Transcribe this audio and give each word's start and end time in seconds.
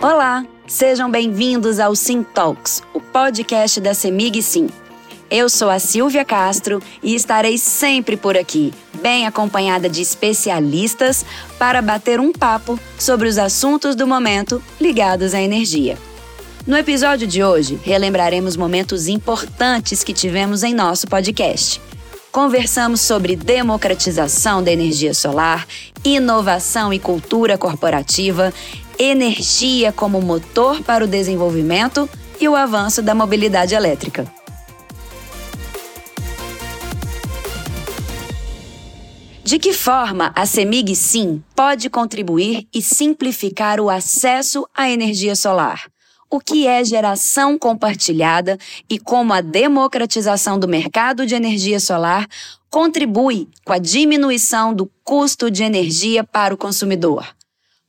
Olá, 0.00 0.46
sejam 0.68 1.10
bem-vindos 1.10 1.80
ao 1.80 1.92
Sim 1.96 2.22
Talks, 2.22 2.80
o 2.94 3.00
podcast 3.00 3.80
da 3.80 3.92
Semig 3.92 4.40
Sim. 4.40 4.68
Eu 5.28 5.48
sou 5.48 5.68
a 5.68 5.80
Silvia 5.80 6.24
Castro 6.24 6.80
e 7.02 7.16
estarei 7.16 7.58
sempre 7.58 8.16
por 8.16 8.36
aqui, 8.36 8.72
bem 9.02 9.26
acompanhada 9.26 9.88
de 9.88 10.00
especialistas, 10.00 11.26
para 11.58 11.82
bater 11.82 12.20
um 12.20 12.32
papo 12.32 12.78
sobre 12.96 13.28
os 13.28 13.38
assuntos 13.38 13.96
do 13.96 14.06
momento 14.06 14.62
ligados 14.80 15.34
à 15.34 15.42
energia. 15.42 15.98
No 16.64 16.76
episódio 16.76 17.26
de 17.26 17.42
hoje, 17.42 17.76
relembraremos 17.82 18.56
momentos 18.56 19.08
importantes 19.08 20.04
que 20.04 20.12
tivemos 20.12 20.62
em 20.62 20.74
nosso 20.74 21.08
podcast. 21.08 21.80
Conversamos 22.30 23.00
sobre 23.00 23.34
democratização 23.34 24.62
da 24.62 24.70
energia 24.70 25.12
solar, 25.12 25.66
inovação 26.04 26.92
e 26.92 27.00
cultura 27.00 27.58
corporativa 27.58 28.52
energia 28.98 29.92
como 29.92 30.20
motor 30.20 30.82
para 30.82 31.04
o 31.04 31.06
desenvolvimento 31.06 32.08
e 32.40 32.48
o 32.48 32.56
avanço 32.56 33.00
da 33.00 33.14
mobilidade 33.14 33.74
elétrica. 33.74 34.30
De 39.44 39.58
que 39.58 39.72
forma 39.72 40.30
a 40.34 40.44
CEMIG 40.44 40.94
Sim 40.94 41.42
pode 41.56 41.88
contribuir 41.88 42.68
e 42.74 42.82
simplificar 42.82 43.80
o 43.80 43.88
acesso 43.88 44.68
à 44.74 44.90
energia 44.90 45.34
solar? 45.34 45.88
O 46.28 46.38
que 46.38 46.66
é 46.66 46.84
geração 46.84 47.58
compartilhada 47.58 48.58
e 48.90 48.98
como 48.98 49.32
a 49.32 49.40
democratização 49.40 50.58
do 50.58 50.68
mercado 50.68 51.24
de 51.24 51.34
energia 51.34 51.80
solar 51.80 52.26
contribui 52.68 53.48
com 53.64 53.72
a 53.72 53.78
diminuição 53.78 54.74
do 54.74 54.90
custo 55.02 55.50
de 55.50 55.62
energia 55.62 56.22
para 56.22 56.52
o 56.52 56.58
consumidor? 56.58 57.37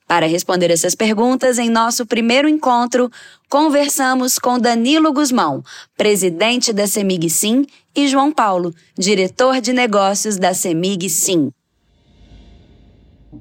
Para 0.10 0.26
responder 0.26 0.72
essas 0.72 0.96
perguntas, 0.96 1.60
em 1.60 1.70
nosso 1.70 2.04
primeiro 2.04 2.50
encontro, 2.50 3.12
conversamos 3.48 4.40
com 4.40 4.58
Danilo 4.58 5.14
Guzmão, 5.14 5.64
presidente 5.96 6.74
da 6.74 6.88
Semig 6.88 7.30
Sim, 7.30 7.64
e 7.96 8.08
João 8.08 8.32
Paulo, 8.32 8.74
diretor 8.98 9.62
de 9.62 9.72
negócios 9.72 10.36
da 10.36 10.52
Semig 10.52 11.08
Sim. 11.12 11.52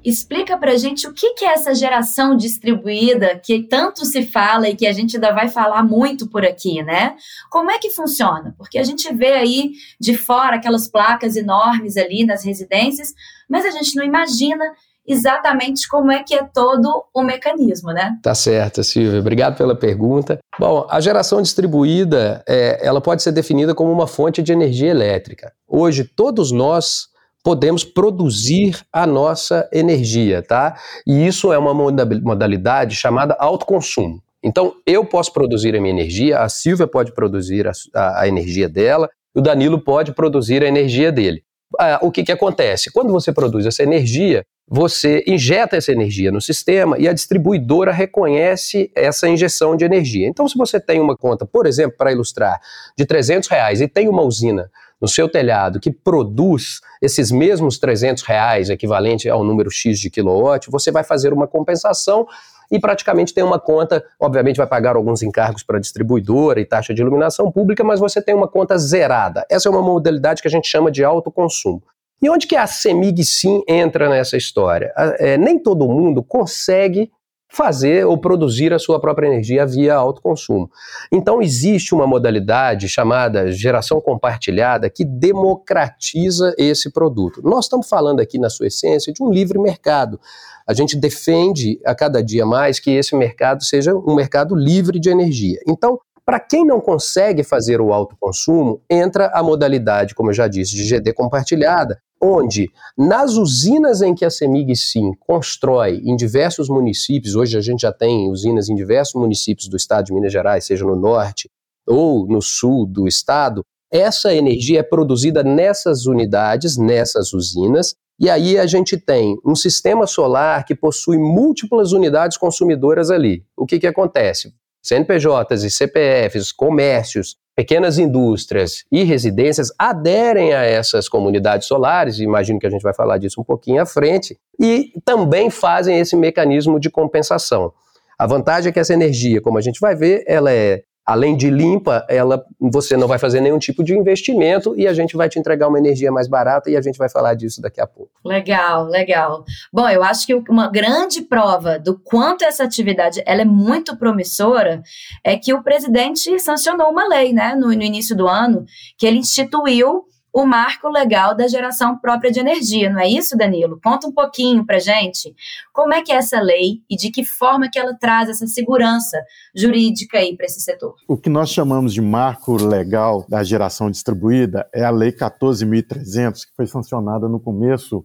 Explica 0.04 0.58
pra 0.58 0.76
gente 0.76 1.08
o 1.08 1.14
que 1.14 1.42
é 1.42 1.54
essa 1.54 1.74
geração 1.74 2.36
distribuída 2.36 3.40
que 3.42 3.62
tanto 3.62 4.04
se 4.04 4.22
fala 4.26 4.68
e 4.68 4.76
que 4.76 4.86
a 4.86 4.92
gente 4.92 5.16
ainda 5.16 5.32
vai 5.32 5.48
falar 5.48 5.82
muito 5.82 6.26
por 6.28 6.44
aqui, 6.44 6.82
né? 6.82 7.16
Como 7.48 7.70
é 7.70 7.78
que 7.78 7.90
funciona? 7.90 8.54
Porque 8.58 8.76
a 8.76 8.84
gente 8.84 9.10
vê 9.14 9.32
aí 9.32 9.72
de 9.98 10.14
fora 10.18 10.56
aquelas 10.56 10.86
placas 10.86 11.34
enormes 11.34 11.96
ali 11.96 12.26
nas 12.26 12.44
residências, 12.44 13.14
mas 13.48 13.64
a 13.64 13.70
gente 13.70 13.96
não 13.96 14.04
imagina 14.04 14.62
exatamente 15.08 15.88
como 15.88 16.12
é 16.12 16.22
que 16.22 16.34
é 16.34 16.44
todo 16.44 17.04
o 17.14 17.22
mecanismo, 17.22 17.90
né? 17.92 18.16
Tá 18.22 18.34
certo, 18.34 18.84
Silvia. 18.84 19.18
Obrigado 19.18 19.56
pela 19.56 19.74
pergunta. 19.74 20.38
Bom, 20.58 20.86
a 20.90 21.00
geração 21.00 21.40
distribuída, 21.40 22.44
é, 22.46 22.86
ela 22.86 23.00
pode 23.00 23.22
ser 23.22 23.32
definida 23.32 23.74
como 23.74 23.90
uma 23.90 24.06
fonte 24.06 24.42
de 24.42 24.52
energia 24.52 24.90
elétrica. 24.90 25.52
Hoje, 25.66 26.04
todos 26.04 26.52
nós 26.52 27.08
podemos 27.42 27.82
produzir 27.82 28.78
a 28.92 29.06
nossa 29.06 29.66
energia, 29.72 30.42
tá? 30.42 30.76
E 31.06 31.26
isso 31.26 31.52
é 31.52 31.58
uma 31.58 31.72
modalidade 31.72 32.94
chamada 32.94 33.34
autoconsumo. 33.38 34.22
Então, 34.42 34.74
eu 34.86 35.04
posso 35.04 35.32
produzir 35.32 35.74
a 35.74 35.80
minha 35.80 35.92
energia, 35.92 36.40
a 36.40 36.48
Silvia 36.48 36.86
pode 36.86 37.12
produzir 37.12 37.66
a, 37.66 37.72
a, 37.94 38.22
a 38.22 38.28
energia 38.28 38.68
dela, 38.68 39.08
o 39.34 39.40
Danilo 39.40 39.80
pode 39.80 40.12
produzir 40.12 40.62
a 40.62 40.68
energia 40.68 41.10
dele. 41.10 41.42
Ah, 41.78 42.00
o 42.02 42.10
que, 42.10 42.24
que 42.24 42.32
acontece? 42.32 42.90
Quando 42.90 43.12
você 43.12 43.32
produz 43.32 43.64
essa 43.64 43.84
energia, 43.84 44.44
você 44.68 45.22
injeta 45.26 45.76
essa 45.76 45.92
energia 45.92 46.32
no 46.32 46.40
sistema 46.40 46.98
e 46.98 47.08
a 47.08 47.12
distribuidora 47.12 47.92
reconhece 47.92 48.90
essa 48.94 49.28
injeção 49.28 49.76
de 49.76 49.84
energia. 49.84 50.26
Então, 50.26 50.46
se 50.48 50.58
você 50.58 50.78
tem 50.80 51.00
uma 51.00 51.16
conta, 51.16 51.46
por 51.46 51.66
exemplo, 51.66 51.96
para 51.96 52.12
ilustrar, 52.12 52.60
de 52.96 53.06
300 53.06 53.48
reais 53.48 53.80
e 53.80 53.88
tem 53.88 54.08
uma 54.08 54.22
usina 54.22 54.68
no 55.00 55.06
seu 55.06 55.28
telhado 55.28 55.78
que 55.78 55.90
produz 55.90 56.80
esses 57.00 57.30
mesmos 57.30 57.78
300 57.78 58.24
reais, 58.24 58.68
equivalente 58.68 59.28
ao 59.28 59.44
número 59.44 59.70
X 59.70 60.00
de 60.00 60.10
quilowatt, 60.10 60.68
você 60.70 60.90
vai 60.90 61.04
fazer 61.04 61.32
uma 61.32 61.46
compensação 61.46 62.26
e 62.70 62.78
praticamente 62.78 63.32
tem 63.32 63.42
uma 63.44 63.58
conta, 63.58 64.04
obviamente 64.20 64.56
vai 64.56 64.66
pagar 64.66 64.96
alguns 64.96 65.22
encargos 65.22 65.62
para 65.62 65.78
distribuidora 65.78 66.60
e 66.60 66.64
taxa 66.64 66.92
de 66.92 67.00
iluminação 67.00 67.50
pública, 67.50 67.82
mas 67.82 68.00
você 68.00 68.20
tem 68.20 68.34
uma 68.34 68.48
conta 68.48 68.76
zerada. 68.76 69.46
Essa 69.50 69.68
é 69.68 69.70
uma 69.70 69.82
modalidade 69.82 70.42
que 70.42 70.48
a 70.48 70.50
gente 70.50 70.68
chama 70.68 70.90
de 70.90 71.04
autoconsumo. 71.04 71.82
E 72.20 72.28
onde 72.28 72.46
que 72.46 72.56
a 72.56 72.66
CEMIG 72.66 73.24
sim 73.24 73.62
entra 73.68 74.08
nessa 74.08 74.36
história? 74.36 74.92
É, 75.18 75.38
nem 75.38 75.58
todo 75.58 75.88
mundo 75.88 76.22
consegue 76.22 77.10
fazer 77.48 78.06
ou 78.06 78.18
produzir 78.18 78.72
a 78.72 78.78
sua 78.78 79.00
própria 79.00 79.26
energia 79.26 79.66
via 79.66 79.94
autoconsumo. 79.94 80.70
Então 81.10 81.40
existe 81.40 81.94
uma 81.94 82.06
modalidade 82.06 82.88
chamada 82.88 83.50
geração 83.50 84.00
compartilhada 84.00 84.90
que 84.90 85.04
democratiza 85.04 86.54
esse 86.58 86.92
produto. 86.92 87.40
Nós 87.42 87.64
estamos 87.64 87.88
falando 87.88 88.20
aqui 88.20 88.38
na 88.38 88.50
sua 88.50 88.66
essência 88.66 89.12
de 89.12 89.22
um 89.22 89.30
livre 89.30 89.58
mercado. 89.58 90.20
A 90.66 90.74
gente 90.74 90.94
defende 90.96 91.80
a 91.86 91.94
cada 91.94 92.22
dia 92.22 92.44
mais 92.44 92.78
que 92.78 92.90
esse 92.90 93.16
mercado 93.16 93.64
seja 93.64 93.94
um 93.94 94.14
mercado 94.14 94.54
livre 94.54 95.00
de 95.00 95.08
energia. 95.08 95.58
Então, 95.66 95.98
para 96.28 96.38
quem 96.38 96.62
não 96.62 96.78
consegue 96.78 97.42
fazer 97.42 97.80
o 97.80 97.90
autoconsumo, 97.90 98.82
entra 98.90 99.30
a 99.32 99.42
modalidade, 99.42 100.14
como 100.14 100.28
eu 100.28 100.34
já 100.34 100.46
disse, 100.46 100.76
de 100.76 100.84
GD 100.86 101.14
compartilhada, 101.14 101.98
onde 102.20 102.70
nas 102.98 103.32
usinas 103.32 104.02
em 104.02 104.14
que 104.14 104.26
a 104.26 104.30
CEMIG 104.30 104.76
sim 104.76 105.14
constrói 105.20 106.02
em 106.04 106.14
diversos 106.16 106.68
municípios, 106.68 107.34
hoje 107.34 107.56
a 107.56 107.62
gente 107.62 107.80
já 107.80 107.94
tem 107.94 108.30
usinas 108.30 108.68
em 108.68 108.74
diversos 108.74 109.14
municípios 109.14 109.68
do 109.68 109.76
estado 109.78 110.04
de 110.04 110.12
Minas 110.12 110.30
Gerais, 110.30 110.66
seja 110.66 110.84
no 110.84 110.96
norte 110.96 111.48
ou 111.86 112.28
no 112.28 112.42
sul 112.42 112.84
do 112.84 113.08
estado, 113.08 113.62
essa 113.90 114.34
energia 114.34 114.80
é 114.80 114.82
produzida 114.82 115.42
nessas 115.42 116.04
unidades, 116.04 116.76
nessas 116.76 117.32
usinas, 117.32 117.94
e 118.20 118.28
aí 118.28 118.58
a 118.58 118.66
gente 118.66 118.98
tem 118.98 119.38
um 119.46 119.56
sistema 119.56 120.06
solar 120.06 120.66
que 120.66 120.74
possui 120.74 121.16
múltiplas 121.16 121.92
unidades 121.92 122.36
consumidoras 122.36 123.10
ali. 123.10 123.46
O 123.56 123.64
que, 123.64 123.78
que 123.78 123.86
acontece? 123.86 124.52
CNPJs 124.88 125.64
e 125.64 125.70
CPFs, 125.70 126.52
comércios, 126.52 127.36
pequenas 127.54 127.98
indústrias 127.98 128.84
e 128.90 129.02
residências 129.02 129.72
aderem 129.78 130.54
a 130.54 130.62
essas 130.62 131.08
comunidades 131.08 131.66
solares, 131.66 132.20
imagino 132.20 132.58
que 132.58 132.66
a 132.66 132.70
gente 132.70 132.82
vai 132.82 132.94
falar 132.94 133.18
disso 133.18 133.40
um 133.40 133.44
pouquinho 133.44 133.82
à 133.82 133.86
frente, 133.86 134.38
e 134.58 134.92
também 135.04 135.50
fazem 135.50 135.98
esse 135.98 136.16
mecanismo 136.16 136.80
de 136.80 136.88
compensação. 136.88 137.72
A 138.18 138.26
vantagem 138.26 138.70
é 138.70 138.72
que 138.72 138.80
essa 138.80 138.94
energia, 138.94 139.40
como 139.40 139.58
a 139.58 139.60
gente 139.60 139.78
vai 139.80 139.94
ver, 139.94 140.24
ela 140.26 140.50
é 140.50 140.82
além 141.08 141.34
de 141.34 141.48
limpa, 141.48 142.04
ela 142.06 142.44
você 142.60 142.94
não 142.94 143.08
vai 143.08 143.18
fazer 143.18 143.40
nenhum 143.40 143.58
tipo 143.58 143.82
de 143.82 143.96
investimento 143.96 144.74
e 144.76 144.86
a 144.86 144.92
gente 144.92 145.16
vai 145.16 145.26
te 145.26 145.38
entregar 145.38 145.66
uma 145.66 145.78
energia 145.78 146.12
mais 146.12 146.28
barata 146.28 146.68
e 146.68 146.76
a 146.76 146.82
gente 146.82 146.98
vai 146.98 147.08
falar 147.08 147.32
disso 147.32 147.62
daqui 147.62 147.80
a 147.80 147.86
pouco. 147.86 148.12
Legal, 148.22 148.84
legal. 148.84 149.42
Bom, 149.72 149.88
eu 149.88 150.02
acho 150.02 150.26
que 150.26 150.34
uma 150.34 150.70
grande 150.70 151.22
prova 151.22 151.78
do 151.78 151.98
quanto 151.98 152.44
essa 152.44 152.62
atividade 152.62 153.22
ela 153.24 153.40
é 153.40 153.46
muito 153.46 153.96
promissora 153.96 154.82
é 155.24 155.34
que 155.38 155.54
o 155.54 155.62
presidente 155.62 156.38
sancionou 156.38 156.90
uma 156.90 157.08
lei, 157.08 157.32
né, 157.32 157.54
no, 157.54 157.68
no 157.68 157.82
início 157.82 158.14
do 158.14 158.28
ano, 158.28 158.66
que 158.98 159.06
ele 159.06 159.16
instituiu 159.16 160.04
o 160.38 160.46
marco 160.46 160.88
legal 160.88 161.34
da 161.34 161.48
geração 161.48 161.98
própria 161.98 162.30
de 162.30 162.38
energia, 162.38 162.88
não 162.88 163.00
é 163.00 163.08
isso, 163.08 163.36
Danilo? 163.36 163.80
Conta 163.82 164.06
um 164.06 164.12
pouquinho 164.12 164.64
para 164.64 164.78
gente 164.78 165.34
como 165.72 165.92
é 165.92 166.00
que 166.00 166.12
é 166.12 166.14
essa 166.14 166.40
lei 166.40 166.80
e 166.88 166.94
de 166.94 167.10
que 167.10 167.24
forma 167.24 167.68
que 167.68 167.76
ela 167.76 167.92
traz 167.92 168.28
essa 168.28 168.46
segurança 168.46 169.20
jurídica 169.52 170.18
aí 170.18 170.36
para 170.36 170.46
esse 170.46 170.60
setor. 170.60 170.94
O 171.08 171.16
que 171.16 171.28
nós 171.28 171.50
chamamos 171.50 171.92
de 171.92 172.00
marco 172.00 172.54
legal 172.54 173.26
da 173.28 173.42
geração 173.42 173.90
distribuída 173.90 174.68
é 174.72 174.84
a 174.84 174.90
Lei 174.90 175.10
14.300, 175.10 176.46
que 176.46 176.54
foi 176.54 176.68
sancionada 176.68 177.28
no 177.28 177.40
começo 177.40 178.04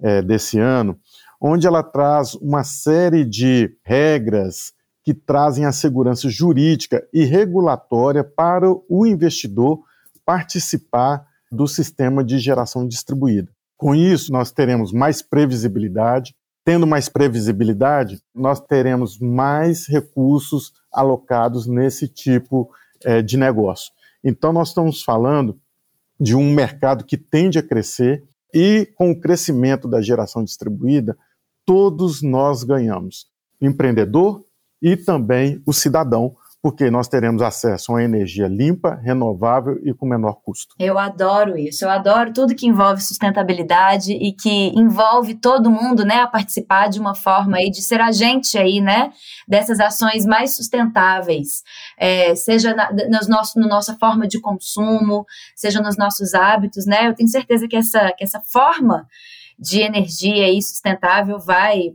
é, 0.00 0.22
desse 0.22 0.60
ano, 0.60 0.96
onde 1.40 1.66
ela 1.66 1.82
traz 1.82 2.34
uma 2.36 2.62
série 2.62 3.24
de 3.24 3.76
regras 3.84 4.72
que 5.04 5.12
trazem 5.12 5.64
a 5.64 5.72
segurança 5.72 6.30
jurídica 6.30 7.04
e 7.12 7.24
regulatória 7.24 8.22
para 8.22 8.70
o 8.70 9.04
investidor 9.04 9.80
participar 10.24 11.31
do 11.52 11.68
sistema 11.68 12.24
de 12.24 12.38
geração 12.38 12.88
distribuída. 12.88 13.52
Com 13.76 13.94
isso, 13.94 14.32
nós 14.32 14.50
teremos 14.50 14.90
mais 14.90 15.20
previsibilidade. 15.20 16.34
Tendo 16.64 16.86
mais 16.86 17.08
previsibilidade, 17.08 18.22
nós 18.34 18.60
teremos 18.60 19.18
mais 19.18 19.86
recursos 19.86 20.72
alocados 20.92 21.66
nesse 21.66 22.08
tipo 22.08 22.70
é, 23.04 23.20
de 23.20 23.36
negócio. 23.36 23.92
Então, 24.24 24.52
nós 24.52 24.68
estamos 24.68 25.02
falando 25.02 25.58
de 26.18 26.36
um 26.36 26.54
mercado 26.54 27.04
que 27.04 27.16
tende 27.16 27.58
a 27.58 27.62
crescer 27.62 28.22
e, 28.54 28.86
com 28.94 29.10
o 29.10 29.20
crescimento 29.20 29.88
da 29.88 30.00
geração 30.00 30.44
distribuída, 30.44 31.18
todos 31.66 32.22
nós 32.22 32.62
ganhamos: 32.62 33.26
o 33.60 33.66
empreendedor 33.66 34.44
e 34.80 34.96
também 34.96 35.60
o 35.66 35.72
cidadão, 35.72 36.36
porque 36.62 36.88
nós 36.92 37.08
teremos 37.08 37.42
acesso 37.42 37.90
a 37.90 37.96
uma 37.96 38.04
energia 38.04 38.46
limpa, 38.46 38.94
renovável 38.94 39.80
e 39.84 39.92
com 39.92 40.06
menor 40.06 40.34
custo. 40.44 40.76
Eu 40.78 40.96
adoro 40.96 41.58
isso, 41.58 41.84
eu 41.84 41.90
adoro 41.90 42.32
tudo 42.32 42.54
que 42.54 42.68
envolve 42.68 43.02
sustentabilidade 43.02 44.12
e 44.12 44.32
que 44.32 44.68
envolve 44.68 45.34
todo 45.34 45.68
mundo, 45.68 46.04
né, 46.04 46.20
a 46.20 46.26
participar 46.28 46.88
de 46.88 47.00
uma 47.00 47.16
forma 47.16 47.56
aí 47.56 47.68
de 47.68 47.82
ser 47.82 48.00
agente 48.00 48.56
aí, 48.56 48.80
né, 48.80 49.12
dessas 49.48 49.80
ações 49.80 50.24
mais 50.24 50.54
sustentáveis, 50.54 51.64
é, 51.98 52.34
seja 52.36 52.72
na, 52.72 52.92
nos 53.10 53.26
nosso, 53.26 53.58
no 53.58 53.66
nossa 53.66 53.96
forma 53.98 54.28
de 54.28 54.40
consumo, 54.40 55.26
seja 55.56 55.80
nos 55.82 55.96
nossos 55.96 56.32
hábitos, 56.32 56.86
né, 56.86 57.08
eu 57.08 57.14
tenho 57.14 57.28
certeza 57.28 57.66
que 57.66 57.76
essa, 57.76 58.12
que 58.16 58.22
essa 58.22 58.40
forma 58.40 59.08
de 59.58 59.80
energia 59.80 60.44
aí 60.46 60.60
sustentável 60.60 61.38
vai 61.38 61.92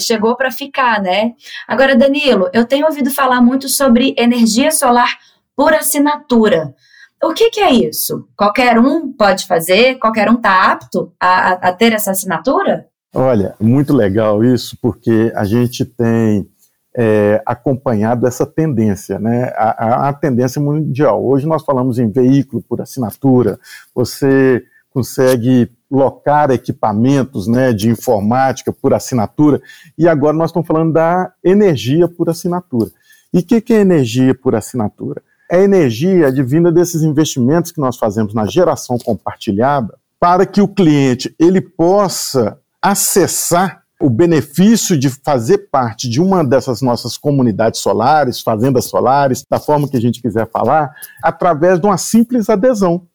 chegou 0.00 0.36
para 0.36 0.50
ficar, 0.50 1.00
né? 1.00 1.34
Agora, 1.66 1.96
Danilo, 1.96 2.50
eu 2.52 2.64
tenho 2.64 2.86
ouvido 2.86 3.10
falar 3.10 3.40
muito 3.40 3.68
sobre 3.68 4.14
energia 4.18 4.70
solar 4.70 5.16
por 5.54 5.72
assinatura. 5.72 6.74
O 7.22 7.32
que, 7.32 7.50
que 7.50 7.60
é 7.60 7.72
isso? 7.72 8.28
Qualquer 8.36 8.78
um 8.78 9.12
pode 9.12 9.46
fazer? 9.46 9.96
Qualquer 9.98 10.30
um 10.30 10.34
está 10.34 10.70
apto 10.72 11.12
a, 11.18 11.68
a, 11.68 11.72
ter 11.72 11.92
essa 11.92 12.12
assinatura? 12.12 12.86
Olha, 13.14 13.54
muito 13.60 13.92
legal 13.92 14.44
isso, 14.44 14.76
porque 14.80 15.32
a 15.34 15.44
gente 15.44 15.84
tem 15.84 16.48
é, 16.96 17.42
acompanhado 17.44 18.26
essa 18.26 18.46
tendência, 18.46 19.18
né? 19.18 19.52
A, 19.56 19.84
a, 19.84 20.08
a, 20.08 20.12
tendência 20.12 20.60
mundial. 20.60 21.24
Hoje 21.24 21.46
nós 21.46 21.64
falamos 21.64 21.98
em 21.98 22.10
veículo 22.10 22.62
por 22.62 22.80
assinatura, 22.80 23.58
você 23.94 24.62
consegue 24.90 25.70
locar 25.90 26.50
equipamentos 26.50 27.46
né, 27.46 27.72
de 27.72 27.88
informática 27.88 28.72
por 28.72 28.92
assinatura, 28.92 29.60
e 29.96 30.06
agora 30.06 30.36
nós 30.36 30.50
estamos 30.50 30.66
falando 30.66 30.92
da 30.92 31.32
energia 31.42 32.06
por 32.06 32.28
assinatura. 32.28 32.90
E 33.32 33.38
o 33.38 33.42
que, 33.42 33.60
que 33.60 33.72
é 33.72 33.80
energia 33.80 34.34
por 34.34 34.54
assinatura? 34.54 35.22
É 35.50 35.62
energia 35.62 36.28
advinda 36.28 36.70
desses 36.70 37.02
investimentos 37.02 37.72
que 37.72 37.80
nós 37.80 37.96
fazemos 37.96 38.34
na 38.34 38.46
geração 38.46 38.98
compartilhada 38.98 39.94
para 40.20 40.44
que 40.44 40.60
o 40.60 40.68
cliente 40.68 41.34
ele 41.38 41.60
possa 41.60 42.58
acessar 42.82 43.82
o 44.00 44.08
benefício 44.08 44.96
de 44.96 45.10
fazer 45.10 45.68
parte 45.70 46.08
de 46.08 46.20
uma 46.20 46.44
dessas 46.44 46.80
nossas 46.80 47.16
comunidades 47.16 47.80
solares, 47.80 48.40
fazendas 48.40 48.84
solares, 48.84 49.44
da 49.50 49.58
forma 49.58 49.88
que 49.88 49.96
a 49.96 50.00
gente 50.00 50.22
quiser 50.22 50.48
falar, 50.50 50.94
através 51.22 51.80
de 51.80 51.86
uma 51.86 51.98
simples 51.98 52.48
adesão. 52.48 53.07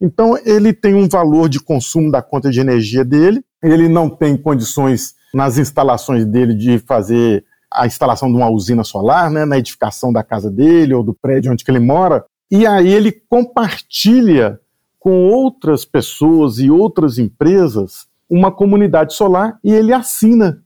Então, 0.00 0.38
ele 0.44 0.72
tem 0.72 0.94
um 0.94 1.08
valor 1.08 1.48
de 1.48 1.60
consumo 1.60 2.10
da 2.10 2.22
conta 2.22 2.50
de 2.50 2.60
energia 2.60 3.04
dele, 3.04 3.44
ele 3.62 3.88
não 3.88 4.08
tem 4.08 4.36
condições 4.36 5.14
nas 5.34 5.58
instalações 5.58 6.24
dele 6.24 6.54
de 6.54 6.78
fazer 6.78 7.44
a 7.72 7.86
instalação 7.86 8.30
de 8.30 8.36
uma 8.36 8.50
usina 8.50 8.82
solar, 8.82 9.30
né, 9.30 9.44
na 9.44 9.58
edificação 9.58 10.12
da 10.12 10.24
casa 10.24 10.50
dele 10.50 10.94
ou 10.94 11.04
do 11.04 11.14
prédio 11.14 11.52
onde 11.52 11.64
ele 11.68 11.78
mora, 11.78 12.24
e 12.50 12.66
aí 12.66 12.92
ele 12.92 13.12
compartilha 13.12 14.58
com 14.98 15.28
outras 15.28 15.84
pessoas 15.84 16.58
e 16.58 16.70
outras 16.70 17.18
empresas 17.18 18.06
uma 18.28 18.50
comunidade 18.50 19.14
solar 19.14 19.58
e 19.62 19.72
ele 19.72 19.92
assina 19.92 20.62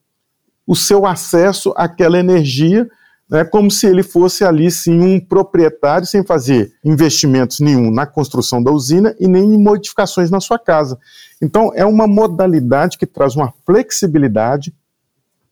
o 0.66 0.74
seu 0.74 1.06
acesso 1.06 1.72
àquela 1.76 2.18
energia 2.18 2.88
né, 3.28 3.44
como 3.44 3.70
se 3.70 3.86
ele 3.86 4.02
fosse 4.02 4.44
ali 4.44 4.70
sim 4.70 5.00
um 5.00 5.20
proprietário 5.20 6.06
sem 6.06 6.24
fazer 6.24 6.72
investimentos 6.84 7.60
nenhum 7.60 7.90
na 7.90 8.06
construção 8.06 8.62
da 8.62 8.70
usina 8.70 9.14
e 9.18 9.26
nem 9.26 9.54
em 9.54 9.62
modificações 9.62 10.30
na 10.30 10.40
sua 10.40 10.58
casa. 10.58 10.98
Então, 11.42 11.72
é 11.74 11.84
uma 11.84 12.06
modalidade 12.06 12.98
que 12.98 13.06
traz 13.06 13.34
uma 13.34 13.52
flexibilidade 13.64 14.74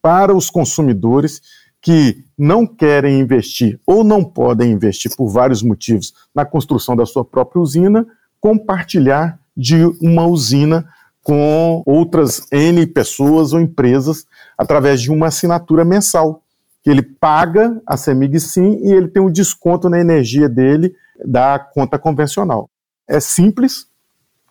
para 0.01 0.35
os 0.35 0.51
consumidores 0.51 1.41
que 1.81 2.25
não 2.39 2.67
querem 2.67 3.19
investir 3.19 3.81
ou 3.87 4.05
não 4.05 4.23
podem 4.23 4.71
investir 4.71 5.15
por 5.17 5.29
vários 5.29 5.63
motivos 5.63 6.13
na 6.35 6.45
construção 6.45 6.95
da 6.95 7.05
sua 7.05 7.25
própria 7.25 7.61
usina, 7.61 8.07
compartilhar 8.41 9.39
de 9.57 9.85
uma 10.01 10.27
usina 10.27 10.87
com 11.23 11.83
outras 11.87 12.47
N 12.51 12.87
pessoas 12.87 13.53
ou 13.53 13.61
empresas 13.61 14.27
através 14.57 15.01
de 15.01 15.11
uma 15.11 15.29
assinatura 15.29 15.85
mensal 15.85 16.43
que 16.83 16.91
ele 16.91 17.03
paga 17.03 17.81
a 17.87 17.97
CEMIG 17.97 18.41
sim 18.41 18.81
e 18.83 18.93
ele 18.93 19.09
tem 19.09 19.23
um 19.23 19.31
desconto 19.31 19.89
na 19.89 20.01
energia 20.01 20.49
dele 20.49 20.95
da 21.25 21.59
conta 21.59 21.99
convencional. 21.99 22.69
É 23.09 23.21
simples, 23.21 23.87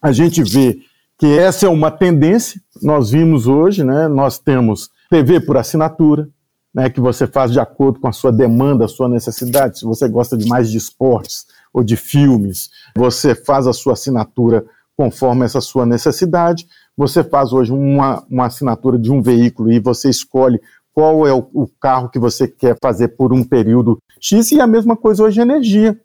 a 0.01 0.11
gente 0.11 0.41
vê 0.43 0.79
que 1.17 1.37
essa 1.37 1.65
é 1.65 1.69
uma 1.69 1.91
tendência, 1.91 2.59
nós 2.81 3.11
vimos 3.11 3.47
hoje, 3.47 3.83
né, 3.83 4.07
nós 4.07 4.39
temos 4.39 4.89
TV 5.09 5.39
por 5.39 5.57
assinatura, 5.57 6.27
né, 6.73 6.89
que 6.89 7.01
você 7.01 7.27
faz 7.27 7.51
de 7.51 7.59
acordo 7.59 7.99
com 7.99 8.07
a 8.07 8.13
sua 8.13 8.31
demanda, 8.31 8.85
a 8.85 8.87
sua 8.87 9.09
necessidade, 9.09 9.79
se 9.79 9.85
você 9.85 10.07
gosta 10.07 10.37
de 10.37 10.47
mais 10.47 10.71
de 10.71 10.77
esportes 10.77 11.45
ou 11.73 11.83
de 11.83 11.95
filmes, 11.97 12.69
você 12.95 13.35
faz 13.35 13.67
a 13.67 13.73
sua 13.73 13.93
assinatura 13.93 14.65
conforme 14.95 15.45
essa 15.45 15.59
sua 15.59 15.85
necessidade, 15.85 16.67
você 16.95 17.23
faz 17.23 17.53
hoje 17.53 17.71
uma, 17.71 18.23
uma 18.29 18.45
assinatura 18.45 18.97
de 18.97 19.11
um 19.11 19.21
veículo 19.21 19.71
e 19.71 19.79
você 19.79 20.09
escolhe 20.09 20.61
qual 20.93 21.25
é 21.27 21.33
o, 21.33 21.47
o, 21.53 21.67
carro 21.79 22.09
que 22.09 22.19
você 22.19 22.47
quer 22.47 22.75
fazer 22.81 23.09
por 23.09 23.33
um 23.33 23.43
período 23.43 23.97
X, 24.19 24.51
e 24.51 24.61
a 24.61 24.67
mesma 24.67 24.95
coisa 24.95 25.23
hoje 25.23 25.39
é 25.39 25.43
energia. 25.43 25.99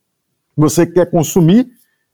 Você 0.56 0.87
quer 0.87 1.11
consumir 1.11 1.69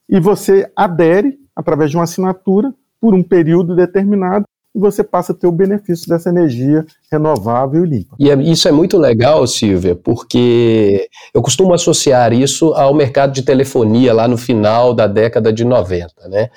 e 0.09 0.19
você 0.19 0.71
adere 0.75 1.39
através 1.55 1.91
de 1.91 1.97
uma 1.97 2.05
assinatura 2.05 2.73
por 3.01 3.15
um 3.15 3.23
período 3.23 3.77
determinado 3.77 4.45
e 4.75 4.79
você 4.79 5.05
passa 5.05 5.33
a 5.33 5.35
ter 5.35 5.47
o 5.47 5.53
benefício 5.53 6.09
dessa 6.09 6.31
energia 6.31 6.87
renovável 7.11 7.85
e 7.85 7.89
limpa. 7.89 8.17
E 8.19 8.31
é, 8.31 8.35
isso 8.35 8.67
é 8.67 8.73
muito 8.73 8.97
legal, 8.97 9.47
Silvia, 9.47 9.95
porque 9.95 11.09
eu 11.35 11.43
costumo 11.43 11.75
associar 11.75 12.33
isso 12.33 12.73
ao 12.73 12.95
mercado 12.95 13.33
de 13.33 13.43
telefonia 13.43 14.15
lá 14.15 14.27
no 14.27 14.39
final 14.39 14.95
da 14.95 15.07
década 15.07 15.53
de 15.53 15.65
90, 15.65 16.29
né? 16.29 16.49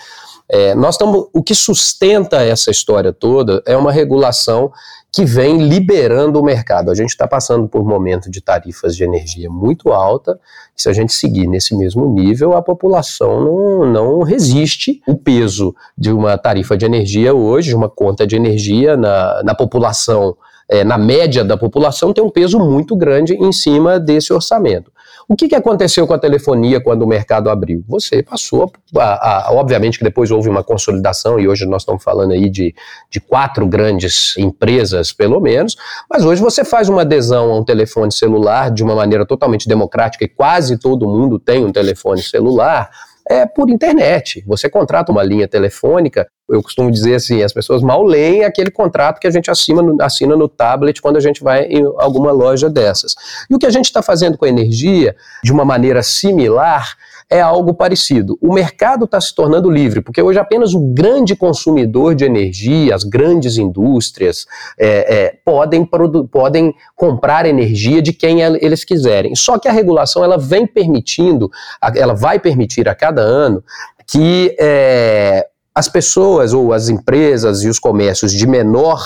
É, 0.47 0.75
nós 0.75 0.95
estamos, 0.95 1.27
o 1.33 1.41
que 1.41 1.55
sustenta 1.55 2.41
essa 2.41 2.69
história 2.69 3.11
toda 3.11 3.63
é 3.65 3.75
uma 3.75 3.91
regulação 3.91 4.71
que 5.15 5.23
vem 5.23 5.69
liberando 5.69 6.41
o 6.41 6.43
mercado. 6.43 6.91
A 6.91 6.93
gente 6.93 7.11
está 7.11 7.25
passando 7.25 7.69
por 7.69 7.81
um 7.81 7.87
momento 7.87 8.29
de 8.29 8.41
tarifas 8.41 8.97
de 8.97 9.05
energia 9.05 9.49
muito 9.49 9.93
alta, 9.93 10.37
se 10.75 10.89
a 10.89 10.93
gente 10.93 11.13
seguir 11.13 11.47
nesse 11.47 11.73
mesmo 11.73 12.05
nível, 12.13 12.51
a 12.51 12.61
população 12.61 13.39
não, 13.39 13.85
não 13.89 14.23
resiste 14.23 15.01
o 15.07 15.15
peso 15.15 15.73
de 15.97 16.11
uma 16.11 16.37
tarifa 16.37 16.75
de 16.75 16.85
energia 16.85 17.33
hoje, 17.33 17.69
de 17.69 17.75
uma 17.77 17.87
conta 17.87 18.27
de 18.27 18.35
energia 18.35 18.97
na, 18.97 19.41
na 19.41 19.55
população, 19.55 20.35
é, 20.67 20.83
na 20.83 20.97
média 20.97 21.45
da 21.45 21.55
população, 21.55 22.11
tem 22.11 22.21
um 22.21 22.29
peso 22.29 22.59
muito 22.59 22.93
grande 22.93 23.35
em 23.35 23.53
cima 23.53 23.97
desse 23.97 24.33
orçamento. 24.33 24.91
O 25.27 25.35
que, 25.35 25.47
que 25.47 25.55
aconteceu 25.55 26.05
com 26.05 26.13
a 26.13 26.19
telefonia 26.19 26.79
quando 26.79 27.01
o 27.01 27.07
mercado 27.07 27.49
abriu? 27.49 27.83
Você 27.87 28.21
passou, 28.21 28.71
a, 28.95 29.47
a, 29.47 29.53
obviamente 29.53 29.97
que 29.97 30.03
depois 30.03 30.29
houve 30.29 30.49
uma 30.49 30.63
consolidação, 30.63 31.39
e 31.39 31.47
hoje 31.47 31.65
nós 31.65 31.81
estamos 31.81 32.03
falando 32.03 32.31
aí 32.31 32.47
de, 32.47 32.75
de 33.09 33.19
quatro 33.19 33.65
grandes 33.65 34.37
empresas, 34.37 35.11
pelo 35.11 35.39
menos, 35.39 35.75
mas 36.09 36.23
hoje 36.23 36.41
você 36.41 36.63
faz 36.63 36.89
uma 36.89 37.01
adesão 37.01 37.51
a 37.51 37.59
um 37.59 37.63
telefone 37.63 38.11
celular 38.11 38.69
de 38.69 38.83
uma 38.83 38.93
maneira 38.93 39.25
totalmente 39.25 39.67
democrática, 39.67 40.23
e 40.23 40.27
quase 40.27 40.77
todo 40.77 41.07
mundo 41.07 41.39
tem 41.39 41.65
um 41.65 41.71
telefone 41.71 42.21
celular, 42.21 42.91
é 43.27 43.47
por 43.47 43.71
internet. 43.71 44.43
Você 44.45 44.69
contrata 44.69 45.11
uma 45.11 45.23
linha 45.23 45.47
telefônica, 45.47 46.27
eu 46.47 46.61
costumo 46.61 46.91
dizer 46.91 47.15
assim, 47.15 47.41
as 47.41 47.51
pessoas 47.51 47.81
mal 47.81 48.03
leem 48.03 48.43
aquele 48.43 48.69
contrato 48.69 49.19
que 49.19 49.27
a 49.27 49.31
gente 49.31 49.49
assina 49.49 49.81
no, 49.81 50.01
assina 50.01 50.35
no 50.35 50.47
tablet 50.47 51.01
quando 51.01 51.17
a 51.17 51.19
gente 51.19 51.43
vai 51.43 51.63
em 51.63 51.83
alguma 51.97 52.31
loja 52.31 52.69
dessas. 52.69 53.15
E 53.49 53.55
o 53.55 53.59
que 53.59 53.65
a 53.65 53.71
gente 53.71 53.85
está 53.85 54.01
fazendo 54.01 54.37
com 54.37 54.45
a 54.45 54.49
energia, 54.49 55.15
de 55.43 55.51
uma 55.51 55.65
maneira 55.65 56.03
similar, 56.03 56.95
é 57.29 57.41
algo 57.41 57.73
parecido. 57.73 58.37
O 58.39 58.53
mercado 58.53 59.05
está 59.05 59.19
se 59.19 59.33
tornando 59.33 59.69
livre, 59.69 60.01
porque 60.01 60.21
hoje 60.21 60.37
apenas 60.37 60.73
o 60.73 60.79
grande 60.79 61.35
consumidor 61.35 62.13
de 62.13 62.23
energia, 62.23 62.93
as 62.93 63.03
grandes 63.03 63.57
indústrias, 63.57 64.45
é, 64.77 65.23
é, 65.23 65.37
podem, 65.43 65.83
podem 66.31 66.75
comprar 66.95 67.47
energia 67.47 68.01
de 68.01 68.13
quem 68.13 68.41
eles 68.41 68.83
quiserem. 68.83 69.35
Só 69.35 69.57
que 69.57 69.67
a 69.67 69.71
regulação 69.71 70.23
ela 70.23 70.37
vem 70.37 70.67
permitindo, 70.67 71.49
ela 71.95 72.13
vai 72.13 72.39
permitir 72.39 72.87
a 72.87 72.93
cada 72.93 73.21
ano 73.21 73.63
que 74.07 74.55
é, 74.59 75.47
as 75.75 75.89
pessoas 75.89 76.53
ou 76.53 76.71
as 76.71 76.87
empresas 76.87 77.61
e 77.61 77.67
os 77.67 77.79
comércios 77.79 78.31
de 78.31 78.47
menor 78.47 79.01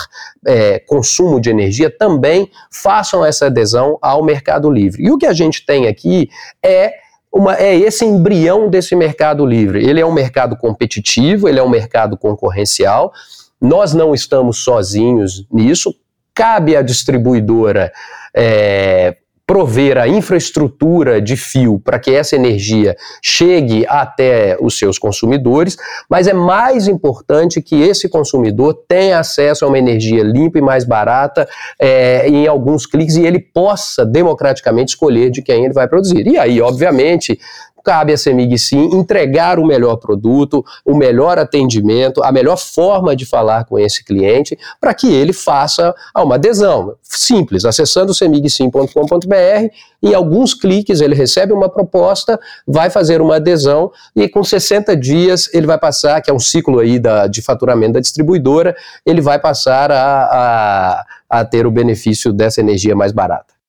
é, 0.46 0.78
consumo 0.78 1.40
de 1.40 1.50
energia 1.50 1.90
também 1.90 2.48
façam 2.70 3.26
essa 3.26 3.46
adesão 3.46 3.98
ao 4.00 4.22
mercado 4.22 4.70
livre. 4.70 5.02
E 5.02 5.10
o 5.10 5.18
que 5.18 5.26
a 5.26 5.32
gente 5.32 5.66
tem 5.66 5.88
aqui 5.88 6.30
é 6.64 6.92
uma, 7.32 7.56
é 7.56 7.76
esse 7.76 8.04
embrião 8.04 8.70
desse 8.70 8.94
mercado 8.94 9.44
livre. 9.44 9.84
Ele 9.84 10.00
é 10.00 10.06
um 10.06 10.12
mercado 10.12 10.56
competitivo, 10.56 11.48
ele 11.48 11.58
é 11.58 11.62
um 11.62 11.68
mercado 11.68 12.16
concorrencial. 12.16 13.12
Nós 13.60 13.92
não 13.92 14.14
estamos 14.14 14.58
sozinhos 14.58 15.44
nisso. 15.50 15.92
Cabe 16.32 16.76
à 16.76 16.82
distribuidora 16.82 17.92
é, 18.34 19.16
prover 19.50 19.98
a 19.98 20.06
infraestrutura 20.06 21.20
de 21.20 21.36
fio 21.36 21.80
para 21.80 21.98
que 21.98 22.12
essa 22.14 22.36
energia 22.36 22.96
chegue 23.20 23.84
até 23.88 24.56
os 24.60 24.78
seus 24.78 24.96
consumidores, 24.96 25.76
mas 26.08 26.28
é 26.28 26.32
mais 26.32 26.86
importante 26.86 27.60
que 27.60 27.82
esse 27.82 28.08
consumidor 28.08 28.84
tenha 28.86 29.18
acesso 29.18 29.64
a 29.64 29.68
uma 29.68 29.76
energia 29.76 30.22
limpa 30.22 30.58
e 30.58 30.62
mais 30.62 30.84
barata 30.84 31.48
é, 31.80 32.28
em 32.28 32.46
alguns 32.46 32.86
cliques 32.86 33.16
e 33.16 33.26
ele 33.26 33.40
possa 33.40 34.06
democraticamente 34.06 34.90
escolher 34.90 35.30
de 35.30 35.42
quem 35.42 35.64
ele 35.64 35.74
vai 35.74 35.88
produzir. 35.88 36.28
E 36.28 36.38
aí, 36.38 36.62
obviamente, 36.62 37.36
cabe 37.84 38.12
a 38.12 38.16
CEMIG 38.16 38.58
sim 38.58 38.90
entregar 38.92 39.58
o 39.58 39.66
melhor 39.66 39.96
produto, 39.96 40.64
o 40.84 40.94
melhor 40.94 41.38
atendimento, 41.38 42.22
a 42.22 42.32
melhor 42.32 42.56
forma 42.56 43.14
de 43.16 43.26
falar 43.26 43.64
com 43.64 43.78
esse 43.78 44.04
cliente 44.04 44.58
para 44.80 44.94
que 44.94 45.12
ele 45.12 45.32
faça 45.32 45.94
uma 46.16 46.34
adesão. 46.36 46.94
Simples, 47.02 47.64
acessando 47.64 48.14
semigsim.com.br, 48.14 49.68
em 50.02 50.14
alguns 50.14 50.54
cliques 50.54 51.00
ele 51.00 51.14
recebe 51.14 51.52
uma 51.52 51.68
proposta, 51.68 52.38
vai 52.66 52.90
fazer 52.90 53.20
uma 53.20 53.36
adesão 53.36 53.90
e 54.14 54.28
com 54.28 54.42
60 54.42 54.96
dias 54.96 55.48
ele 55.52 55.66
vai 55.66 55.78
passar, 55.78 56.20
que 56.20 56.30
é 56.30 56.34
um 56.34 56.38
ciclo 56.38 56.78
aí 56.78 56.98
da, 56.98 57.26
de 57.26 57.42
faturamento 57.42 57.94
da 57.94 58.00
distribuidora, 58.00 58.74
ele 59.04 59.20
vai 59.20 59.38
passar 59.38 59.90
a, 59.90 60.22
a, 60.22 61.04
a 61.28 61.44
ter 61.44 61.66
o 61.66 61.70
benefício 61.70 62.32
dessa 62.32 62.60
energia 62.60 62.96
mais 62.96 63.12
barata. 63.12 63.59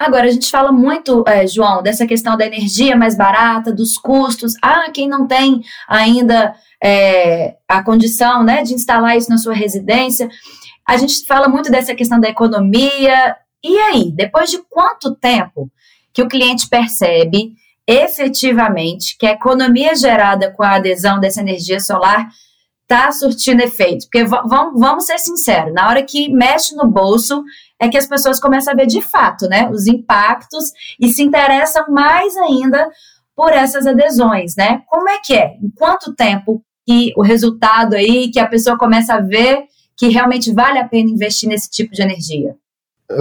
Agora, 0.00 0.28
a 0.28 0.30
gente 0.30 0.50
fala 0.50 0.72
muito, 0.72 1.22
é, 1.28 1.46
João, 1.46 1.82
dessa 1.82 2.06
questão 2.06 2.34
da 2.34 2.46
energia 2.46 2.96
mais 2.96 3.14
barata, 3.14 3.70
dos 3.70 3.98
custos. 3.98 4.54
Ah, 4.62 4.90
quem 4.90 5.06
não 5.06 5.26
tem 5.26 5.60
ainda 5.86 6.54
é, 6.82 7.56
a 7.68 7.82
condição 7.84 8.42
né, 8.42 8.62
de 8.62 8.72
instalar 8.72 9.18
isso 9.18 9.28
na 9.28 9.36
sua 9.36 9.52
residência. 9.52 10.26
A 10.88 10.96
gente 10.96 11.26
fala 11.26 11.48
muito 11.48 11.70
dessa 11.70 11.94
questão 11.94 12.18
da 12.18 12.30
economia. 12.30 13.36
E 13.62 13.76
aí, 13.76 14.10
depois 14.10 14.50
de 14.50 14.62
quanto 14.70 15.14
tempo 15.14 15.70
que 16.14 16.22
o 16.22 16.28
cliente 16.28 16.66
percebe 16.66 17.52
efetivamente 17.86 19.18
que 19.18 19.26
a 19.26 19.32
economia 19.32 19.94
gerada 19.94 20.50
com 20.50 20.62
a 20.62 20.76
adesão 20.76 21.20
dessa 21.20 21.42
energia 21.42 21.78
solar 21.78 22.26
está 22.84 23.12
surtindo 23.12 23.62
efeito? 23.62 24.06
Porque 24.06 24.24
vamos, 24.24 24.80
vamos 24.80 25.04
ser 25.04 25.18
sinceros, 25.18 25.74
na 25.74 25.88
hora 25.88 26.02
que 26.02 26.32
mexe 26.32 26.74
no 26.74 26.88
bolso, 26.88 27.44
é 27.80 27.88
que 27.88 27.96
as 27.96 28.06
pessoas 28.06 28.38
começam 28.38 28.72
a 28.72 28.76
ver 28.76 28.86
de 28.86 29.00
fato, 29.00 29.48
né, 29.48 29.68
os 29.70 29.86
impactos 29.86 30.72
e 31.00 31.08
se 31.08 31.22
interessam 31.22 31.86
mais 31.88 32.36
ainda 32.36 32.88
por 33.34 33.52
essas 33.52 33.86
adesões, 33.86 34.54
né? 34.54 34.82
Como 34.86 35.08
é 35.08 35.18
que 35.18 35.34
é? 35.34 35.54
Em 35.62 35.70
quanto 35.74 36.14
tempo 36.14 36.62
que 36.86 37.12
o 37.16 37.22
resultado 37.22 37.94
aí, 37.94 38.30
que 38.30 38.38
a 38.38 38.46
pessoa 38.46 38.76
começa 38.76 39.14
a 39.14 39.20
ver 39.20 39.64
que 39.96 40.08
realmente 40.08 40.52
vale 40.52 40.78
a 40.78 40.86
pena 40.86 41.10
investir 41.10 41.48
nesse 41.48 41.70
tipo 41.70 41.92
de 41.92 42.02
energia? 42.02 42.54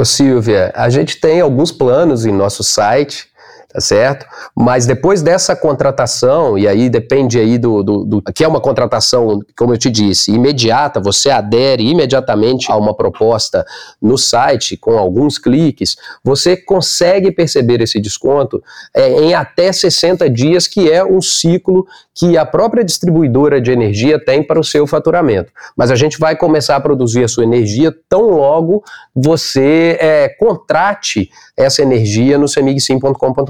Silvia, 0.03 0.71
a 0.75 0.89
gente 0.89 1.19
tem 1.19 1.41
alguns 1.41 1.71
planos 1.71 2.25
em 2.25 2.31
nosso 2.31 2.63
site 2.63 3.28
tá 3.71 3.79
certo? 3.79 4.25
Mas 4.55 4.87
depois 4.87 5.21
dessa 5.21 5.55
contratação, 5.55 6.57
e 6.57 6.67
aí 6.67 6.89
depende 6.89 7.39
aí 7.39 7.57
do, 7.59 7.83
do, 7.83 8.03
do, 8.03 8.21
que 8.33 8.43
é 8.43 8.47
uma 8.47 8.59
contratação, 8.59 9.39
como 9.55 9.73
eu 9.73 9.77
te 9.77 9.91
disse, 9.91 10.31
imediata, 10.31 10.99
você 10.99 11.29
adere 11.29 11.87
imediatamente 11.87 12.71
a 12.71 12.75
uma 12.75 12.95
proposta 12.95 13.63
no 14.01 14.17
site 14.17 14.75
com 14.75 14.97
alguns 14.97 15.37
cliques, 15.37 15.95
você 16.23 16.57
consegue 16.57 17.31
perceber 17.31 17.79
esse 17.81 17.99
desconto 17.99 18.61
é, 18.93 19.21
em 19.21 19.35
até 19.35 19.71
60 19.71 20.27
dias, 20.31 20.67
que 20.67 20.91
é 20.91 21.05
um 21.05 21.21
ciclo 21.21 21.85
que 22.15 22.37
a 22.37 22.45
própria 22.45 22.83
distribuidora 22.83 23.61
de 23.61 23.71
energia 23.71 24.19
tem 24.19 24.43
para 24.43 24.59
o 24.59 24.63
seu 24.63 24.85
faturamento. 24.87 25.53
Mas 25.77 25.91
a 25.91 25.95
gente 25.95 26.19
vai 26.19 26.35
começar 26.35 26.75
a 26.75 26.81
produzir 26.81 27.23
a 27.23 27.27
sua 27.27 27.43
energia 27.43 27.95
tão 28.09 28.31
logo 28.31 28.83
você 29.15 29.97
é, 30.01 30.27
contrate 30.27 31.29
essa 31.55 31.81
energia 31.81 32.37
no 32.37 32.47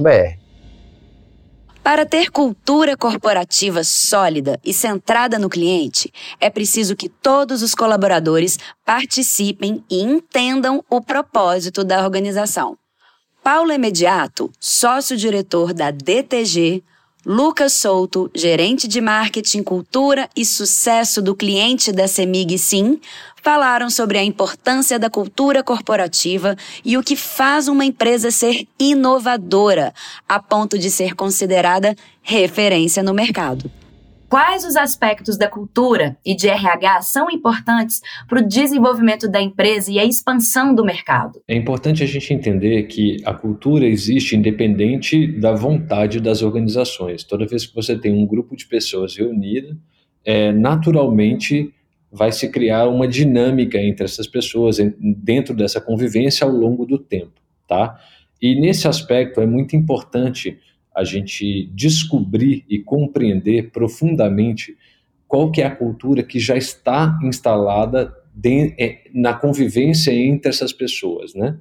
semigsim.com.br. 0.09 0.39
Para 1.83 2.05
ter 2.05 2.29
cultura 2.29 2.95
corporativa 2.97 3.83
sólida 3.83 4.59
e 4.63 4.73
centrada 4.73 5.39
no 5.39 5.49
cliente, 5.49 6.11
é 6.39 6.49
preciso 6.49 6.95
que 6.95 7.09
todos 7.09 7.63
os 7.63 7.73
colaboradores 7.73 8.59
participem 8.85 9.83
e 9.89 10.01
entendam 10.01 10.83
o 10.89 11.01
propósito 11.01 11.83
da 11.83 12.03
organização. 12.03 12.77
Paulo 13.41 13.71
Imediato, 13.71 14.51
sócio-diretor 14.59 15.73
da 15.73 15.89
DTG, 15.89 16.83
Lucas 17.25 17.73
Souto, 17.73 18.31
gerente 18.33 18.87
de 18.87 19.01
marketing, 19.01 19.61
cultura 19.61 20.29
e 20.33 20.45
sucesso 20.45 21.21
do 21.21 21.35
cliente 21.35 21.91
da 21.91 22.07
Semig 22.07 22.57
Sim, 22.57 22.97
falaram 23.43 23.89
sobre 23.89 24.17
a 24.17 24.23
importância 24.23 24.97
da 24.97 25.09
cultura 25.09 25.61
corporativa 25.61 26.55
e 26.83 26.97
o 26.97 27.03
que 27.03 27.17
faz 27.17 27.67
uma 27.67 27.83
empresa 27.83 28.31
ser 28.31 28.65
inovadora, 28.79 29.93
a 30.29 30.39
ponto 30.39 30.79
de 30.79 30.89
ser 30.89 31.13
considerada 31.13 31.93
referência 32.21 33.03
no 33.03 33.13
mercado. 33.13 33.69
Quais 34.29 34.63
os 34.63 34.75
aspectos 34.75 35.39
da 35.39 35.47
cultura 35.47 36.15
e 36.23 36.35
de 36.35 36.47
RH 36.47 37.01
são 37.01 37.31
importantes 37.31 37.99
para 38.27 38.39
o 38.39 38.47
desenvolvimento 38.47 39.27
da 39.27 39.41
empresa 39.41 39.91
e 39.91 39.97
a 39.97 40.05
expansão 40.05 40.75
do 40.75 40.85
mercado? 40.85 41.41
É 41.47 41.55
importante 41.55 42.03
a 42.03 42.05
gente 42.05 42.31
entender 42.31 42.83
que 42.83 43.17
a 43.25 43.33
cultura 43.33 43.87
existe 43.87 44.35
independente 44.35 45.25
da 45.25 45.53
vontade 45.53 46.19
das 46.19 46.43
organizações. 46.43 47.23
Toda 47.23 47.47
vez 47.47 47.65
que 47.65 47.73
você 47.73 47.97
tem 47.97 48.13
um 48.13 48.27
grupo 48.27 48.55
de 48.55 48.67
pessoas 48.67 49.17
reunidas, 49.17 49.75
é, 50.23 50.51
naturalmente 50.51 51.73
vai 52.11 52.31
se 52.31 52.49
criar 52.51 52.87
uma 52.87 53.07
dinâmica 53.07 53.79
entre 53.79 54.05
essas 54.05 54.27
pessoas 54.27 54.77
dentro 54.99 55.55
dessa 55.55 55.81
convivência 55.81 56.45
ao 56.45 56.51
longo 56.51 56.85
do 56.85 56.99
tempo, 56.99 57.41
tá? 57.67 57.99
E 58.39 58.59
nesse 58.59 58.87
aspecto 58.87 59.41
é 59.41 59.47
muito 59.47 59.75
importante 59.75 60.59
a 60.99 61.03
gente 61.03 61.69
descobrir 61.73 62.65
e 62.69 62.79
compreender 62.79 63.71
profundamente 63.71 64.75
qual 65.27 65.51
que 65.51 65.61
é 65.61 65.65
a 65.65 65.75
cultura 65.75 66.23
que 66.23 66.39
já 66.39 66.57
está 66.57 67.17
instalada 67.23 68.13
de, 68.33 68.73
é, 68.79 69.03
na 69.13 69.33
convivência 69.33 70.11
entre 70.11 70.49
essas 70.49 70.73
pessoas, 70.73 71.33
né? 71.33 71.57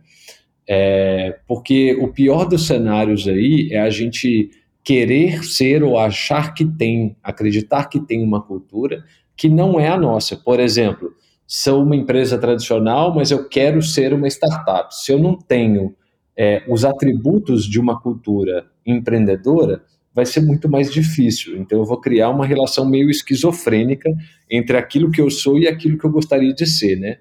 É, 0.67 1.39
porque 1.47 1.95
o 1.95 2.09
pior 2.09 2.47
dos 2.47 2.67
cenários 2.67 3.27
aí 3.27 3.69
é 3.73 3.81
a 3.81 3.91
gente 3.91 4.51
querer 4.85 5.45
ser 5.45 5.83
ou 5.83 5.99
achar 5.99 6.55
que 6.55 6.65
tem, 6.65 7.17
acreditar 7.23 7.85
que 7.85 8.01
tem 8.01 8.23
uma 8.23 8.43
cultura 8.43 9.05
que 9.37 9.49
não 9.49 9.79
é 9.79 9.89
a 9.89 9.97
nossa. 9.97 10.37
Por 10.37 10.61
exemplo, 10.61 11.13
sou 11.47 11.83
uma 11.83 11.97
empresa 11.97 12.37
tradicional, 12.39 13.15
mas 13.15 13.31
eu 13.31 13.49
quero 13.49 13.81
ser 13.83 14.13
uma 14.13 14.29
startup. 14.29 14.95
Se 14.95 15.13
eu 15.13 15.19
não 15.19 15.39
tenho 15.39 15.95
é, 16.37 16.63
os 16.69 16.85
atributos 16.85 17.65
de 17.65 17.81
uma 17.81 18.01
cultura 18.01 18.67
empreendedora, 18.93 19.83
vai 20.15 20.27
ser 20.27 20.41
muito 20.41 20.69
mais 20.69 20.93
difícil. 20.93 21.57
Então, 21.59 21.79
eu 21.79 21.85
vou 21.85 22.01
criar 22.01 22.31
uma 22.31 22.47
relação 22.47 22.89
meio 22.89 23.11
esquizofrênica 23.11 24.11
entre 24.51 24.77
aquilo 24.77 25.11
que 25.11 25.21
eu 25.21 25.31
sou 25.31 25.59
e 25.59 25.69
aquilo 25.69 25.99
que 25.99 26.05
eu 26.05 26.11
gostaria 26.11 26.53
de 26.53 26.67
ser, 26.67 26.97
né? 26.99 27.19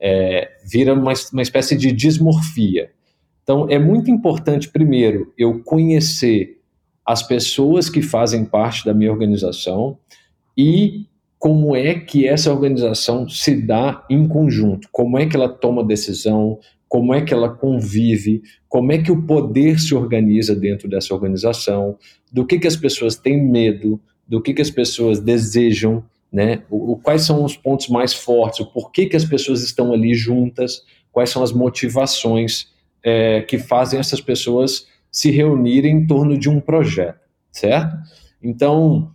É, 0.00 0.48
vira 0.64 0.94
uma, 0.94 1.12
uma 1.32 1.42
espécie 1.42 1.76
de 1.76 1.92
dismorfia. 1.92 2.90
Então, 3.42 3.66
é 3.68 3.78
muito 3.78 4.10
importante, 4.10 4.68
primeiro, 4.68 5.32
eu 5.36 5.58
conhecer 5.64 6.60
as 7.04 7.22
pessoas 7.22 7.88
que 7.88 8.02
fazem 8.02 8.44
parte 8.44 8.84
da 8.84 8.92
minha 8.92 9.10
organização 9.10 9.98
e 10.56 11.06
como 11.38 11.76
é 11.76 11.94
que 11.94 12.26
essa 12.26 12.52
organização 12.52 13.28
se 13.28 13.54
dá 13.54 14.04
em 14.10 14.26
conjunto, 14.26 14.88
como 14.90 15.18
é 15.18 15.26
que 15.26 15.36
ela 15.36 15.48
toma 15.48 15.84
decisão, 15.84 16.58
como 16.88 17.14
é 17.14 17.20
que 17.22 17.32
ela 17.32 17.48
convive, 17.48 18.42
como 18.68 18.92
é 18.92 18.98
que 18.98 19.12
o 19.12 19.22
poder 19.22 19.78
se 19.78 19.94
organiza 19.94 20.56
dentro 20.56 20.88
dessa 20.88 21.14
organização, 21.14 21.96
do 22.32 22.46
que, 22.46 22.58
que 22.58 22.66
as 22.66 22.76
pessoas 22.76 23.14
têm 23.14 23.40
medo, 23.40 24.00
do 24.26 24.40
que, 24.40 24.54
que 24.54 24.62
as 24.62 24.70
pessoas 24.70 25.20
desejam, 25.20 26.02
né? 26.32 26.62
O, 26.70 26.96
quais 26.96 27.22
são 27.22 27.44
os 27.44 27.56
pontos 27.56 27.88
mais 27.88 28.12
fortes, 28.12 28.60
o 28.60 28.66
porquê 28.66 29.06
que 29.06 29.16
as 29.16 29.24
pessoas 29.24 29.62
estão 29.62 29.92
ali 29.92 30.14
juntas, 30.14 30.82
quais 31.12 31.30
são 31.30 31.42
as 31.42 31.52
motivações 31.52 32.68
é, 33.02 33.42
que 33.42 33.58
fazem 33.58 34.00
essas 34.00 34.20
pessoas 34.20 34.86
se 35.10 35.30
reunirem 35.30 35.96
em 35.96 36.06
torno 36.06 36.36
de 36.38 36.48
um 36.48 36.60
projeto, 36.60 37.20
certo? 37.50 37.96
Então, 38.42 39.12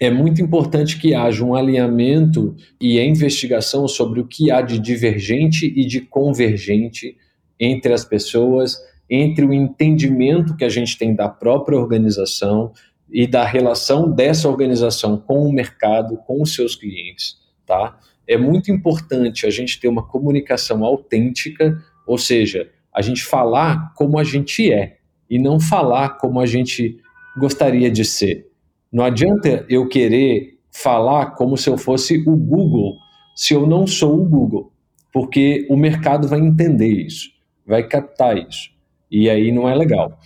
é 0.00 0.10
muito 0.10 0.42
importante 0.42 0.98
que 0.98 1.14
haja 1.14 1.44
um 1.44 1.54
alinhamento 1.54 2.56
e 2.80 2.98
a 2.98 3.04
investigação 3.04 3.86
sobre 3.86 4.20
o 4.20 4.26
que 4.26 4.50
há 4.50 4.60
de 4.60 4.78
divergente 4.78 5.66
e 5.66 5.86
de 5.86 6.00
convergente 6.00 7.16
entre 7.58 7.92
as 7.92 8.04
pessoas, 8.04 8.76
entre 9.08 9.44
o 9.44 9.52
entendimento 9.52 10.56
que 10.56 10.64
a 10.64 10.68
gente 10.68 10.98
tem 10.98 11.14
da 11.14 11.28
própria 11.28 11.78
organização 11.78 12.72
e 13.10 13.26
da 13.26 13.44
relação 13.44 14.10
dessa 14.10 14.48
organização 14.48 15.16
com 15.16 15.46
o 15.46 15.52
mercado, 15.52 16.16
com 16.26 16.42
os 16.42 16.52
seus 16.52 16.74
clientes, 16.74 17.36
tá? 17.64 17.98
É 18.26 18.36
muito 18.36 18.72
importante 18.72 19.46
a 19.46 19.50
gente 19.50 19.78
ter 19.78 19.86
uma 19.86 20.02
comunicação 20.02 20.82
autêntica, 20.84 21.78
ou 22.06 22.18
seja, 22.18 22.70
a 22.92 23.02
gente 23.02 23.22
falar 23.22 23.92
como 23.94 24.18
a 24.18 24.24
gente 24.24 24.72
é 24.72 24.96
e 25.28 25.38
não 25.38 25.60
falar 25.60 26.10
como 26.18 26.40
a 26.40 26.46
gente 26.46 26.98
gostaria 27.36 27.90
de 27.90 28.04
ser. 28.04 28.48
Não 28.94 29.02
adianta 29.02 29.66
eu 29.68 29.88
querer 29.88 30.60
falar 30.70 31.32
como 31.32 31.56
se 31.56 31.68
eu 31.68 31.76
fosse 31.76 32.22
o 32.28 32.36
Google, 32.36 32.96
se 33.34 33.52
eu 33.52 33.66
não 33.66 33.88
sou 33.88 34.20
o 34.20 34.24
Google, 34.24 34.72
porque 35.12 35.66
o 35.68 35.76
mercado 35.76 36.28
vai 36.28 36.38
entender 36.38 36.92
isso, 36.92 37.28
vai 37.66 37.88
captar 37.88 38.38
isso. 38.38 38.70
E 39.10 39.28
aí 39.28 39.50
não 39.50 39.68
é 39.68 39.74
legal. 39.74 40.16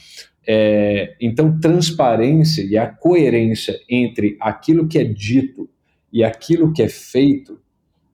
É, 0.46 1.16
então, 1.18 1.58
transparência 1.58 2.62
e 2.62 2.76
a 2.76 2.86
coerência 2.86 3.74
entre 3.88 4.36
aquilo 4.38 4.86
que 4.86 4.98
é 4.98 5.04
dito 5.04 5.66
e 6.12 6.22
aquilo 6.22 6.70
que 6.70 6.82
é 6.82 6.90
feito 6.90 7.58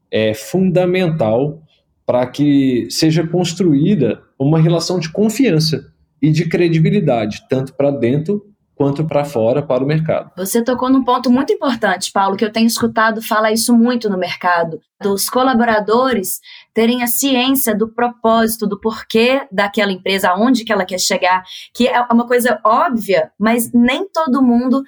é 0.09 0.35
fundamental 0.35 1.65
para 2.07 2.25
que 2.29 2.87
seja 2.91 3.27
construída 3.27 4.23
uma 4.39 4.61
relação 4.61 5.01
de 5.01 5.11
confiança 5.11 5.93
e 6.23 6.31
de 6.31 6.49
credibilidade, 6.49 7.45
tanto 7.49 7.75
para 7.75 7.91
dentro 7.91 8.54
quanto 8.75 9.05
para 9.07 9.25
fora, 9.25 9.63
para 9.63 9.83
o 9.83 9.87
mercado. 9.87 10.31
Você 10.37 10.63
tocou 10.63 10.91
num 10.91 11.05
ponto 11.05 11.31
muito 11.31 11.53
importante, 11.53 12.11
Paulo, 12.13 12.37
que 12.37 12.45
eu 12.45 12.53
tenho 12.53 12.67
escutado 12.67 13.23
falar 13.23 13.53
isso 13.53 13.77
muito 13.77 14.11
no 14.11 14.19
mercado, 14.19 14.81
dos 15.01 15.29
colaboradores 15.29 16.41
terem 16.73 17.03
a 17.03 17.07
ciência 17.07 17.77
do 17.77 17.89
propósito, 17.89 18.67
do 18.67 18.81
porquê 18.81 19.43
daquela 19.51 19.93
empresa, 19.93 20.31
aonde 20.31 20.65
que 20.65 20.73
ela 20.73 20.85
quer 20.85 20.99
chegar, 20.99 21.45
que 21.73 21.87
é 21.87 22.01
uma 22.11 22.27
coisa 22.27 22.61
óbvia, 22.65 23.31
mas 23.39 23.71
nem 23.73 24.09
todo 24.09 24.43
mundo 24.43 24.83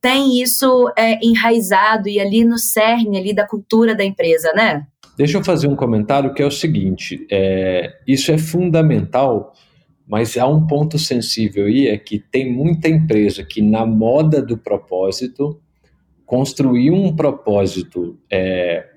tem 0.00 0.40
isso 0.40 0.90
é, 0.96 1.18
enraizado 1.24 2.08
e 2.08 2.18
ali 2.18 2.44
no 2.44 2.58
cerne 2.58 3.18
ali 3.18 3.34
da 3.34 3.46
cultura 3.46 3.94
da 3.94 4.04
empresa, 4.04 4.52
né? 4.54 4.86
Deixa 5.16 5.36
eu 5.36 5.44
fazer 5.44 5.68
um 5.68 5.76
comentário 5.76 6.32
que 6.32 6.42
é 6.42 6.46
o 6.46 6.50
seguinte: 6.50 7.26
é, 7.30 7.94
isso 8.06 8.32
é 8.32 8.38
fundamental 8.38 9.52
mas 10.10 10.36
há 10.36 10.44
um 10.44 10.66
ponto 10.66 10.98
sensível 10.98 11.66
aí, 11.66 11.86
é 11.86 11.96
que 11.96 12.18
tem 12.18 12.52
muita 12.52 12.88
empresa 12.88 13.44
que, 13.44 13.62
na 13.62 13.86
moda 13.86 14.42
do 14.42 14.58
propósito, 14.58 15.60
construiu 16.26 16.94
um 16.94 17.14
propósito 17.14 18.18
é, 18.28 18.88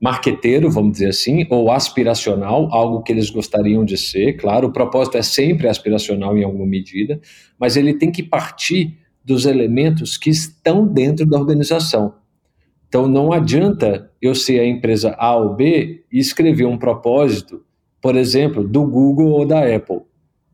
marqueteiro, 0.00 0.70
vamos 0.70 0.92
dizer 0.92 1.10
assim, 1.10 1.46
ou 1.50 1.70
aspiracional, 1.70 2.66
algo 2.72 3.02
que 3.02 3.12
eles 3.12 3.28
gostariam 3.28 3.84
de 3.84 3.98
ser. 3.98 4.38
Claro, 4.38 4.68
o 4.68 4.72
propósito 4.72 5.18
é 5.18 5.22
sempre 5.22 5.68
aspiracional 5.68 6.34
em 6.38 6.44
alguma 6.44 6.66
medida, 6.66 7.20
mas 7.60 7.76
ele 7.76 7.92
tem 7.92 8.10
que 8.10 8.22
partir 8.22 8.96
dos 9.22 9.44
elementos 9.44 10.16
que 10.16 10.30
estão 10.30 10.86
dentro 10.86 11.26
da 11.26 11.38
organização. 11.38 12.14
Então, 12.88 13.06
não 13.06 13.34
adianta 13.34 14.10
eu 14.22 14.34
ser 14.34 14.60
a 14.60 14.66
empresa 14.66 15.14
A 15.18 15.36
ou 15.36 15.54
B 15.54 16.06
e 16.10 16.18
escrever 16.18 16.64
um 16.64 16.78
propósito, 16.78 17.62
por 18.00 18.16
exemplo, 18.16 18.66
do 18.66 18.86
Google 18.86 19.28
ou 19.28 19.44
da 19.44 19.60
Apple 19.76 20.07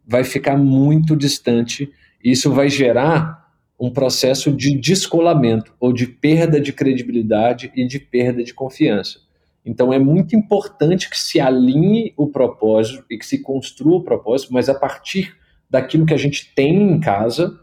vai 0.07 0.25
ficar 0.25 0.57
muito 0.57 1.17
distante. 1.17 1.91
E 2.23 2.31
isso 2.31 2.53
vai 2.53 2.69
gerar 2.69 3.45
um 3.79 3.91
processo 3.91 4.53
de 4.53 4.79
descolamento 4.79 5.73
ou 5.81 5.93
de 5.93 6.07
perda 6.07 6.61
de 6.61 6.73
credibilidade 6.73 7.73
e 7.75 7.87
de 7.87 7.99
perda 7.99 8.43
de 8.43 8.55
confiança. 8.55 9.19
Então 9.65 9.93
é 9.93 9.99
muito 9.99 10.37
importante 10.37 11.09
que 11.09 11.19
se 11.19 11.41
alinhe 11.41 12.13
o 12.17 12.29
propósito 12.29 13.05
e 13.11 13.19
que 13.19 13.25
se 13.25 13.39
construa 13.39 13.97
o 13.97 14.05
propósito, 14.05 14.53
mas 14.53 14.69
a 14.69 14.75
partir 14.75 15.35
daquilo 15.69 16.07
que 16.07 16.15
a 16.15 16.19
gente 16.19 16.53
tem 16.55 16.83
em 16.83 17.01
casa 17.01 17.59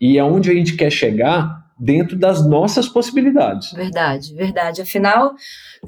e 0.00 0.18
aonde 0.18 0.50
a 0.50 0.54
gente 0.54 0.76
quer 0.76 0.90
chegar 0.90 1.59
dentro 1.80 2.16
das 2.16 2.46
nossas 2.46 2.86
possibilidades. 2.86 3.72
Verdade, 3.72 4.34
verdade. 4.34 4.82
Afinal, 4.82 5.32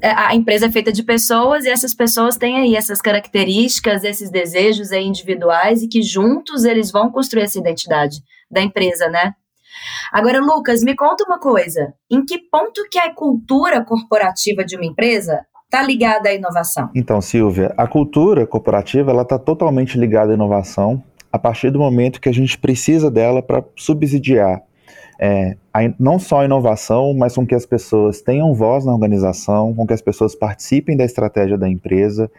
é, 0.01 0.09
a 0.09 0.33
empresa 0.33 0.65
é 0.65 0.71
feita 0.71 0.91
de 0.91 1.03
pessoas 1.03 1.65
e 1.65 1.69
essas 1.69 1.93
pessoas 1.93 2.35
têm 2.35 2.57
aí 2.57 2.75
essas 2.75 2.99
características, 2.99 4.03
esses 4.03 4.31
desejos 4.31 4.91
aí 4.91 5.05
individuais 5.05 5.83
e 5.83 5.87
que 5.87 6.01
juntos 6.01 6.63
eles 6.63 6.91
vão 6.91 7.11
construir 7.11 7.43
essa 7.43 7.59
identidade 7.59 8.17
da 8.49 8.61
empresa, 8.61 9.07
né? 9.07 9.33
Agora, 10.11 10.39
Lucas, 10.39 10.81
me 10.83 10.95
conta 10.95 11.23
uma 11.25 11.39
coisa. 11.39 11.93
Em 12.09 12.25
que 12.25 12.39
ponto 12.39 12.87
que 12.89 12.97
a 12.97 13.13
cultura 13.13 13.83
corporativa 13.83 14.63
de 14.63 14.75
uma 14.75 14.85
empresa 14.85 15.45
está 15.65 15.83
ligada 15.83 16.29
à 16.29 16.33
inovação? 16.33 16.89
Então, 16.95 17.21
Silvia, 17.21 17.73
a 17.77 17.87
cultura 17.87 18.47
corporativa 18.47 19.11
ela 19.11 19.23
está 19.23 19.37
totalmente 19.37 19.97
ligada 19.97 20.31
à 20.31 20.35
inovação 20.35 21.03
a 21.31 21.37
partir 21.39 21.71
do 21.71 21.79
momento 21.79 22.21
que 22.21 22.29
a 22.29 22.33
gente 22.33 22.57
precisa 22.57 23.09
dela 23.09 23.41
para 23.41 23.63
subsidiar 23.75 24.61
é, 25.25 25.55
não 25.97 26.19
só 26.19 26.41
a 26.41 26.45
inovação, 26.45 27.13
mas 27.13 27.33
com 27.33 27.47
que 27.47 27.55
as 27.55 27.65
pessoas 27.65 28.21
tenham 28.21 28.53
voz 28.53 28.83
na 28.83 28.91
organização, 28.91 29.73
com 29.73 29.87
que 29.87 29.93
as 29.93 30.01
pessoas 30.01 30.35
participem 30.35 30.97
da 30.97 31.05
estratégia 31.05 31.57
da 31.57 31.69
empresa, 31.69 32.29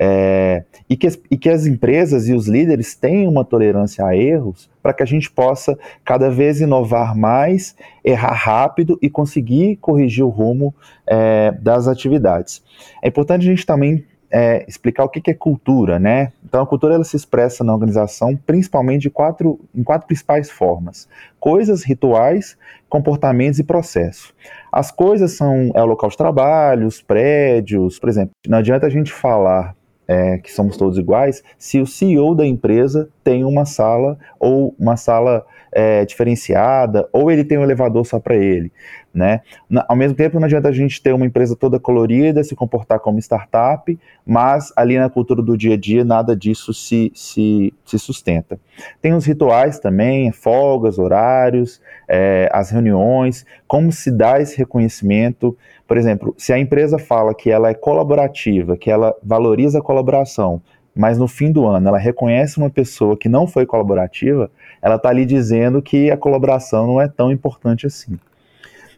é, 0.00 0.64
e, 0.88 0.96
que, 0.96 1.06
e 1.30 1.36
que 1.36 1.50
as 1.50 1.66
empresas 1.66 2.26
e 2.30 2.32
os 2.32 2.48
líderes 2.48 2.94
tenham 2.94 3.30
uma 3.30 3.44
tolerância 3.44 4.06
a 4.06 4.16
erros 4.16 4.70
para 4.82 4.94
que 4.94 5.02
a 5.02 5.06
gente 5.06 5.30
possa 5.30 5.78
cada 6.02 6.30
vez 6.30 6.62
inovar 6.62 7.14
mais, 7.14 7.76
errar 8.02 8.32
rápido 8.32 8.98
e 9.02 9.10
conseguir 9.10 9.76
corrigir 9.76 10.24
o 10.24 10.30
rumo 10.30 10.74
é, 11.06 11.52
das 11.60 11.86
atividades. 11.86 12.62
É 13.02 13.08
importante 13.08 13.42
a 13.42 13.50
gente 13.50 13.66
também 13.66 14.06
é, 14.32 14.64
explicar 14.66 15.04
o 15.04 15.08
que, 15.08 15.20
que 15.20 15.30
é 15.30 15.34
cultura, 15.34 15.98
né? 15.98 16.32
Então 16.42 16.62
a 16.62 16.66
cultura 16.66 16.94
ela 16.94 17.04
se 17.04 17.14
expressa 17.14 17.62
na 17.62 17.72
organização 17.72 18.34
principalmente 18.34 19.02
de 19.02 19.10
quatro, 19.10 19.60
em 19.74 19.82
quatro 19.82 20.06
principais 20.06 20.50
formas: 20.50 21.06
coisas, 21.38 21.84
rituais, 21.84 22.56
comportamentos 22.88 23.58
e 23.58 23.64
processo. 23.64 24.34
As 24.72 24.90
coisas 24.90 25.32
são 25.32 25.70
é 25.74 25.82
o 25.82 25.86
local 25.86 26.08
de 26.08 26.16
trabalho, 26.16 26.86
os 26.86 27.02
prédios, 27.02 27.98
por 27.98 28.08
exemplo. 28.08 28.32
Não 28.48 28.58
adianta 28.58 28.86
a 28.86 28.90
gente 28.90 29.12
falar 29.12 29.76
é, 30.06 30.38
que 30.38 30.52
somos 30.52 30.76
todos 30.76 30.98
iguais 30.98 31.42
se 31.58 31.80
o 31.80 31.86
CEO 31.86 32.34
da 32.34 32.46
empresa 32.46 33.08
tem 33.22 33.44
uma 33.44 33.64
sala 33.64 34.18
ou 34.38 34.74
uma 34.78 34.96
sala 34.96 35.44
é, 35.72 36.04
diferenciada, 36.04 37.08
ou 37.10 37.30
ele 37.30 37.44
tem 37.44 37.56
um 37.56 37.62
elevador 37.62 38.04
só 38.04 38.20
para 38.20 38.36
ele, 38.36 38.70
né? 39.12 39.40
Na, 39.70 39.86
ao 39.88 39.96
mesmo 39.96 40.14
tempo, 40.14 40.38
não 40.38 40.44
adianta 40.44 40.68
a 40.68 40.72
gente 40.72 41.02
ter 41.02 41.14
uma 41.14 41.24
empresa 41.24 41.56
toda 41.56 41.80
colorida, 41.80 42.44
se 42.44 42.54
comportar 42.54 43.00
como 43.00 43.18
startup, 43.18 43.98
mas 44.24 44.70
ali 44.76 44.98
na 44.98 45.08
cultura 45.08 45.42
do 45.42 45.56
dia 45.56 45.74
a 45.74 45.76
dia 45.78 46.04
nada 46.04 46.36
disso 46.36 46.74
se, 46.74 47.10
se, 47.14 47.72
se 47.86 47.98
sustenta. 47.98 48.60
Tem 49.00 49.14
os 49.14 49.24
rituais 49.24 49.78
também, 49.78 50.30
folgas, 50.30 50.98
horários, 50.98 51.80
é, 52.06 52.50
as 52.52 52.70
reuniões, 52.70 53.46
como 53.66 53.90
se 53.90 54.10
dá 54.10 54.40
esse 54.40 54.58
reconhecimento. 54.58 55.56
Por 55.92 55.98
exemplo, 55.98 56.34
se 56.38 56.54
a 56.54 56.58
empresa 56.58 56.98
fala 56.98 57.34
que 57.34 57.50
ela 57.50 57.68
é 57.68 57.74
colaborativa, 57.74 58.78
que 58.78 58.90
ela 58.90 59.14
valoriza 59.22 59.78
a 59.78 59.82
colaboração, 59.82 60.62
mas 60.94 61.18
no 61.18 61.28
fim 61.28 61.52
do 61.52 61.66
ano 61.66 61.86
ela 61.86 61.98
reconhece 61.98 62.56
uma 62.56 62.70
pessoa 62.70 63.14
que 63.14 63.28
não 63.28 63.46
foi 63.46 63.66
colaborativa, 63.66 64.50
ela 64.80 64.94
está 64.94 65.10
ali 65.10 65.26
dizendo 65.26 65.82
que 65.82 66.10
a 66.10 66.16
colaboração 66.16 66.86
não 66.86 66.98
é 66.98 67.08
tão 67.08 67.30
importante 67.30 67.86
assim. 67.86 68.18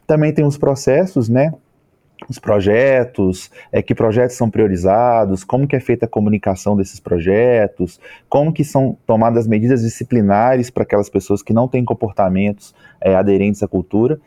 Também 0.07 0.33
tem 0.33 0.45
os 0.45 0.57
processos, 0.57 1.27
né? 1.27 1.51
Os 2.29 2.39
projetos, 2.39 3.51
é, 3.73 3.81
que 3.81 3.93
projetos 3.93 4.37
são 4.37 4.49
priorizados, 4.49 5.43
como 5.43 5.67
que 5.67 5.75
é 5.75 5.81
feita 5.81 6.05
a 6.05 6.09
comunicação 6.09 6.77
desses 6.77 7.01
projetos, 7.01 7.99
como 8.29 8.53
que 8.53 8.63
são 8.63 8.97
tomadas 9.05 9.45
medidas 9.47 9.81
disciplinares 9.81 10.69
para 10.69 10.83
aquelas 10.83 11.09
pessoas 11.09 11.43
que 11.43 11.51
não 11.51 11.67
têm 11.67 11.83
comportamentos 11.83 12.73
é, 13.01 13.13
aderentes 13.15 13.61
à 13.61 13.67
cultura. 13.67 14.17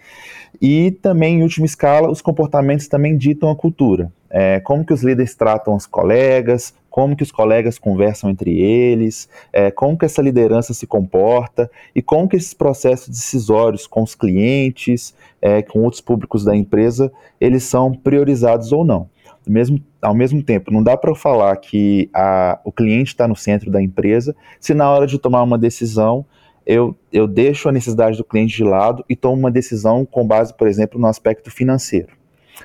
E 0.60 0.90
também, 0.90 1.38
em 1.38 1.42
última 1.42 1.66
escala, 1.66 2.10
os 2.10 2.20
comportamentos 2.20 2.88
também 2.88 3.16
ditam 3.16 3.50
a 3.50 3.56
cultura. 3.56 4.12
É, 4.30 4.60
como 4.60 4.84
que 4.84 4.92
os 4.92 5.02
líderes 5.02 5.34
tratam 5.34 5.74
os 5.74 5.86
colegas, 5.86 6.74
como 6.90 7.16
que 7.16 7.22
os 7.22 7.30
colegas 7.30 7.78
conversam 7.78 8.28
entre 8.28 8.60
eles, 8.60 9.28
é, 9.52 9.70
como 9.70 9.96
que 9.96 10.04
essa 10.04 10.20
liderança 10.20 10.74
se 10.74 10.86
comporta 10.86 11.70
e 11.94 12.02
como 12.02 12.28
que 12.28 12.36
esses 12.36 12.52
processos 12.52 13.08
decisórios 13.08 13.86
com 13.86 14.02
os 14.02 14.14
clientes, 14.14 15.14
é, 15.40 15.62
com 15.62 15.80
outros 15.84 16.00
públicos 16.00 16.44
da 16.44 16.56
empresa, 16.56 17.12
eles 17.40 17.64
são 17.64 17.92
priorizados 17.92 18.72
ou 18.72 18.84
não. 18.84 19.08
Mesmo, 19.46 19.80
ao 20.02 20.12
mesmo 20.12 20.42
tempo, 20.42 20.70
não 20.70 20.82
dá 20.82 20.96
para 20.96 21.14
falar 21.14 21.56
que 21.56 22.10
a, 22.12 22.58
o 22.64 22.72
cliente 22.72 23.12
está 23.12 23.26
no 23.26 23.36
centro 23.36 23.70
da 23.70 23.80
empresa 23.80 24.36
se 24.60 24.74
na 24.74 24.90
hora 24.90 25.06
de 25.06 25.18
tomar 25.18 25.42
uma 25.42 25.56
decisão 25.56 26.26
eu, 26.68 26.94
eu 27.10 27.26
deixo 27.26 27.66
a 27.66 27.72
necessidade 27.72 28.18
do 28.18 28.24
cliente 28.24 28.54
de 28.54 28.62
lado 28.62 29.02
e 29.08 29.16
tomo 29.16 29.36
uma 29.36 29.50
decisão 29.50 30.04
com 30.04 30.26
base, 30.26 30.52
por 30.52 30.68
exemplo, 30.68 31.00
no 31.00 31.06
aspecto 31.06 31.50
financeiro. 31.50 32.18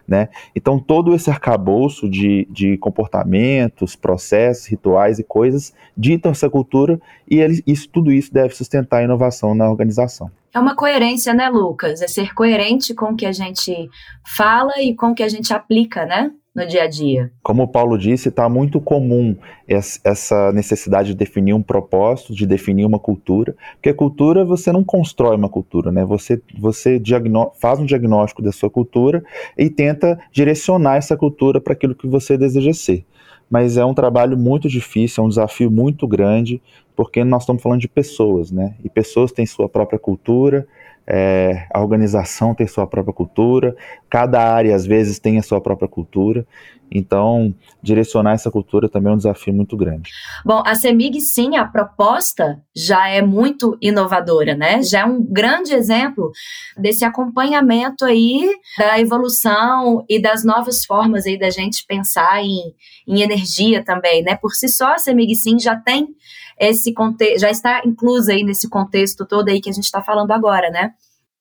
Né? 0.06 0.28
Então, 0.54 0.78
todo 0.78 1.16
esse 1.16 1.30
arcabouço 1.30 2.10
de, 2.10 2.46
de 2.52 2.78
comportamentos, 2.80 3.96
processos, 3.96 4.66
rituais 4.66 5.20
e 5.20 5.24
coisas 5.24 5.74
ditam 5.96 6.32
essa 6.32 6.50
cultura 6.50 7.00
e 7.30 7.40
ele, 7.40 7.64
isso, 7.66 7.88
tudo 7.88 8.12
isso 8.12 8.34
deve 8.34 8.54
sustentar 8.54 8.98
a 8.98 9.04
inovação 9.04 9.56
na 9.56 9.70
organização. 9.70 10.30
É 10.54 10.60
uma 10.60 10.76
coerência, 10.76 11.34
né, 11.34 11.48
Lucas? 11.48 12.02
É 12.02 12.08
ser 12.08 12.34
coerente 12.34 12.94
com 12.94 13.12
o 13.12 13.16
que 13.16 13.26
a 13.26 13.32
gente 13.32 13.90
fala 14.36 14.74
e 14.82 14.94
com 14.94 15.12
o 15.12 15.16
que 15.16 15.24
a 15.24 15.30
gente 15.30 15.54
aplica, 15.54 16.06
né? 16.06 16.32
No 16.56 16.68
dia 16.68 16.84
a 16.84 16.88
dia? 16.88 17.32
Como 17.42 17.64
o 17.64 17.68
Paulo 17.68 17.98
disse, 17.98 18.30
está 18.30 18.48
muito 18.48 18.80
comum 18.80 19.36
essa 19.68 20.52
necessidade 20.52 21.10
de 21.10 21.16
definir 21.16 21.54
um 21.54 21.64
propósito, 21.64 22.34
de 22.34 22.46
definir 22.46 22.86
uma 22.86 23.00
cultura, 23.00 23.56
porque 23.74 23.94
cultura 23.94 24.46
você 24.46 24.72
não 24.72 24.84
constrói 24.84 25.36
uma 25.36 25.50
cultura, 25.50 25.92
né? 25.92 26.06
Você, 26.06 26.42
você 26.60 27.02
faz 27.60 27.80
um 27.80 27.86
diagnóstico 27.86 28.42
da 28.42 28.52
sua 28.52 28.70
cultura 28.70 29.24
e 29.58 29.70
tenta 29.70 30.20
direcionar 30.32 30.98
essa 30.98 31.18
cultura 31.18 31.60
para 31.60 31.74
aquilo 31.74 31.96
que 31.96 32.08
você 32.08 32.38
deseja 32.38 32.74
ser. 32.74 33.06
Mas 33.50 33.78
é 33.78 33.86
um 33.86 33.94
trabalho 33.94 34.38
muito 34.38 34.68
difícil, 34.68 35.24
é 35.24 35.26
um 35.26 35.30
desafio 35.30 35.70
muito 35.70 36.08
grande, 36.08 36.62
porque 36.96 37.24
nós 37.24 37.44
estamos 37.44 37.62
falando 37.62 37.82
de 37.82 37.88
pessoas, 37.88 38.52
né? 38.52 38.76
E 38.84 38.90
pessoas 38.90 39.32
têm 39.32 39.46
sua 39.46 39.68
própria 39.68 40.00
cultura, 40.00 40.68
é, 41.06 41.68
a 41.74 41.82
organização 41.82 42.56
tem 42.56 42.68
sua 42.68 42.88
própria 42.88 43.14
cultura, 43.14 43.76
cada 44.10 44.42
área 44.42 44.76
às 44.76 44.86
vezes 44.86 45.20
tem 45.20 45.38
a 45.38 45.44
sua 45.44 45.60
própria 45.60 45.88
cultura. 45.88 46.46
Então, 46.94 47.54
direcionar 47.82 48.34
essa 48.34 48.52
cultura 48.52 48.88
também 48.88 49.12
é 49.12 49.16
um 49.16 49.18
desafio 49.18 49.54
muito 49.54 49.76
grande. 49.76 50.12
Bom, 50.46 50.62
a 50.66 50.76
CEMIG, 50.76 51.20
sim, 51.22 51.58
a 51.58 51.66
proposta 51.66 52.62
já 52.76 53.10
é 53.10 53.22
muito 53.22 53.76
inovadora, 53.82 54.56
né? 54.56 54.84
Já 54.84 55.00
é 55.02 55.06
um 55.06 55.24
grande 55.24 55.74
exemplo 55.74 56.32
desse 56.78 57.04
acompanhamento 57.04 58.06
aí 58.06 58.48
da 58.78 59.00
evolução 59.00 60.06
e 60.08 60.22
das 60.22 60.44
novas 60.44 60.86
formas 60.86 61.26
aí 61.26 61.38
da 61.38 61.50
gente 61.50 61.84
pensar 61.88 62.44
em, 62.44 62.74
em 63.08 63.22
energia 63.22 63.84
também, 63.84 64.22
né? 64.22 64.36
Por 64.36 64.52
si 64.52 64.70
só, 64.70 64.94
a 64.94 64.98
CEMIG, 65.00 65.36
sim, 65.36 65.60
já 65.60 65.76
tem 65.76 66.08
esse 66.60 66.94
contexto, 66.94 67.40
já 67.40 67.50
está 67.50 67.82
inclusa 67.84 68.34
aí 68.34 68.44
nesse 68.44 68.70
contexto 68.70 69.26
todo 69.26 69.50
aí 69.50 69.60
que 69.60 69.70
a 69.70 69.74
gente 69.74 69.86
está 69.86 70.02
falando 70.04 70.32
agora, 70.32 70.70
né? 70.70 70.92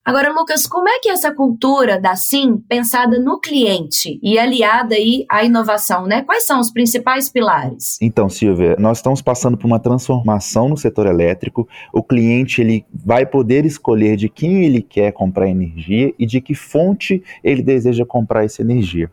Agora, 0.04 0.32
Lucas, 0.32 0.66
como 0.66 0.88
é 0.88 0.98
que 0.98 1.08
essa 1.08 1.32
cultura 1.32 2.00
da 2.00 2.16
SIM, 2.16 2.56
pensada 2.68 3.20
no 3.20 3.38
cliente 3.38 4.18
e 4.20 4.36
aliada 4.36 4.96
aí 4.96 5.24
à 5.30 5.44
inovação, 5.44 6.06
né? 6.06 6.22
Quais 6.22 6.44
são 6.44 6.58
os 6.58 6.72
principais 6.72 7.30
pilares? 7.30 7.98
Então, 8.02 8.28
Silvia, 8.28 8.74
nós 8.80 8.98
estamos 8.98 9.22
passando 9.22 9.56
por 9.56 9.68
uma 9.68 9.78
transformação 9.78 10.68
no 10.68 10.76
setor 10.76 11.06
elétrico. 11.06 11.68
O 11.92 12.02
cliente 12.02 12.60
ele 12.60 12.84
vai 12.92 13.24
poder 13.24 13.64
escolher 13.64 14.16
de 14.16 14.28
quem 14.28 14.64
ele 14.64 14.82
quer 14.82 15.12
comprar 15.12 15.48
energia 15.48 16.12
e 16.18 16.26
de 16.26 16.40
que 16.40 16.52
fonte 16.52 17.22
ele 17.44 17.62
deseja 17.62 18.04
comprar 18.04 18.44
essa 18.44 18.60
energia. 18.60 19.08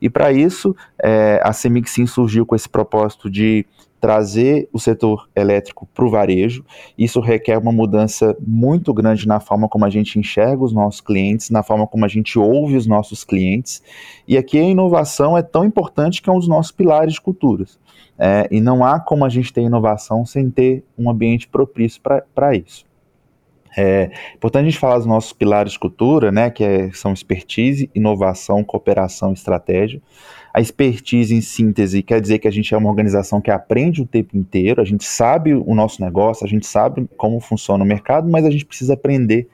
E 0.00 0.10
para 0.10 0.32
isso, 0.32 0.74
é, 1.00 1.40
a 1.44 1.52
Semig 1.52 1.88
Sim 1.88 2.04
surgiu 2.04 2.44
com 2.44 2.56
esse 2.56 2.68
propósito 2.68 3.30
de 3.30 3.64
trazer 4.02 4.68
o 4.72 4.80
setor 4.80 5.28
elétrico 5.34 5.88
para 5.94 6.04
o 6.04 6.10
varejo. 6.10 6.64
Isso 6.98 7.20
requer 7.20 7.56
uma 7.56 7.70
mudança 7.70 8.36
muito 8.44 8.92
grande 8.92 9.28
na 9.28 9.38
forma 9.38 9.68
como 9.68 9.84
a 9.84 9.90
gente 9.90 10.18
enxerga 10.18 10.64
os 10.64 10.72
nossos 10.72 11.00
clientes, 11.00 11.50
na 11.50 11.62
forma 11.62 11.86
como 11.86 12.04
a 12.04 12.08
gente 12.08 12.36
ouve 12.36 12.76
os 12.76 12.84
nossos 12.84 13.22
clientes. 13.22 13.80
E 14.26 14.36
aqui 14.36 14.58
a 14.58 14.64
inovação 14.64 15.38
é 15.38 15.42
tão 15.42 15.64
importante 15.64 16.20
que 16.20 16.28
é 16.28 16.32
um 16.32 16.38
dos 16.40 16.48
nossos 16.48 16.72
pilares 16.72 17.14
de 17.14 17.20
culturas. 17.20 17.78
É, 18.18 18.48
e 18.50 18.60
não 18.60 18.84
há 18.84 18.98
como 18.98 19.24
a 19.24 19.28
gente 19.28 19.52
ter 19.52 19.60
inovação 19.60 20.26
sem 20.26 20.50
ter 20.50 20.84
um 20.98 21.08
ambiente 21.08 21.46
propício 21.46 22.02
para 22.34 22.56
isso. 22.56 22.84
É 23.76 24.10
importante 24.34 24.62
a 24.62 24.70
gente 24.70 24.78
falar 24.78 24.98
dos 24.98 25.06
nossos 25.06 25.32
pilares 25.32 25.72
de 25.72 25.78
cultura, 25.78 26.30
né, 26.30 26.50
que 26.50 26.62
é, 26.62 26.90
são 26.92 27.12
expertise, 27.12 27.90
inovação, 27.94 28.62
cooperação 28.62 29.30
e 29.30 29.34
estratégia. 29.34 30.00
A 30.52 30.60
expertise 30.60 31.34
em 31.34 31.40
síntese 31.40 32.02
quer 32.02 32.20
dizer 32.20 32.38
que 32.38 32.46
a 32.46 32.50
gente 32.50 32.74
é 32.74 32.76
uma 32.76 32.90
organização 32.90 33.40
que 33.40 33.50
aprende 33.50 34.02
o 34.02 34.06
tempo 34.06 34.36
inteiro, 34.36 34.82
a 34.82 34.84
gente 34.84 35.04
sabe 35.04 35.54
o 35.54 35.74
nosso 35.74 36.02
negócio, 36.02 36.44
a 36.44 36.48
gente 36.48 36.66
sabe 36.66 37.08
como 37.16 37.40
funciona 37.40 37.82
o 37.82 37.86
mercado, 37.86 38.28
mas 38.28 38.44
a 38.44 38.50
gente 38.50 38.66
precisa 38.66 38.92
aprender 38.92 39.48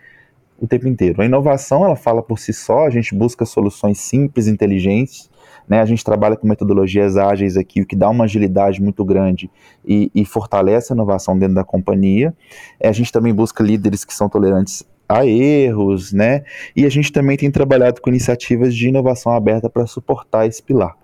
o 0.60 0.66
tempo 0.66 0.88
inteiro. 0.88 1.22
A 1.22 1.24
inovação, 1.24 1.84
ela 1.84 1.94
fala 1.94 2.20
por 2.20 2.40
si 2.40 2.52
só, 2.52 2.86
a 2.86 2.90
gente 2.90 3.14
busca 3.14 3.46
soluções 3.46 3.98
simples, 3.98 4.48
inteligentes, 4.48 5.30
né? 5.68 5.80
A 5.80 5.86
gente 5.86 6.04
trabalha 6.04 6.36
com 6.36 6.46
metodologias 6.46 7.16
ágeis 7.16 7.56
aqui, 7.56 7.80
o 7.80 7.86
que 7.86 7.94
dá 7.94 8.08
uma 8.08 8.24
agilidade 8.24 8.82
muito 8.82 9.04
grande 9.04 9.50
e, 9.86 10.10
e 10.14 10.24
fortalece 10.24 10.92
a 10.92 10.94
inovação 10.94 11.38
dentro 11.38 11.54
da 11.54 11.64
companhia. 11.64 12.34
É, 12.80 12.88
a 12.88 12.92
gente 12.92 13.12
também 13.12 13.32
busca 13.34 13.62
líderes 13.62 14.04
que 14.04 14.14
são 14.14 14.28
tolerantes 14.28 14.84
a 15.08 15.24
erros, 15.24 16.12
né? 16.12 16.44
E 16.76 16.84
a 16.84 16.88
gente 16.90 17.10
também 17.10 17.36
tem 17.36 17.50
trabalhado 17.50 18.00
com 18.00 18.10
iniciativas 18.10 18.74
de 18.74 18.88
inovação 18.88 19.32
aberta 19.32 19.70
para 19.70 19.86
suportar 19.86 20.46
esse 20.46 20.62
pilar. 20.62 20.97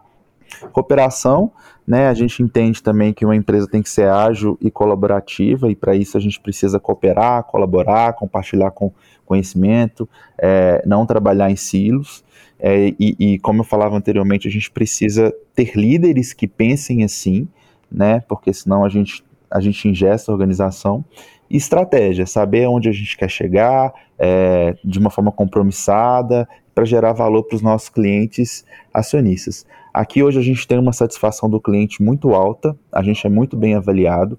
Cooperação, 0.73 1.53
né? 1.87 2.09
A 2.09 2.15
gente 2.15 2.43
entende 2.43 2.83
também 2.83 3.13
que 3.13 3.25
uma 3.25 3.37
empresa 3.37 3.69
tem 3.69 3.83
que 3.83 3.91
ser 3.91 4.09
ágil 4.09 4.59
e 4.61 4.71
colaborativa, 4.71 5.71
e 5.71 5.77
para 5.77 5.95
isso 5.95 6.17
a 6.17 6.21
gente 6.21 6.41
precisa 6.41 6.81
cooperar, 6.81 7.45
colaborar, 7.45 8.15
compartilhar 8.15 8.71
com 8.71 8.93
conhecimento, 9.27 10.09
é, 10.39 10.83
não 10.87 11.07
trabalhar 11.07 11.51
em 11.51 11.57
silos. 11.57 12.25
É, 12.59 12.89
e, 12.99 13.17
e, 13.19 13.39
como 13.41 13.61
eu 13.61 13.65
falava 13.65 13.97
anteriormente, 13.97 14.49
a 14.49 14.51
gente 14.51 14.71
precisa 14.71 15.35
ter 15.55 15.77
líderes 15.77 16.33
que 16.33 16.47
pensem 16.47 17.05
assim, 17.05 17.49
né? 17.91 18.21
Porque 18.29 18.53
senão 18.53 18.85
a 18.85 18.89
gente, 18.89 19.25
a 19.51 19.61
gente 19.61 19.87
ingesta 19.89 20.31
a 20.31 20.35
organização. 20.35 21.05
E 21.51 21.57
estratégia, 21.57 22.27
saber 22.27 22.67
onde 22.67 22.89
a 22.89 22.93
gente 22.93 23.17
quer 23.17 23.29
chegar, 23.29 23.93
é, 24.19 24.75
de 24.83 24.99
uma 24.99 25.11
forma 25.11 25.31
compromissada, 25.31 26.49
para 26.75 26.85
gerar 26.85 27.13
valor 27.13 27.45
para 27.45 27.57
os 27.57 27.63
nossos 27.63 27.89
clientes 27.89 28.65
acionistas. 28.93 29.67
Aqui 29.95 30.25
hoje 30.25 30.41
a 30.41 30.43
gente 30.43 30.67
tem 30.67 30.77
uma 30.77 30.93
satisfação 30.93 31.49
do 31.49 31.61
cliente 31.61 32.03
muito 32.03 32.35
alta, 32.35 32.77
a 32.91 33.01
gente 33.01 33.25
é 33.25 33.31
muito 33.31 33.57
bem 33.57 33.77
avaliado, 33.77 34.37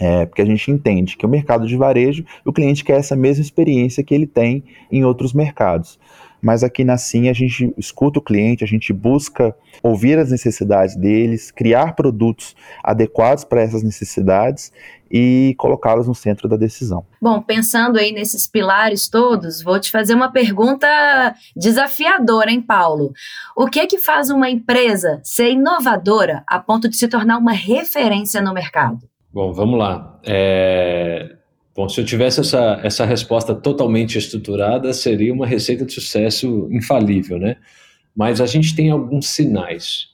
é, 0.00 0.26
porque 0.26 0.42
a 0.42 0.44
gente 0.44 0.68
entende 0.68 1.16
que 1.16 1.24
o 1.24 1.28
mercado 1.28 1.64
de 1.64 1.76
varejo, 1.76 2.24
o 2.44 2.52
cliente 2.52 2.82
quer 2.82 2.98
essa 2.98 3.14
mesma 3.14 3.40
experiência 3.40 4.02
que 4.02 4.12
ele 4.12 4.26
tem 4.26 4.64
em 4.90 5.04
outros 5.04 5.32
mercados. 5.32 5.96
Mas 6.42 6.64
aqui 6.64 6.82
na 6.82 6.98
Sim 6.98 7.28
a 7.28 7.32
gente 7.32 7.72
escuta 7.78 8.18
o 8.18 8.22
cliente, 8.22 8.64
a 8.64 8.66
gente 8.66 8.92
busca 8.92 9.56
ouvir 9.80 10.18
as 10.18 10.32
necessidades 10.32 10.96
deles, 10.96 11.52
criar 11.52 11.94
produtos 11.94 12.56
adequados 12.82 13.44
para 13.44 13.62
essas 13.62 13.84
necessidades 13.84 14.72
e 15.16 15.54
colocá-los 15.56 16.08
no 16.08 16.14
centro 16.14 16.48
da 16.48 16.56
decisão. 16.56 17.06
Bom, 17.22 17.40
pensando 17.40 18.00
aí 18.00 18.10
nesses 18.10 18.48
pilares 18.48 19.08
todos, 19.08 19.62
vou 19.62 19.78
te 19.78 19.88
fazer 19.88 20.12
uma 20.12 20.32
pergunta 20.32 20.88
desafiadora, 21.54 22.50
hein, 22.50 22.60
Paulo? 22.60 23.12
O 23.56 23.68
que 23.68 23.78
é 23.78 23.86
que 23.86 23.98
faz 23.98 24.28
uma 24.28 24.50
empresa 24.50 25.20
ser 25.22 25.52
inovadora 25.52 26.42
a 26.48 26.58
ponto 26.58 26.88
de 26.88 26.96
se 26.96 27.06
tornar 27.06 27.38
uma 27.38 27.52
referência 27.52 28.42
no 28.42 28.52
mercado? 28.52 29.08
Bom, 29.32 29.52
vamos 29.52 29.78
lá. 29.78 30.18
É... 30.24 31.36
Bom, 31.76 31.88
se 31.88 32.00
eu 32.00 32.04
tivesse 32.04 32.40
essa, 32.40 32.80
essa 32.82 33.04
resposta 33.04 33.54
totalmente 33.54 34.18
estruturada, 34.18 34.92
seria 34.92 35.32
uma 35.32 35.46
receita 35.46 35.84
de 35.84 35.92
sucesso 35.92 36.68
infalível, 36.72 37.38
né? 37.38 37.56
Mas 38.16 38.40
a 38.40 38.46
gente 38.46 38.74
tem 38.74 38.90
alguns 38.90 39.28
sinais, 39.28 40.08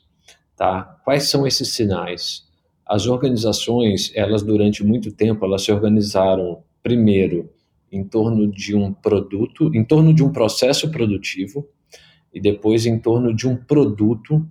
tá? 0.57 0.99
Quais 1.05 1.31
são 1.31 1.47
esses 1.47 1.69
sinais? 1.73 2.50
As 2.91 3.07
organizações, 3.07 4.11
elas 4.17 4.43
durante 4.43 4.83
muito 4.83 5.13
tempo, 5.13 5.45
elas 5.45 5.63
se 5.63 5.71
organizaram 5.71 6.65
primeiro 6.83 7.49
em 7.93 8.03
torno 8.03 8.51
de 8.51 8.75
um 8.75 8.93
produto, 8.93 9.71
em 9.73 9.85
torno 9.85 10.13
de 10.13 10.25
um 10.25 10.33
processo 10.33 10.91
produtivo 10.91 11.69
e 12.35 12.41
depois 12.41 12.87
em 12.87 12.99
torno 12.99 13.33
de 13.33 13.47
um 13.47 13.55
produto 13.55 14.45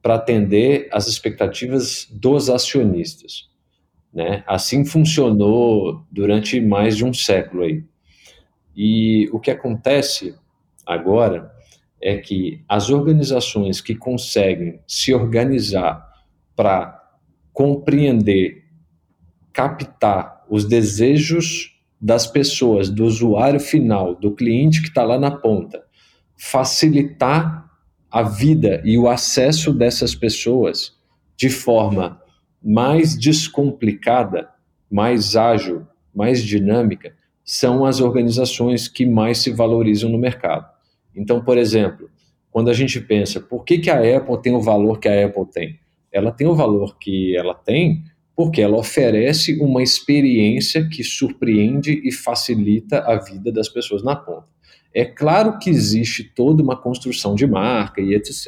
para 0.00 0.14
atender 0.14 0.88
às 0.90 1.06
expectativas 1.06 2.08
dos 2.10 2.48
acionistas. 2.48 3.50
Né? 4.10 4.42
Assim 4.46 4.82
funcionou 4.86 6.02
durante 6.10 6.58
mais 6.62 6.96
de 6.96 7.04
um 7.04 7.12
século 7.12 7.64
aí. 7.64 7.84
E 8.74 9.28
o 9.34 9.38
que 9.38 9.50
acontece 9.50 10.34
agora 10.86 11.52
é 12.00 12.16
que 12.16 12.64
as 12.66 12.88
organizações 12.88 13.82
que 13.82 13.94
conseguem 13.94 14.80
se 14.86 15.12
organizar 15.12 16.08
para 16.56 16.99
compreender, 17.52 18.64
captar 19.52 20.44
os 20.48 20.64
desejos 20.64 21.78
das 22.00 22.26
pessoas, 22.26 22.88
do 22.88 23.04
usuário 23.04 23.60
final, 23.60 24.14
do 24.14 24.34
cliente 24.34 24.80
que 24.80 24.88
está 24.88 25.02
lá 25.02 25.18
na 25.18 25.30
ponta, 25.30 25.82
facilitar 26.36 27.70
a 28.10 28.22
vida 28.22 28.82
e 28.84 28.96
o 28.96 29.08
acesso 29.08 29.72
dessas 29.72 30.14
pessoas 30.14 30.96
de 31.36 31.50
forma 31.50 32.20
mais 32.62 33.16
descomplicada, 33.16 34.48
mais 34.90 35.36
ágil, 35.36 35.86
mais 36.14 36.42
dinâmica, 36.42 37.14
são 37.44 37.84
as 37.84 38.00
organizações 38.00 38.88
que 38.88 39.06
mais 39.06 39.38
se 39.38 39.50
valorizam 39.50 40.10
no 40.10 40.18
mercado. 40.18 40.66
Então, 41.14 41.42
por 41.42 41.58
exemplo, 41.58 42.10
quando 42.50 42.70
a 42.70 42.72
gente 42.72 43.00
pensa 43.00 43.40
por 43.40 43.64
que, 43.64 43.78
que 43.78 43.90
a 43.90 44.16
Apple 44.16 44.40
tem 44.42 44.54
o 44.54 44.60
valor 44.60 44.98
que 44.98 45.08
a 45.08 45.26
Apple 45.26 45.46
tem, 45.46 45.78
ela 46.12 46.32
tem 46.32 46.46
o 46.46 46.54
valor 46.54 46.98
que 46.98 47.36
ela 47.36 47.54
tem 47.54 48.02
porque 48.34 48.62
ela 48.62 48.78
oferece 48.78 49.58
uma 49.60 49.82
experiência 49.82 50.88
que 50.88 51.04
surpreende 51.04 52.00
e 52.02 52.10
facilita 52.10 53.00
a 53.00 53.18
vida 53.18 53.52
das 53.52 53.68
pessoas 53.68 54.02
na 54.02 54.16
ponta. 54.16 54.48
É 54.94 55.04
claro 55.04 55.58
que 55.58 55.68
existe 55.68 56.24
toda 56.24 56.62
uma 56.62 56.76
construção 56.76 57.34
de 57.34 57.46
marca 57.46 58.00
e 58.00 58.14
etc., 58.14 58.46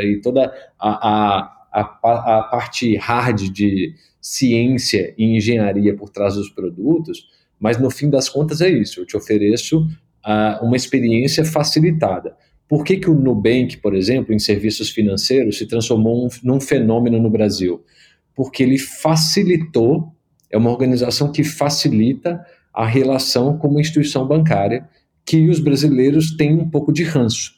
e 0.00 0.20
toda 0.22 0.52
a, 0.78 1.08
a 1.08 1.62
a, 1.72 1.80
a 1.80 2.42
parte 2.44 2.96
hard 2.96 3.50
de 3.50 3.94
ciência 4.20 5.14
e 5.16 5.36
engenharia 5.36 5.96
por 5.96 6.10
trás 6.10 6.34
dos 6.34 6.50
produtos, 6.50 7.26
mas 7.58 7.78
no 7.78 7.90
fim 7.90 8.10
das 8.10 8.28
contas 8.28 8.60
é 8.60 8.68
isso, 8.68 9.00
eu 9.00 9.06
te 9.06 9.16
ofereço 9.16 9.80
uh, 9.80 10.64
uma 10.64 10.76
experiência 10.76 11.44
facilitada. 11.44 12.36
Por 12.72 12.84
que, 12.84 12.96
que 12.96 13.10
o 13.10 13.14
Nubank, 13.14 13.76
por 13.82 13.94
exemplo, 13.94 14.32
em 14.32 14.38
serviços 14.38 14.88
financeiros, 14.88 15.58
se 15.58 15.66
transformou 15.66 16.24
um, 16.24 16.28
num 16.42 16.58
fenômeno 16.58 17.20
no 17.20 17.28
Brasil? 17.28 17.84
Porque 18.34 18.62
ele 18.62 18.78
facilitou, 18.78 20.10
é 20.50 20.56
uma 20.56 20.70
organização 20.70 21.30
que 21.30 21.44
facilita 21.44 22.42
a 22.72 22.86
relação 22.86 23.58
com 23.58 23.68
uma 23.68 23.78
instituição 23.82 24.26
bancária 24.26 24.88
que 25.22 25.50
os 25.50 25.60
brasileiros 25.60 26.34
têm 26.34 26.54
um 26.54 26.70
pouco 26.70 26.94
de 26.94 27.04
ranço. 27.04 27.52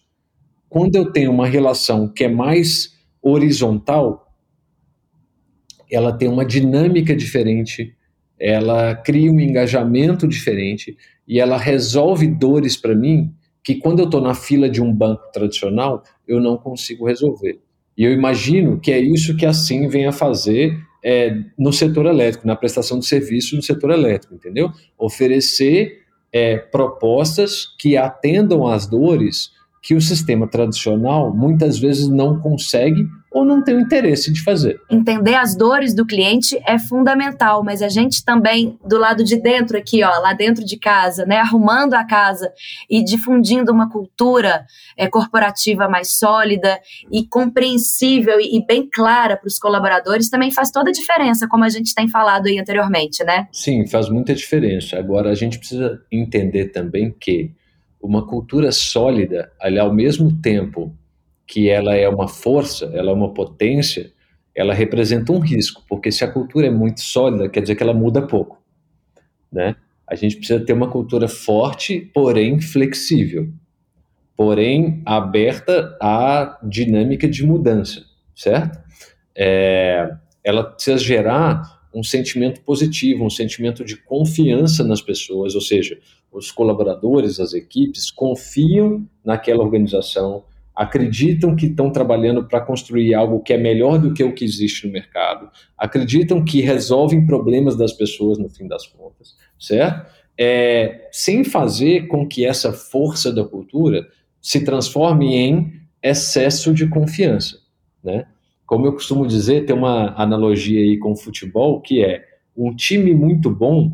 Quando 0.69 0.97
eu 0.97 1.13
tenho 1.13 1.31
uma 1.31 1.47
relação 1.47 2.09
que 2.09 2.25
é 2.25 2.29
mais 2.29 2.99
horizontal, 3.23 4.35
ela 5.89 6.13
tem 6.13 6.29
uma 6.29 6.45
dinâmica 6.45 7.15
diferente, 7.15 7.95
ela 8.37 8.97
cria 8.97 9.31
um 9.31 9.39
engajamento 9.39 10.27
diferente 10.27 10.97
e 11.25 11.39
ela 11.39 11.57
resolve 11.57 12.27
dores 12.27 12.77
para 12.77 12.97
mim 12.97 13.33
que 13.65 13.77
quando 13.77 14.01
eu 14.01 14.05
estou 14.05 14.21
na 14.21 14.35
fila 14.35 14.69
de 14.69 14.83
um 14.83 14.93
banco 14.93 15.23
tradicional 15.33 16.03
eu 16.29 16.39
não 16.41 16.57
consigo 16.57 17.07
resolver. 17.07 17.59
E 17.97 18.05
eu 18.05 18.13
imagino 18.13 18.79
que 18.79 18.93
é 18.93 19.01
isso 19.01 19.37
que 19.37 19.47
a 19.47 19.53
SIM 19.53 19.89
vem 19.89 20.07
a 20.07 20.13
fazer 20.13 20.77
é, 21.03 21.37
no 21.59 21.73
setor 21.73 22.07
elétrico, 22.07 22.47
na 22.47 22.57
prestação 22.57 22.99
de 22.99 23.07
serviços 23.07 23.53
no 23.53 23.63
setor 23.63 23.91
elétrico, 23.91 24.35
entendeu? 24.35 24.71
Oferecer 24.99 26.03
é, 26.33 26.57
propostas 26.57 27.67
que 27.79 27.97
atendam 27.97 28.67
às 28.67 28.87
dores 28.87 29.53
que 29.83 29.95
o 29.95 30.01
sistema 30.01 30.49
tradicional 30.49 31.35
muitas 31.35 31.79
vezes 31.79 32.09
não 32.09 32.41
consegue 32.41 33.07
ou 33.35 33.45
não 33.45 33.61
tem 33.61 33.75
o 33.75 33.81
interesse 33.81 34.33
de 34.33 34.41
fazer. 34.41 34.81
Entender 34.89 35.35
as 35.35 35.57
dores 35.57 35.93
do 35.93 36.07
cliente 36.07 36.57
é 36.65 36.79
fundamental, 36.79 37.65
mas 37.65 37.83
a 37.83 37.89
gente 37.89 38.25
também, 38.25 38.79
do 38.87 38.97
lado 38.97 39.25
de 39.25 39.37
dentro 39.37 39.77
aqui, 39.77 40.05
ó, 40.05 40.21
lá 40.21 40.33
dentro 40.33 40.65
de 40.65 40.79
casa, 40.79 41.27
né, 41.27 41.39
arrumando 41.39 41.95
a 41.95 42.05
casa 42.05 42.53
e 42.89 43.03
difundindo 43.03 43.73
uma 43.73 43.91
cultura 43.91 44.65
é, 44.97 45.09
corporativa 45.09 45.89
mais 45.89 46.17
sólida 46.17 46.79
e 47.11 47.27
compreensível 47.27 48.39
e, 48.39 48.57
e 48.57 48.65
bem 48.65 48.89
clara 48.89 49.37
para 49.37 49.49
os 49.49 49.59
colaboradores, 49.59 50.31
também 50.31 50.53
faz 50.53 50.71
toda 50.71 50.91
a 50.91 50.93
diferença, 50.93 51.49
como 51.49 51.65
a 51.65 51.69
gente 51.69 51.93
tem 51.93 52.07
falado 52.07 52.47
aí 52.47 52.61
anteriormente, 52.61 53.25
né? 53.25 53.49
Sim, 53.51 53.85
faz 53.89 54.09
muita 54.09 54.33
diferença. 54.33 54.97
Agora, 54.97 55.31
a 55.31 55.35
gente 55.35 55.59
precisa 55.59 56.01
entender 56.13 56.67
também 56.67 57.11
que 57.11 57.51
uma 58.01 58.25
cultura 58.25 58.71
sólida, 58.71 59.51
ali, 59.61 59.79
ao 59.79 59.93
mesmo 59.93 60.41
tempo 60.41 60.95
que 61.47 61.69
ela 61.69 61.95
é 61.95 62.09
uma 62.09 62.29
força, 62.29 62.87
ela 62.95 63.11
é 63.11 63.15
uma 63.15 63.33
potência, 63.33 64.13
ela 64.55 64.73
representa 64.73 65.33
um 65.33 65.39
risco, 65.39 65.85
porque 65.89 66.11
se 66.13 66.25
a 66.25 66.31
cultura 66.31 66.67
é 66.67 66.71
muito 66.71 67.01
sólida, 67.01 67.49
quer 67.49 67.61
dizer 67.61 67.75
que 67.75 67.83
ela 67.83 67.95
muda 67.95 68.27
pouco, 68.27 68.63
né? 69.53 69.77
A 70.07 70.15
gente 70.15 70.37
precisa 70.37 70.65
ter 70.65 70.73
uma 70.73 70.91
cultura 70.91 71.27
forte, 71.27 72.11
porém 72.13 72.61
flexível, 72.61 73.51
porém 74.37 75.03
aberta 75.05 75.97
à 76.01 76.59
dinâmica 76.63 77.29
de 77.29 77.45
mudança, 77.45 78.05
certo? 78.35 78.79
É, 79.35 80.15
ela 80.43 80.63
precisa 80.63 80.99
gerar 80.99 81.83
um 81.95 82.03
sentimento 82.03 82.61
positivo, 82.61 83.25
um 83.25 83.31
sentimento 83.31 83.85
de 83.85 83.97
confiança 83.97 84.85
nas 84.85 85.01
pessoas, 85.01 85.55
ou 85.55 85.61
seja, 85.61 85.99
os 86.31 86.51
colaboradores, 86.51 87.39
as 87.39 87.55
equipes 87.55 88.11
confiam 88.11 89.09
naquela 89.25 89.63
organização, 89.63 90.45
acreditam 90.75 91.55
que 91.55 91.67
estão 91.67 91.91
trabalhando 91.91 92.45
para 92.45 92.61
construir 92.61 93.15
algo 93.15 93.41
que 93.41 93.53
é 93.53 93.59
melhor 93.59 93.99
do 93.99 94.13
que 94.13 94.25
o 94.25 94.35
que 94.35 94.45
existe 94.45 94.87
no 94.87 94.93
mercado, 94.93 95.49
acreditam 95.79 96.45
que 96.45 96.61
resolvem 96.61 97.27
problemas 97.27 97.77
das 97.77 97.93
pessoas 97.93 98.39
no 98.39 98.49
fim 98.49 98.67
das 98.67 98.87
contas, 98.87 99.37
certo? 99.59 100.11
É, 100.37 101.09
sem 101.13 101.45
fazer 101.45 102.09
com 102.09 102.27
que 102.27 102.45
essa 102.45 102.73
força 102.73 103.33
da 103.33 103.45
cultura 103.45 104.05
se 104.41 104.65
transforme 104.65 105.35
em 105.37 105.73
excesso 106.03 106.75
de 106.75 106.89
confiança, 106.89 107.59
né? 108.03 108.27
Como 108.67 108.87
eu 108.87 108.93
costumo 108.93 109.27
dizer, 109.27 109.67
tem 109.67 109.77
uma 109.77 110.15
analogia 110.21 110.81
aí 110.81 110.99
com 110.99 111.13
o 111.13 111.17
futebol 111.17 111.81
que 111.81 112.03
é 112.03 112.25
um 112.57 112.75
time 112.75 113.15
muito 113.15 113.51
bom 113.51 113.93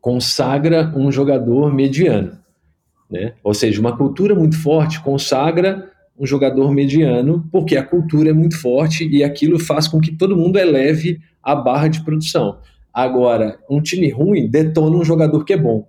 consagra 0.00 0.92
um 0.96 1.12
jogador 1.12 1.72
mediano. 1.72 2.39
Né? 3.10 3.34
Ou 3.42 3.52
seja, 3.52 3.80
uma 3.80 3.96
cultura 3.96 4.34
muito 4.34 4.56
forte 4.56 5.02
consagra 5.02 5.90
um 6.18 6.26
jogador 6.26 6.70
mediano, 6.70 7.48
porque 7.50 7.76
a 7.76 7.82
cultura 7.82 8.28
é 8.30 8.32
muito 8.32 8.60
forte 8.60 9.08
e 9.08 9.24
aquilo 9.24 9.58
faz 9.58 9.88
com 9.88 9.98
que 9.98 10.14
todo 10.14 10.36
mundo 10.36 10.58
eleve 10.58 11.18
a 11.42 11.56
barra 11.56 11.88
de 11.88 12.04
produção. 12.04 12.58
Agora, 12.92 13.58
um 13.70 13.80
time 13.80 14.10
ruim 14.10 14.46
detona 14.46 14.96
um 14.96 15.04
jogador 15.04 15.44
que 15.44 15.54
é 15.54 15.56
bom. 15.56 15.88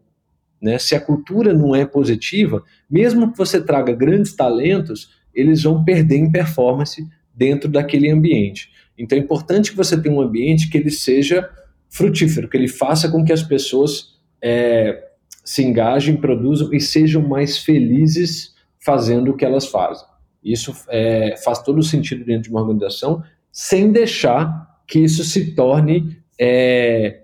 Né? 0.61 0.77
Se 0.79 0.95
a 0.95 1.01
cultura 1.01 1.53
não 1.53 1.75
é 1.75 1.85
positiva, 1.85 2.63
mesmo 2.89 3.31
que 3.31 3.37
você 3.37 3.59
traga 3.61 3.91
grandes 3.93 4.33
talentos, 4.33 5.09
eles 5.33 5.63
vão 5.63 5.83
perder 5.83 6.17
em 6.17 6.31
performance 6.31 7.05
dentro 7.33 7.69
daquele 7.69 8.09
ambiente. 8.09 8.69
Então 8.97 9.17
é 9.17 9.21
importante 9.21 9.71
que 9.71 9.77
você 9.77 9.99
tenha 9.99 10.15
um 10.15 10.21
ambiente 10.21 10.69
que 10.69 10.77
ele 10.77 10.91
seja 10.91 11.49
frutífero, 11.89 12.47
que 12.47 12.55
ele 12.55 12.67
faça 12.69 13.09
com 13.09 13.25
que 13.25 13.33
as 13.33 13.43
pessoas 13.43 14.15
é, 14.41 15.10
se 15.43 15.63
engajem, 15.63 16.15
produzam 16.15 16.73
e 16.73 16.79
sejam 16.79 17.21
mais 17.21 17.57
felizes 17.57 18.53
fazendo 18.79 19.31
o 19.31 19.37
que 19.37 19.45
elas 19.45 19.67
fazem. 19.67 20.05
Isso 20.43 20.73
é, 20.89 21.35
faz 21.43 21.59
todo 21.59 21.79
o 21.79 21.83
sentido 21.83 22.25
dentro 22.25 22.43
de 22.43 22.49
uma 22.49 22.61
organização, 22.61 23.23
sem 23.51 23.91
deixar 23.91 24.81
que 24.87 24.99
isso 24.99 25.23
se 25.23 25.53
torne 25.55 26.17
é, 26.39 27.21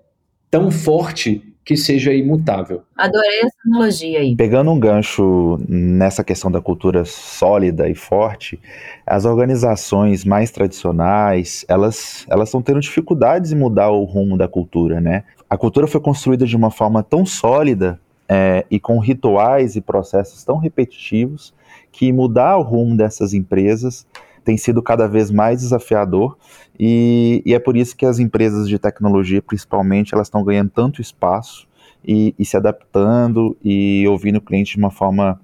tão 0.50 0.70
forte 0.70 1.42
que 1.68 1.76
seja 1.76 2.14
imutável. 2.14 2.82
Adorei 2.96 3.40
essa 3.40 3.56
analogia 3.66 4.20
aí. 4.20 4.34
Pegando 4.34 4.70
um 4.70 4.80
gancho 4.80 5.58
nessa 5.68 6.24
questão 6.24 6.50
da 6.50 6.62
cultura 6.62 7.04
sólida 7.04 7.86
e 7.90 7.94
forte, 7.94 8.58
as 9.06 9.26
organizações 9.26 10.24
mais 10.24 10.50
tradicionais, 10.50 11.66
elas 11.68 12.24
elas 12.30 12.48
estão 12.48 12.62
tendo 12.62 12.80
dificuldades 12.80 13.52
em 13.52 13.56
mudar 13.56 13.90
o 13.90 14.04
rumo 14.04 14.38
da 14.38 14.48
cultura, 14.48 14.98
né? 14.98 15.24
A 15.50 15.58
cultura 15.58 15.86
foi 15.86 16.00
construída 16.00 16.46
de 16.46 16.56
uma 16.56 16.70
forma 16.70 17.02
tão 17.02 17.26
sólida 17.26 18.00
é, 18.28 18.66
e 18.70 18.78
com 18.78 18.98
rituais 18.98 19.76
e 19.76 19.80
processos 19.80 20.44
tão 20.44 20.58
repetitivos 20.58 21.54
que 21.90 22.12
mudar 22.12 22.56
o 22.56 22.62
rumo 22.62 22.96
dessas 22.96 23.32
empresas 23.32 24.06
tem 24.44 24.56
sido 24.56 24.82
cada 24.82 25.06
vez 25.06 25.30
mais 25.30 25.60
desafiador 25.60 26.36
e, 26.78 27.42
e, 27.44 27.54
é 27.54 27.58
por 27.58 27.76
isso 27.76 27.96
que 27.96 28.06
as 28.06 28.20
empresas 28.20 28.68
de 28.68 28.78
tecnologia, 28.78 29.42
principalmente, 29.42 30.14
elas 30.14 30.28
estão 30.28 30.44
ganhando 30.44 30.70
tanto 30.70 31.00
espaço 31.02 31.66
e, 32.04 32.34
e, 32.38 32.44
se 32.44 32.56
adaptando 32.56 33.56
e 33.64 34.06
ouvindo 34.06 34.36
o 34.36 34.40
cliente 34.40 34.74
de 34.74 34.78
uma 34.78 34.90
forma 34.90 35.40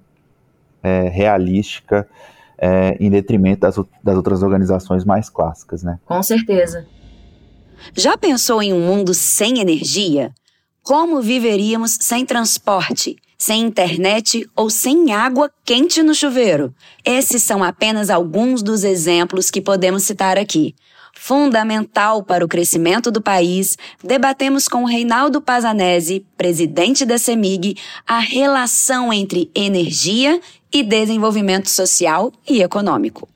é, 0.81 1.09
realística 1.09 2.07
é, 2.57 2.97
em 3.01 3.11
detrimento 3.11 3.63
das, 3.63 3.75
das 4.03 4.17
outras 4.17 4.43
organizações 4.45 5.05
mais 5.05 5.29
clássicas, 5.29 5.83
né? 5.83 5.99
Com 6.07 6.23
certeza. 6.23 6.87
Já 7.93 8.17
pensou 8.17 8.63
em 8.63 8.73
um 8.73 8.81
mundo 8.81 9.13
sem 9.13 9.59
energia? 9.59 10.33
Como 10.85 11.23
viveríamos 11.23 11.97
sem 11.99 12.27
transporte, 12.27 13.17
sem 13.39 13.63
internet 13.63 14.47
ou 14.55 14.69
sem 14.69 15.15
água 15.15 15.51
quente 15.65 16.03
no 16.03 16.15
chuveiro? 16.15 16.75
Esses 17.03 17.43
são 17.43 17.65
apenas 17.65 18.11
alguns 18.11 18.63
dos 18.63 18.85
exemplos 18.85 19.51
que 19.51 19.63
podemos 19.63 20.03
citar 20.03 20.37
aqui. 20.37 20.75
Fundamental 21.15 22.23
para 22.23 22.45
o 22.45 22.49
crescimento 22.49 23.11
do 23.11 23.23
país, 23.23 23.79
debatemos 24.03 24.69
com 24.69 24.85
Reinaldo 24.85 25.41
Pazanese, 25.41 26.27
presidente 26.37 27.07
da 27.07 27.17
CEMIG, 27.17 27.79
a 28.07 28.19
relação 28.19 29.11
entre 29.11 29.51
energia 29.55 30.39
e 30.71 30.83
desenvolvimento 30.83 31.71
social 31.71 32.31
e 32.47 32.61
econômico. 32.61 33.27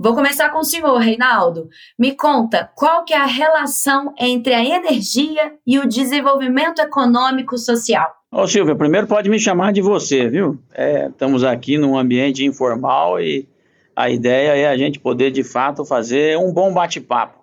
Vou 0.00 0.14
começar 0.14 0.50
com 0.50 0.60
o 0.60 0.64
senhor, 0.64 0.96
Reinaldo. 0.98 1.68
Me 1.98 2.14
conta, 2.14 2.70
qual 2.76 3.04
que 3.04 3.12
é 3.12 3.16
a 3.16 3.26
relação 3.26 4.14
entre 4.16 4.54
a 4.54 4.64
energia 4.64 5.54
e 5.66 5.76
o 5.76 5.88
desenvolvimento 5.88 6.78
econômico 6.80 7.58
social? 7.58 8.08
Ô 8.30 8.46
Silvia, 8.46 8.76
primeiro 8.76 9.08
pode 9.08 9.28
me 9.28 9.40
chamar 9.40 9.72
de 9.72 9.82
você, 9.82 10.28
viu? 10.28 10.56
É, 10.72 11.08
estamos 11.08 11.42
aqui 11.42 11.76
num 11.76 11.98
ambiente 11.98 12.44
informal 12.44 13.20
e 13.20 13.48
a 13.96 14.08
ideia 14.08 14.54
é 14.56 14.68
a 14.68 14.76
gente 14.76 15.00
poder, 15.00 15.32
de 15.32 15.42
fato, 15.42 15.84
fazer 15.84 16.38
um 16.38 16.52
bom 16.52 16.72
bate-papo. 16.72 17.40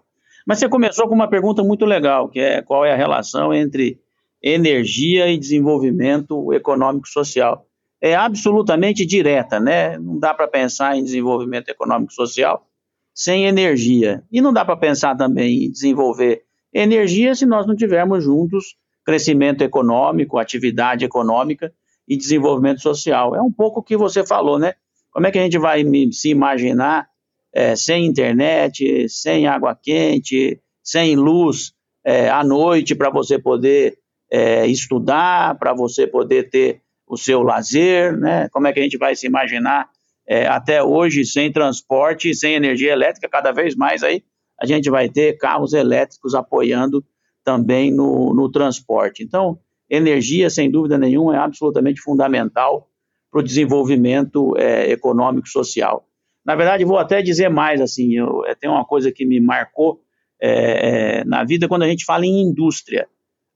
Mas 0.47 0.59
você 0.59 0.69
começou 0.69 1.09
com 1.09 1.13
uma 1.13 1.27
pergunta 1.27 1.61
muito 1.61 1.83
legal, 1.83 2.29
que 2.29 2.39
é 2.39 2.61
qual 2.61 2.85
é 2.85 2.93
a 2.93 2.97
relação 2.97 3.53
entre 3.53 3.99
energia 4.41 5.27
e 5.27 5.37
desenvolvimento 5.37 6.53
econômico 6.53 7.09
social 7.09 7.65
é 8.01 8.15
absolutamente 8.15 9.05
direta, 9.05 9.60
né? 9.60 9.97
Não 9.97 10.19
dá 10.19 10.34
para 10.34 10.47
pensar 10.47 10.97
em 10.97 11.03
desenvolvimento 11.03 11.69
econômico 11.69 12.12
e 12.12 12.15
social 12.15 12.67
sem 13.13 13.45
energia. 13.45 14.23
E 14.31 14.41
não 14.41 14.51
dá 14.51 14.65
para 14.65 14.75
pensar 14.75 15.15
também 15.15 15.65
em 15.65 15.71
desenvolver 15.71 16.43
energia 16.73 17.34
se 17.34 17.45
nós 17.45 17.65
não 17.65 17.75
tivermos 17.75 18.23
juntos 18.23 18.75
crescimento 19.05 19.62
econômico, 19.62 20.38
atividade 20.38 21.05
econômica 21.05 21.71
e 22.08 22.17
desenvolvimento 22.17 22.81
social. 22.81 23.36
É 23.36 23.41
um 23.41 23.51
pouco 23.51 23.79
o 23.79 23.84
que 23.84 23.95
você 23.95 24.25
falou, 24.25 24.60
né? 24.60 24.73
Como 25.12 25.25
é 25.25 25.31
que 25.31 25.39
a 25.39 25.43
gente 25.43 25.58
vai 25.58 25.84
se 26.12 26.29
imaginar 26.29 27.08
é, 27.53 27.75
sem 27.75 28.05
internet, 28.05 29.08
sem 29.08 29.47
água 29.47 29.73
quente, 29.81 30.60
sem 30.84 31.15
luz 31.15 31.73
é, 32.03 32.29
à 32.29 32.43
noite 32.43 32.93
para 32.93 33.10
você 33.10 33.39
poder 33.39 33.97
é, 34.29 34.67
estudar, 34.67 35.58
para 35.58 35.73
você 35.73 36.05
poder 36.05 36.49
ter 36.49 36.81
o 37.07 37.17
seu 37.17 37.41
lazer, 37.41 38.17
né? 38.17 38.49
Como 38.49 38.67
é 38.67 38.73
que 38.73 38.79
a 38.79 38.83
gente 38.83 38.97
vai 38.97 39.15
se 39.15 39.27
imaginar 39.27 39.89
é, 40.27 40.47
até 40.47 40.81
hoje 40.81 41.25
sem 41.25 41.51
transporte, 41.51 42.33
sem 42.33 42.55
energia 42.55 42.91
elétrica, 42.91 43.29
cada 43.29 43.51
vez 43.51 43.75
mais 43.75 44.03
aí 44.03 44.23
a 44.59 44.65
gente 44.65 44.89
vai 44.89 45.09
ter 45.09 45.37
carros 45.37 45.73
elétricos 45.73 46.33
apoiando 46.33 47.05
também 47.43 47.91
no, 47.91 48.33
no 48.33 48.49
transporte. 48.49 49.23
Então, 49.23 49.59
energia, 49.89 50.49
sem 50.49 50.71
dúvida 50.71 50.97
nenhuma, 50.97 51.35
é 51.35 51.39
absolutamente 51.39 52.01
fundamental 52.01 52.89
para 53.29 53.39
o 53.39 53.43
desenvolvimento 53.43 54.55
é, 54.57 54.89
econômico 54.89 55.47
e 55.47 55.51
social. 55.51 56.07
Na 56.43 56.55
verdade, 56.55 56.85
vou 56.85 56.97
até 56.97 57.21
dizer 57.21 57.49
mais, 57.49 57.81
assim, 57.81 58.15
eu, 58.15 58.45
é, 58.45 58.55
tem 58.55 58.69
uma 58.69 58.85
coisa 58.85 59.11
que 59.11 59.25
me 59.25 59.39
marcou 59.39 60.01
é, 60.41 61.19
é, 61.19 61.25
na 61.25 61.43
vida 61.43 61.67
quando 61.67 61.83
a 61.83 61.87
gente 61.87 62.05
fala 62.05 62.25
em 62.25 62.41
indústria. 62.41 63.07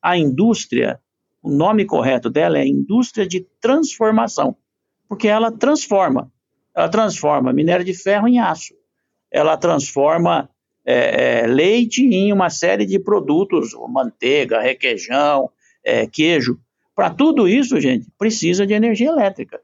A 0.01 0.17
indústria, 0.17 0.99
o 1.41 1.49
nome 1.49 1.86
correto 1.86 2.30
dela 2.30 2.58
é 2.58 2.67
indústria 2.67 3.28
de 3.28 3.45
transformação, 3.62 4.56
porque 5.08 5.28
ela 5.28 5.52
transforma. 5.52 6.32
ela 6.75 6.89
transforma 6.89 7.54
minério 7.54 7.86
de 7.86 7.93
ferro 7.93 8.28
em 8.28 8.39
aço. 8.39 8.73
Ela 9.32 9.58
transforma 9.58 10.49
é, 10.86 11.41
é, 11.41 11.47
leite 11.47 12.04
em 12.04 12.34
uma 12.34 12.49
série 12.49 12.86
de 12.86 12.99
produtos, 12.99 13.71
manteiga, 13.89 14.60
requeijão, 14.60 15.49
é, 15.84 16.08
queijo. 16.08 16.60
Para 16.95 17.10
tudo 17.10 17.47
isso, 17.47 17.80
gente, 17.80 18.08
precisa 18.17 18.65
de 18.65 18.73
energia 18.73 19.10
elétrica. 19.10 19.62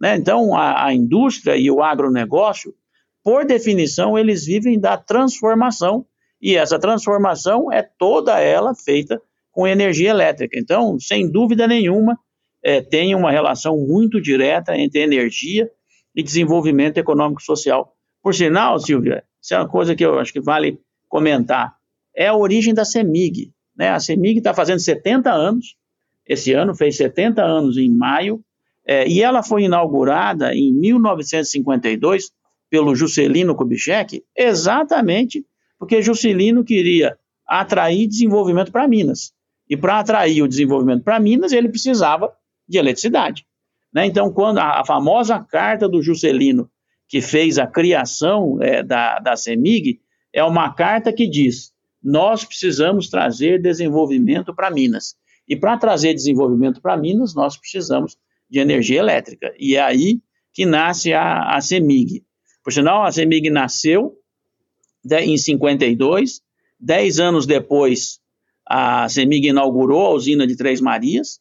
Né? 0.00 0.16
Então, 0.16 0.56
a, 0.56 0.86
a 0.86 0.94
indústria 0.94 1.56
e 1.56 1.70
o 1.70 1.82
agronegócio, 1.82 2.74
por 3.22 3.44
definição, 3.44 4.18
eles 4.18 4.44
vivem 4.44 4.78
da 4.80 4.96
transformação, 4.96 6.04
e 6.40 6.56
essa 6.56 6.78
transformação 6.78 7.70
é 7.70 7.82
toda 7.82 8.40
ela 8.40 8.74
feita 8.74 9.22
com 9.52 9.66
energia 9.66 10.10
elétrica. 10.10 10.58
Então, 10.58 10.98
sem 10.98 11.30
dúvida 11.30 11.68
nenhuma, 11.68 12.18
é, 12.62 12.80
tem 12.80 13.14
uma 13.14 13.30
relação 13.30 13.76
muito 13.76 14.20
direta 14.20 14.76
entre 14.76 15.00
energia 15.00 15.70
e 16.14 16.22
desenvolvimento 16.22 16.98
econômico 16.98 17.40
e 17.40 17.44
social. 17.44 17.94
Por 18.22 18.34
sinal, 18.34 18.78
Silvia, 18.78 19.22
isso 19.40 19.54
é 19.54 19.58
uma 19.58 19.68
coisa 19.68 19.94
que 19.94 20.04
eu 20.04 20.18
acho 20.18 20.32
que 20.32 20.40
vale 20.40 20.80
comentar, 21.08 21.76
é 22.16 22.28
a 22.28 22.36
origem 22.36 22.72
da 22.72 22.84
CEMIG. 22.84 23.52
Né? 23.76 23.90
A 23.90 24.00
CEMIG 24.00 24.38
está 24.38 24.54
fazendo 24.54 24.78
70 24.78 25.30
anos, 25.30 25.76
esse 26.26 26.52
ano 26.52 26.74
fez 26.74 26.96
70 26.96 27.42
anos 27.42 27.76
em 27.76 27.90
maio, 27.90 28.42
é, 28.86 29.06
e 29.06 29.22
ela 29.22 29.42
foi 29.42 29.64
inaugurada 29.64 30.54
em 30.54 30.72
1952 30.72 32.30
pelo 32.70 32.94
Juscelino 32.94 33.54
Kubitschek, 33.54 34.24
exatamente 34.36 35.44
porque 35.78 36.00
Juscelino 36.00 36.64
queria 36.64 37.18
atrair 37.46 38.06
desenvolvimento 38.06 38.72
para 38.72 38.88
Minas. 38.88 39.32
E 39.72 39.76
para 39.76 40.00
atrair 40.00 40.42
o 40.42 40.48
desenvolvimento 40.48 41.02
para 41.02 41.18
Minas, 41.18 41.50
ele 41.50 41.66
precisava 41.66 42.30
de 42.68 42.76
eletricidade. 42.76 43.46
Né? 43.90 44.04
Então, 44.04 44.30
quando 44.30 44.58
a, 44.58 44.80
a, 44.80 44.84
famosa 44.84 45.40
carta 45.40 45.88
do 45.88 46.02
Juscelino, 46.02 46.70
que 47.08 47.22
fez 47.22 47.58
a 47.58 47.66
criação 47.66 48.58
é, 48.60 48.82
da, 48.82 49.18
da 49.18 49.34
CEMIG, 49.34 49.98
é 50.30 50.44
uma 50.44 50.74
carta 50.74 51.10
que 51.10 51.26
diz: 51.26 51.72
nós 52.02 52.44
precisamos 52.44 53.08
trazer 53.08 53.62
desenvolvimento 53.62 54.54
para 54.54 54.70
Minas. 54.70 55.14
E 55.48 55.56
para 55.56 55.78
trazer 55.78 56.12
desenvolvimento 56.12 56.78
para 56.82 56.94
Minas, 56.94 57.34
nós 57.34 57.56
precisamos 57.56 58.14
de 58.50 58.58
energia 58.58 58.98
elétrica. 58.98 59.54
E 59.58 59.76
é 59.76 59.80
aí 59.80 60.20
que 60.52 60.66
nasce 60.66 61.14
a, 61.14 61.56
a 61.56 61.62
CEMIG. 61.62 62.22
Por 62.62 62.74
sinal, 62.74 63.04
a 63.04 63.10
CEMIG 63.10 63.48
nasceu 63.48 64.18
de, 65.02 65.18
em 65.20 65.38
52, 65.38 66.42
dez 66.78 67.18
anos 67.18 67.46
depois, 67.46 68.20
a 68.74 69.06
CEMIG 69.06 69.48
inaugurou 69.48 70.06
a 70.06 70.14
usina 70.14 70.46
de 70.46 70.56
Três 70.56 70.80
Marias, 70.80 71.38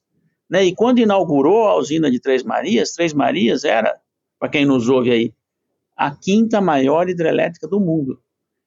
né? 0.49 0.65
E 0.65 0.75
quando 0.75 0.99
inaugurou 0.99 1.65
a 1.65 1.77
usina 1.77 2.11
de 2.11 2.19
Três 2.19 2.43
Marias, 2.43 2.91
Três 2.91 3.13
Marias 3.13 3.63
era, 3.63 3.97
para 4.37 4.49
quem 4.49 4.65
nos 4.65 4.89
ouve 4.89 5.11
aí, 5.11 5.33
a 5.95 6.11
quinta 6.11 6.59
maior 6.59 7.07
hidrelétrica 7.07 7.69
do 7.69 7.79
mundo. 7.79 8.19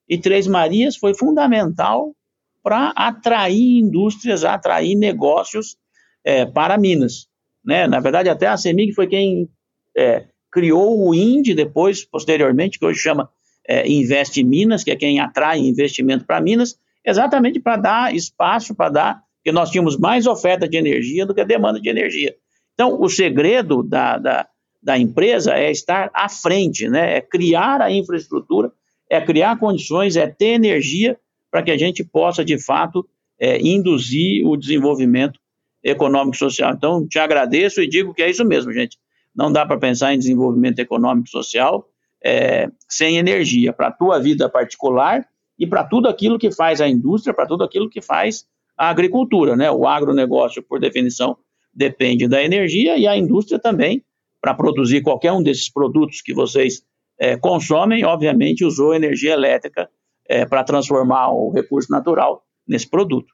E 0.08 0.16
Três 0.16 0.46
Marias 0.46 0.96
foi 0.96 1.12
fundamental 1.12 2.16
para 2.62 2.88
atrair 2.96 3.80
indústrias, 3.80 4.44
atrair 4.44 4.96
negócios 4.96 5.76
é, 6.24 6.46
para 6.46 6.78
Minas. 6.78 7.28
Né? 7.62 7.86
Na 7.86 8.00
verdade, 8.00 8.30
até 8.30 8.46
a 8.46 8.56
CEMIG 8.56 8.94
foi 8.94 9.08
quem 9.08 9.46
é, 9.94 10.24
criou 10.50 11.06
o 11.06 11.14
INDE 11.14 11.52
depois, 11.52 12.02
posteriormente, 12.02 12.78
que 12.78 12.86
hoje 12.86 12.98
chama 12.98 13.28
é, 13.68 13.86
Investe 13.86 14.42
Minas, 14.42 14.82
que 14.82 14.90
é 14.90 14.96
quem 14.96 15.20
atrai 15.20 15.58
investimento 15.58 16.24
para 16.24 16.40
Minas, 16.40 16.78
exatamente 17.04 17.60
para 17.60 17.76
dar 17.76 18.14
espaço, 18.14 18.74
para 18.74 18.90
dar 18.90 19.24
porque 19.44 19.52
nós 19.52 19.70
tínhamos 19.70 19.98
mais 19.98 20.26
oferta 20.26 20.66
de 20.66 20.78
energia 20.78 21.26
do 21.26 21.34
que 21.34 21.44
demanda 21.44 21.78
de 21.78 21.86
energia. 21.86 22.34
Então, 22.72 22.98
o 22.98 23.10
segredo 23.10 23.82
da, 23.82 24.16
da, 24.16 24.48
da 24.82 24.98
empresa 24.98 25.52
é 25.52 25.70
estar 25.70 26.10
à 26.14 26.30
frente, 26.30 26.88
né? 26.88 27.18
é 27.18 27.20
criar 27.20 27.82
a 27.82 27.92
infraestrutura, 27.92 28.72
é 29.08 29.20
criar 29.20 29.58
condições, 29.58 30.16
é 30.16 30.26
ter 30.26 30.54
energia 30.54 31.18
para 31.50 31.62
que 31.62 31.70
a 31.70 31.76
gente 31.76 32.02
possa, 32.02 32.42
de 32.42 32.58
fato, 32.58 33.06
é, 33.38 33.60
induzir 33.60 34.46
o 34.46 34.56
desenvolvimento 34.56 35.38
econômico 35.82 36.36
e 36.36 36.38
social. 36.38 36.72
Então, 36.72 37.06
te 37.06 37.18
agradeço 37.18 37.82
e 37.82 37.86
digo 37.86 38.14
que 38.14 38.22
é 38.22 38.30
isso 38.30 38.46
mesmo, 38.46 38.72
gente. 38.72 38.96
Não 39.36 39.52
dá 39.52 39.66
para 39.66 39.76
pensar 39.76 40.14
em 40.14 40.18
desenvolvimento 40.18 40.78
econômico 40.78 41.28
e 41.28 41.30
social 41.30 41.86
é, 42.24 42.70
sem 42.88 43.18
energia, 43.18 43.74
para 43.74 43.88
a 43.88 43.92
tua 43.92 44.18
vida 44.18 44.48
particular 44.48 45.28
e 45.58 45.66
para 45.66 45.84
tudo 45.84 46.08
aquilo 46.08 46.38
que 46.38 46.50
faz 46.50 46.80
a 46.80 46.88
indústria, 46.88 47.34
para 47.34 47.46
tudo 47.46 47.64
aquilo 47.64 47.88
que 47.88 48.00
faz 48.00 48.46
a 48.76 48.88
agricultura, 48.88 49.56
né? 49.56 49.70
O 49.70 49.86
agronegócio, 49.86 50.62
por 50.62 50.80
definição, 50.80 51.36
depende 51.72 52.28
da 52.28 52.42
energia 52.42 52.96
e 52.96 53.06
a 53.06 53.16
indústria 53.16 53.58
também, 53.58 54.02
para 54.40 54.54
produzir 54.54 55.00
qualquer 55.02 55.32
um 55.32 55.42
desses 55.42 55.70
produtos 55.70 56.20
que 56.20 56.34
vocês 56.34 56.82
é, 57.18 57.36
consomem, 57.36 58.04
obviamente 58.04 58.64
usou 58.64 58.94
energia 58.94 59.32
elétrica 59.32 59.88
é, 60.28 60.44
para 60.44 60.64
transformar 60.64 61.30
o 61.30 61.50
recurso 61.50 61.90
natural 61.90 62.44
nesse 62.66 62.88
produto. 62.88 63.32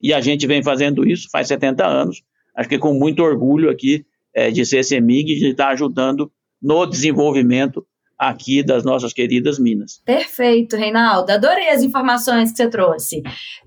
E 0.00 0.12
a 0.12 0.20
gente 0.20 0.46
vem 0.46 0.62
fazendo 0.62 1.06
isso 1.06 1.28
faz 1.30 1.48
70 1.48 1.84
anos, 1.84 2.22
acho 2.54 2.68
que 2.68 2.78
com 2.78 2.94
muito 2.94 3.22
orgulho 3.22 3.70
aqui 3.70 4.04
é, 4.34 4.50
de 4.50 4.64
ser 4.64 4.84
CEMIG 4.84 5.32
e 5.32 5.38
de 5.38 5.46
estar 5.48 5.68
ajudando 5.70 6.30
no 6.60 6.86
desenvolvimento 6.86 7.86
aqui 8.18 8.62
das 8.62 8.84
nossas 8.84 9.12
queridas 9.12 9.58
Minas. 9.58 10.02
Perfeito, 10.04 10.76
Reinaldo. 10.76 11.30
Adorei 11.30 11.68
as 11.68 11.82
informações 11.82 12.50
que 12.50 12.56
você 12.56 12.68
trouxe. 12.68 13.22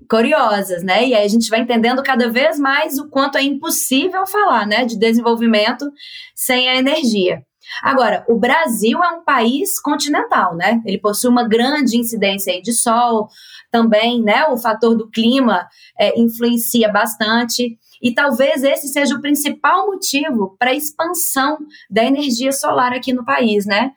Curiosas, 0.08 0.82
né? 0.82 1.06
E 1.06 1.14
aí 1.14 1.24
a 1.24 1.28
gente 1.28 1.48
vai 1.48 1.60
entendendo 1.60 2.02
cada 2.02 2.28
vez 2.30 2.58
mais 2.58 2.98
o 2.98 3.08
quanto 3.08 3.38
é 3.38 3.42
impossível 3.42 4.26
falar, 4.26 4.66
né, 4.66 4.84
de 4.84 4.98
desenvolvimento 4.98 5.90
sem 6.34 6.68
a 6.68 6.76
energia. 6.76 7.42
Agora, 7.82 8.24
o 8.28 8.38
Brasil 8.38 9.02
é 9.02 9.08
um 9.08 9.24
país 9.24 9.80
continental, 9.80 10.54
né? 10.54 10.82
Ele 10.84 10.98
possui 10.98 11.30
uma 11.30 11.48
grande 11.48 11.96
incidência 11.96 12.60
de 12.60 12.72
sol, 12.72 13.28
também, 13.72 14.22
né? 14.22 14.44
O 14.48 14.58
fator 14.58 14.94
do 14.94 15.08
clima 15.10 15.66
é, 15.98 16.20
influencia 16.20 16.92
bastante. 16.92 17.78
E 18.00 18.12
talvez 18.14 18.62
esse 18.62 18.88
seja 18.88 19.16
o 19.16 19.20
principal 19.20 19.86
motivo 19.86 20.54
para 20.58 20.70
a 20.70 20.74
expansão 20.74 21.56
da 21.90 22.04
energia 22.04 22.52
solar 22.52 22.92
aqui 22.92 23.12
no 23.12 23.24
país, 23.24 23.64
né? 23.64 23.92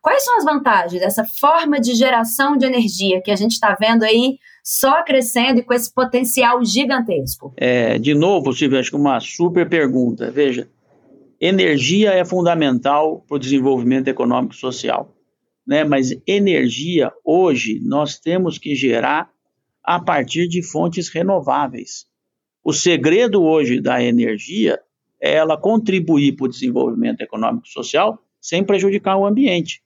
Quais 0.00 0.24
são 0.24 0.38
as 0.38 0.44
vantagens 0.44 1.00
dessa 1.00 1.24
forma 1.24 1.80
de 1.80 1.94
geração 1.94 2.56
de 2.56 2.64
energia 2.64 3.20
que 3.20 3.30
a 3.30 3.36
gente 3.36 3.52
está 3.52 3.76
vendo 3.78 4.04
aí 4.04 4.38
só 4.62 5.02
crescendo 5.02 5.58
e 5.58 5.62
com 5.62 5.74
esse 5.74 5.92
potencial 5.92 6.64
gigantesco? 6.64 7.52
É, 7.56 7.98
de 7.98 8.14
novo, 8.14 8.52
Silvio, 8.52 8.78
acho 8.78 8.90
que 8.90 8.96
uma 8.96 9.18
super 9.18 9.68
pergunta. 9.68 10.30
Veja, 10.30 10.68
energia 11.40 12.12
é 12.12 12.24
fundamental 12.24 13.24
para 13.26 13.36
o 13.36 13.40
desenvolvimento 13.40 14.08
econômico 14.08 14.54
e 14.54 14.58
social, 14.58 15.14
né? 15.66 15.82
mas 15.82 16.16
energia, 16.26 17.12
hoje, 17.24 17.80
nós 17.82 18.18
temos 18.18 18.56
que 18.56 18.74
gerar 18.76 19.30
a 19.82 19.98
partir 19.98 20.46
de 20.46 20.62
fontes 20.62 21.08
renováveis. 21.08 22.06
O 22.62 22.72
segredo 22.72 23.42
hoje 23.42 23.80
da 23.80 24.02
energia 24.02 24.78
é 25.20 25.34
ela 25.34 25.60
contribuir 25.60 26.36
para 26.36 26.44
o 26.44 26.48
desenvolvimento 26.48 27.20
econômico 27.20 27.66
e 27.66 27.72
social 27.72 28.22
sem 28.40 28.62
prejudicar 28.62 29.16
o 29.16 29.26
ambiente 29.26 29.82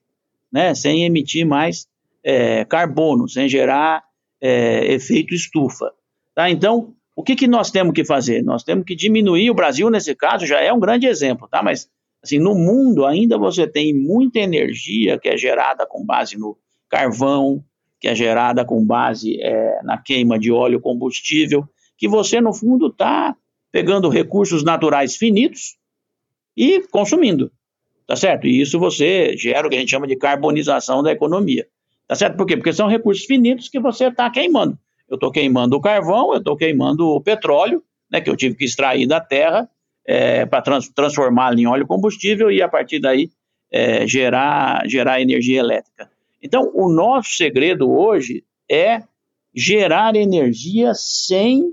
né, 0.53 0.75
sem 0.75 1.05
emitir 1.05 1.47
mais 1.47 1.87
é, 2.23 2.65
carbono, 2.65 3.29
sem 3.29 3.49
gerar 3.49 4.05
é, 4.41 4.93
efeito 4.93 5.35
estufa. 5.35 5.93
Tá? 6.35 6.51
Então, 6.51 6.95
o 7.17 7.23
que, 7.23 7.35
que 7.35 7.47
nós 7.47 7.71
temos 7.71 7.95
que 7.95 8.05
fazer? 8.05 8.43
Nós 8.43 8.63
temos 8.63 8.85
que 8.85 8.95
diminuir, 8.95 9.51
o 9.51 9.55
Brasil, 9.55 9.89
nesse 9.91 10.15
caso, 10.15 10.47
já 10.47 10.61
é 10.61 10.73
um 10.73 10.81
grande 10.81 11.07
exemplo, 11.07 11.49
tá? 11.49 11.63
mas 11.63 11.89
assim, 12.23 12.39
no 12.39 12.55
mundo 12.55 13.05
ainda 13.05 13.37
você 13.37 13.67
tem 13.67 13.93
muita 13.93 14.39
energia 14.39 15.19
que 15.19 15.29
é 15.29 15.37
gerada 15.37 15.87
com 15.87 16.05
base 16.05 16.39
no 16.39 16.57
carvão, 16.89 17.65
que 18.01 18.09
é 18.09 18.15
gerada 18.15 18.65
com 18.65 18.85
base 18.85 19.41
é, 19.41 19.81
na 19.83 19.99
queima 19.99 20.39
de 20.39 20.53
óleo 20.53 20.81
combustível, 20.81 21.65
que 21.97 22.09
você, 22.09 22.41
no 22.41 22.53
fundo, 22.53 22.89
está 22.89 23.37
pegando 23.71 24.09
recursos 24.09 24.65
naturais 24.65 25.17
finitos 25.17 25.77
e 26.57 26.81
consumindo. 26.89 27.51
Tá 28.13 28.17
certo? 28.17 28.47
E 28.47 28.61
isso 28.61 28.79
você 28.79 29.35
gera 29.39 29.67
o 29.67 29.71
que 29.71 29.77
a 29.77 29.79
gente 29.79 29.91
chama 29.91 30.07
de 30.07 30.17
carbonização 30.17 31.03
da 31.03 31.11
economia. 31.11 31.67
Tá 32.07 32.15
certo? 32.15 32.37
Por 32.37 32.45
quê? 32.45 32.59
Porque 32.59 32.71
são 32.71 32.87
recursos 32.87 33.25
finitos 33.25 33.71
que 33.71 33.81
você 33.81 34.09
está 34.09 34.29
queimando. 34.29 34.79
Eu 35.09 35.15
estou 35.15 35.33
queimando 35.33 35.75
o 35.75 35.81
carvão, 35.81 36.35
eu 36.35 36.39
estou 36.39 36.55
queimando 36.55 37.09
o 37.09 37.23
petróleo, 37.23 37.83
né, 38.11 38.21
que 38.21 38.29
eu 38.29 38.37
tive 38.37 38.55
que 38.55 38.67
extrair 38.67 39.07
da 39.07 39.19
terra 39.19 39.67
é, 40.07 40.45
para 40.45 40.61
trans, 40.61 40.91
transformá-lo 40.91 41.59
em 41.59 41.67
óleo 41.67 41.87
combustível 41.87 42.51
e 42.51 42.61
a 42.61 42.69
partir 42.69 43.01
daí 43.01 43.31
é, 43.71 44.07
gerar, 44.07 44.87
gerar 44.87 45.23
energia 45.23 45.61
elétrica. 45.61 46.11
Então, 46.43 46.71
o 46.75 46.93
nosso 46.93 47.31
segredo 47.31 47.91
hoje 47.91 48.45
é 48.71 49.05
gerar 49.55 50.15
energia 50.17 50.93
sem 50.93 51.73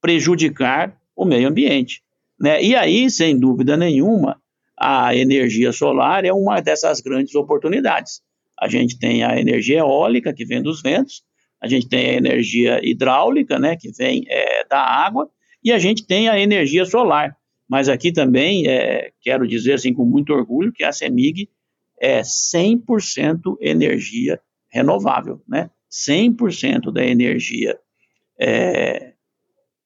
prejudicar 0.00 1.00
o 1.14 1.24
meio 1.24 1.48
ambiente. 1.48 2.02
Né? 2.36 2.60
E 2.64 2.74
aí, 2.74 3.08
sem 3.08 3.38
dúvida 3.38 3.76
nenhuma, 3.76 4.41
a 4.82 5.14
energia 5.14 5.72
solar 5.72 6.24
é 6.24 6.32
uma 6.32 6.60
dessas 6.60 7.00
grandes 7.00 7.36
oportunidades. 7.36 8.20
A 8.58 8.68
gente 8.68 8.98
tem 8.98 9.22
a 9.22 9.38
energia 9.38 9.78
eólica, 9.78 10.32
que 10.32 10.44
vem 10.44 10.60
dos 10.60 10.82
ventos, 10.82 11.22
a 11.62 11.68
gente 11.68 11.88
tem 11.88 12.10
a 12.10 12.14
energia 12.14 12.80
hidráulica, 12.82 13.60
né, 13.60 13.76
que 13.76 13.92
vem 13.92 14.24
é, 14.28 14.66
da 14.66 14.80
água, 14.80 15.30
e 15.62 15.70
a 15.70 15.78
gente 15.78 16.04
tem 16.04 16.28
a 16.28 16.36
energia 16.36 16.84
solar. 16.84 17.36
Mas 17.68 17.88
aqui 17.88 18.10
também, 18.10 18.66
é, 18.66 19.12
quero 19.20 19.46
dizer 19.46 19.74
assim 19.74 19.94
com 19.94 20.04
muito 20.04 20.32
orgulho, 20.32 20.72
que 20.72 20.82
a 20.82 20.90
CEMIG 20.90 21.48
é 22.00 22.20
100% 22.22 23.56
energia 23.60 24.40
renovável, 24.68 25.40
né? 25.48 25.70
100% 25.88 26.92
da 26.92 27.04
energia 27.04 27.78
é, 28.40 29.12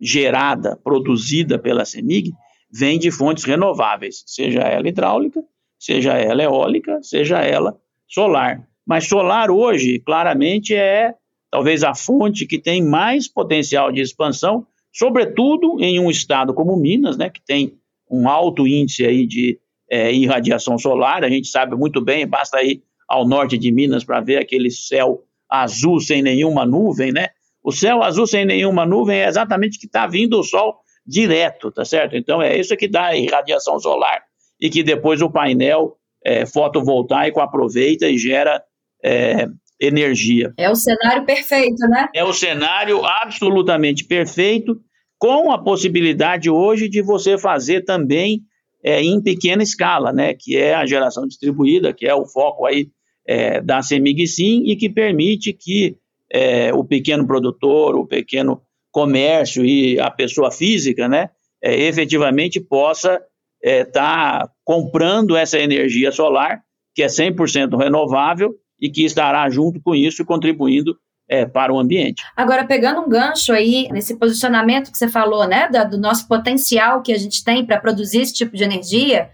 gerada, 0.01 0.75
produzida 0.83 1.59
pela 1.59 1.85
CEMIG, 1.85 2.33
vem 2.71 2.99
de 2.99 3.11
fontes 3.11 3.45
renováveis, 3.45 4.23
seja 4.27 4.61
ela 4.61 4.89
hidráulica, 4.89 5.43
seja 5.79 6.15
ela 6.15 6.43
eólica, 6.43 7.03
seja 7.03 7.41
ela 7.41 7.77
solar. 8.07 8.67
Mas 8.87 9.09
solar 9.09 9.51
hoje, 9.51 9.99
claramente, 9.99 10.75
é 10.75 11.15
talvez 11.51 11.83
a 11.83 11.95
fonte 11.95 12.47
que 12.47 12.59
tem 12.59 12.83
mais 12.83 13.29
potencial 13.29 13.91
de 13.91 14.01
expansão, 14.01 14.67
sobretudo 14.93 15.79
em 15.81 15.99
um 15.99 16.11
estado 16.11 16.55
como 16.55 16.77
Minas, 16.77 17.17
né, 17.17 17.31
que 17.31 17.41
tem 17.45 17.75
um 18.11 18.29
alto 18.29 18.67
índice 18.67 19.05
aí 19.05 19.27
de 19.27 19.59
é, 19.91 20.13
irradiação 20.13 20.79
solar. 20.79 21.25
A 21.25 21.29
gente 21.29 21.49
sabe 21.49 21.77
muito 21.77 22.01
bem, 22.01 22.27
basta 22.27 22.63
ir 22.63 22.83
ao 23.09 23.27
norte 23.27 23.57
de 23.57 23.73
Minas 23.73 24.05
para 24.05 24.21
ver 24.21 24.39
aquele 24.39 24.71
céu 24.71 25.23
azul 25.49 26.01
sem 26.01 26.23
nenhuma 26.23 26.67
nuvem, 26.67 27.13
né? 27.13 27.29
O 27.63 27.73
céu 27.73 28.03
azul 28.03 28.27
sem 28.27 28.45
nenhuma 28.45 28.87
nuvem 28.87 29.19
é 29.19 29.29
exatamente 29.29 29.79
que 29.79 29.87
está 29.87 30.07
vindo 30.07 30.39
o 30.39 30.43
sol 30.43 30.77
direto, 31.07 31.71
tá 31.71 31.85
certo? 31.85 32.17
Então 32.17 32.43
é 32.43 32.59
isso 32.59 32.77
que 32.77 32.89
dá 32.89 33.15
irradiação 33.15 33.79
solar 33.79 34.23
e 34.61 34.69
que 34.69 34.83
depois 34.83 35.23
o 35.23 35.31
painel 35.31 35.97
é, 36.25 36.45
fotovoltaico 36.45 37.41
aproveita 37.41 38.09
e 38.09 38.19
gera 38.19 38.63
é, 39.05 39.47
energia. 39.81 40.53
É 40.59 40.71
o 40.71 40.75
cenário 40.75 41.25
perfeito, 41.25 41.87
né? 41.89 42.09
É 42.15 42.25
o 42.25 42.33
cenário 42.33 43.05
absolutamente 43.05 44.05
perfeito, 44.05 44.81
com 45.19 45.51
a 45.51 45.63
possibilidade 45.63 46.51
hoje 46.51 46.89
de 46.89 47.01
você 47.03 47.39
fazer 47.39 47.83
também 47.85 48.43
é, 48.83 49.03
em 49.03 49.23
pequena 49.23 49.63
escala, 49.63 50.13
né? 50.13 50.35
Que 50.35 50.57
é 50.57 50.75
a 50.75 50.87
geração 50.87 51.27
distribuída, 51.27 51.93
que 51.93 52.07
é 52.07 52.15
o 52.15 52.27
foco 52.27 52.67
aí 52.67 52.89
é, 53.27 53.61
da 53.61 53.83
CEMIG 53.83 54.27
Sim 54.27 54.63
e 54.67 54.77
que 54.77 54.89
permite 54.89 55.53
que 55.53 55.97
é, 56.31 56.73
o 56.73 56.85
pequeno 56.85 57.27
produtor, 57.27 57.97
o 57.97 58.07
pequeno 58.07 58.61
comércio 58.97 59.63
e 59.63 60.01
a 60.01 60.11
pessoa 60.11 60.51
física, 60.51 61.07
né, 61.07 61.29
é, 61.63 61.83
efetivamente 61.83 62.59
possa 62.59 63.21
estar 63.63 63.63
é, 63.63 63.85
tá 63.85 64.51
comprando 64.65 65.37
essa 65.37 65.59
energia 65.59 66.11
solar, 66.11 66.63
que 66.95 67.03
é 67.03 67.07
100% 67.07 67.77
renovável 67.77 68.55
e 68.81 68.89
que 68.89 69.05
estará 69.05 69.51
junto 69.51 69.83
com 69.83 69.95
isso 69.95 70.25
contribuindo 70.25 70.97
é, 71.29 71.45
para 71.45 71.75
o 71.75 71.79
ambiente. 71.79 72.23
Agora, 72.35 72.65
pegando 72.65 73.03
um 73.03 73.09
gancho 73.09 73.53
aí 73.53 73.87
nesse 73.93 74.17
posicionamento 74.17 74.91
que 74.91 74.97
você 74.97 75.09
falou, 75.09 75.47
né, 75.47 75.69
do 75.91 75.99
nosso 75.99 76.27
potencial 76.27 77.03
que 77.03 77.13
a 77.13 77.19
gente 77.19 77.45
tem 77.45 77.67
para 77.67 77.79
produzir 77.79 78.23
esse 78.23 78.33
tipo 78.33 78.57
de 78.57 78.65
energia, 78.65 79.29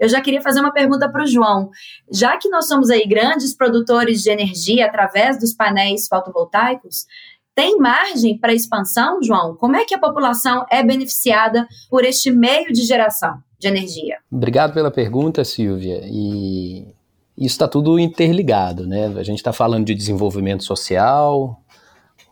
eu 0.00 0.08
já 0.08 0.20
queria 0.20 0.42
fazer 0.42 0.58
uma 0.58 0.72
pergunta 0.72 1.08
para 1.08 1.22
o 1.22 1.26
João. 1.26 1.70
Já 2.12 2.36
que 2.38 2.48
nós 2.48 2.66
somos 2.66 2.90
aí 2.90 3.06
grandes 3.06 3.54
produtores 3.56 4.22
de 4.22 4.30
energia 4.30 4.84
através 4.84 5.38
dos 5.38 5.54
painéis 5.54 6.08
fotovoltaicos, 6.08 7.06
tem 7.56 7.78
margem 7.78 8.36
para 8.36 8.52
expansão, 8.52 9.22
João? 9.22 9.56
Como 9.56 9.74
é 9.74 9.86
que 9.86 9.94
a 9.94 9.98
população 9.98 10.66
é 10.70 10.82
beneficiada 10.82 11.66
por 11.88 12.04
este 12.04 12.30
meio 12.30 12.70
de 12.70 12.82
geração 12.82 13.38
de 13.58 13.66
energia? 13.66 14.18
Obrigado 14.30 14.74
pela 14.74 14.90
pergunta, 14.90 15.42
Silvia. 15.42 16.02
E 16.04 16.82
isso 17.34 17.54
está 17.54 17.66
tudo 17.66 17.98
interligado, 17.98 18.86
né? 18.86 19.06
A 19.16 19.22
gente 19.22 19.38
está 19.38 19.54
falando 19.54 19.86
de 19.86 19.94
desenvolvimento 19.94 20.64
social, 20.64 21.58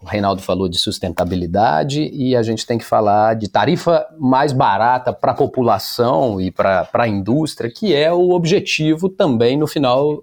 o 0.03 0.07
Reinaldo 0.07 0.43
falou 0.43 0.69
de 0.69 0.79
sustentabilidade 0.79 2.11
e 2.13 2.37
a 2.37 2.43
gente 2.43 2.67
tem 2.67 2.77
que 2.77 2.85
falar 2.85 3.35
de 3.35 3.49
tarifa 3.49 4.07
mais 4.19 4.53
barata 4.53 5.11
para 5.11 5.33
a 5.33 5.35
população 5.35 6.39
e 6.39 6.51
para 6.51 6.87
a 6.93 7.09
indústria, 7.09 7.71
que 7.71 7.95
é 7.95 8.13
o 8.13 8.33
objetivo 8.33 9.09
também 9.09 9.57
no 9.57 9.67
final 9.67 10.23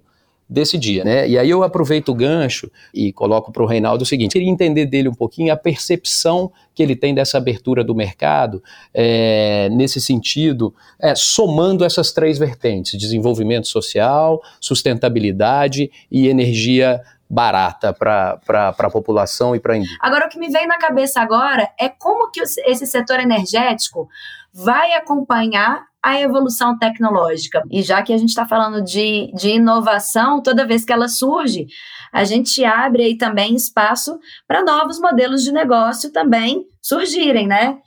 desse 0.52 0.78
dia, 0.78 1.06
né? 1.06 1.30
E 1.30 1.40
aí 1.40 1.50
eu 1.50 1.64
aproveito 1.64 2.10
o 2.10 2.14
gancho 2.14 2.70
e 2.94 3.14
coloco 3.14 3.54
para 3.54 3.64
o 3.64 3.66
Reinaldo 3.66 4.04
o 4.04 4.06
seguinte: 4.06 4.34
queria 4.34 4.50
entender 4.50 4.86
dele 4.86 5.08
um 5.08 5.14
pouquinho 5.14 5.54
a 5.54 5.56
percepção 5.56 6.52
que 6.76 6.84
ele 6.84 6.94
tem 6.94 7.16
dessa 7.16 7.38
abertura 7.38 7.86
do 7.86 7.96
mercado 7.96 8.62
é, 8.94 9.70
nesse 9.72 10.02
sentido, 10.02 10.76
é, 11.00 11.16
somando 11.16 11.86
essas 11.86 12.12
três 12.12 12.38
vertentes: 12.38 13.00
desenvolvimento 13.00 13.70
social, 13.70 14.42
sustentabilidade 14.60 15.90
e 16.12 16.28
energia 16.28 17.00
barata 17.30 17.94
para 17.94 18.42
a 18.78 18.90
população 18.90 19.56
e 19.56 19.60
para 19.60 19.76
a 19.76 19.78
indústria. 19.78 20.00
Agora, 20.02 20.26
o 20.26 20.30
que 20.30 20.38
me 20.38 20.50
vem 20.50 20.68
na 20.68 20.78
cabeça 20.78 21.22
agora 21.22 21.72
é 21.80 21.88
como 21.88 22.30
que 22.30 22.42
esse 22.42 22.86
setor 22.86 23.22
energético 23.22 24.10
vai 24.54 24.92
acompanhar 24.96 25.91
a 26.04 26.20
evolução 26.20 26.78
tecnológica. 26.78 27.62
E 27.70 27.82
já 27.82 28.02
que 28.02 28.12
a 28.12 28.18
gente 28.18 28.30
está 28.30 28.48
falando 28.48 28.84
de, 28.84 29.32
de 29.36 29.52
inovação, 29.52 30.42
toda 30.42 30.66
vez 30.66 30.84
que 30.84 30.92
ela 30.92 31.08
surge, 31.08 31.68
a 32.12 32.24
gente 32.24 32.64
abre 32.66 33.04
aí 33.04 33.18
também 33.18 33.56
espaço 33.56 34.20
para 34.48 34.64
novos 34.64 35.00
modelos 35.00 35.44
de 35.44 35.52
negócio 35.52 36.12
também 36.12 36.66
surgirem, 36.82 37.48
né? 37.48 37.78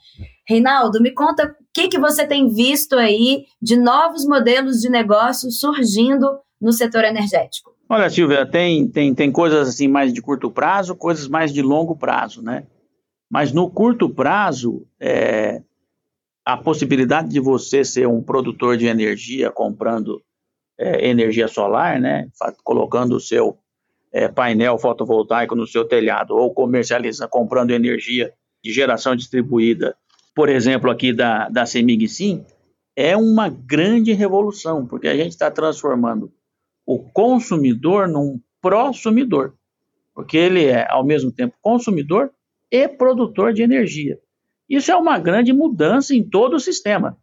Reinaldo, 0.47 1.01
me 1.01 1.11
conta 1.11 1.45
o 1.45 1.65
que, 1.73 1.87
que 1.87 1.99
você 1.99 2.25
tem 2.25 2.47
visto 2.47 2.95
aí 2.95 3.45
de 3.61 3.75
novos 3.75 4.25
modelos 4.25 4.79
de 4.79 4.89
negócio 4.89 5.51
surgindo 5.51 6.39
no 6.61 6.71
setor 6.71 7.03
energético. 7.03 7.75
Olha, 7.89 8.09
Silvia, 8.09 8.45
tem, 8.45 8.87
tem, 8.87 9.13
tem 9.13 9.31
coisas 9.31 9.67
assim 9.67 9.87
mais 9.87 10.13
de 10.13 10.21
curto 10.21 10.49
prazo, 10.49 10.95
coisas 10.95 11.27
mais 11.27 11.53
de 11.53 11.61
longo 11.61 11.95
prazo, 11.95 12.41
né? 12.41 12.65
Mas 13.29 13.51
no 13.51 13.69
curto 13.69 14.09
prazo, 14.09 14.87
é, 14.99 15.61
a 16.45 16.55
possibilidade 16.55 17.29
de 17.29 17.39
você 17.39 17.83
ser 17.83 18.07
um 18.07 18.21
produtor 18.21 18.77
de 18.77 18.85
energia 18.85 19.49
comprando 19.49 20.21
é, 20.77 21.09
energia 21.09 21.47
solar, 21.47 21.99
né? 21.99 22.29
Colocando 22.63 23.15
o 23.15 23.19
seu 23.19 23.57
é, 24.11 24.27
painel 24.27 24.77
fotovoltaico 24.77 25.55
no 25.55 25.65
seu 25.65 25.85
telhado 25.85 26.35
ou 26.35 26.53
comercializa 26.53 27.27
comprando 27.27 27.71
energia 27.71 28.31
de 28.63 28.71
geração 28.71 29.15
distribuída, 29.15 29.95
por 30.35 30.49
exemplo, 30.49 30.91
aqui 30.91 31.13
da, 31.13 31.49
da 31.49 31.65
Sim, 31.65 32.45
é 32.95 33.15
uma 33.15 33.49
grande 33.49 34.13
revolução, 34.13 34.85
porque 34.85 35.07
a 35.07 35.15
gente 35.15 35.31
está 35.31 35.49
transformando 35.49 36.31
o 36.85 36.99
consumidor 36.99 38.07
num 38.07 38.39
prosumidor, 38.61 39.53
porque 40.13 40.37
ele 40.37 40.65
é, 40.65 40.87
ao 40.89 41.03
mesmo 41.03 41.31
tempo, 41.31 41.55
consumidor 41.61 42.31
e 42.71 42.87
produtor 42.87 43.53
de 43.53 43.63
energia. 43.63 44.19
Isso 44.69 44.91
é 44.91 44.95
uma 44.95 45.19
grande 45.19 45.53
mudança 45.53 46.15
em 46.15 46.23
todo 46.23 46.55
o 46.55 46.59
sistema. 46.59 47.17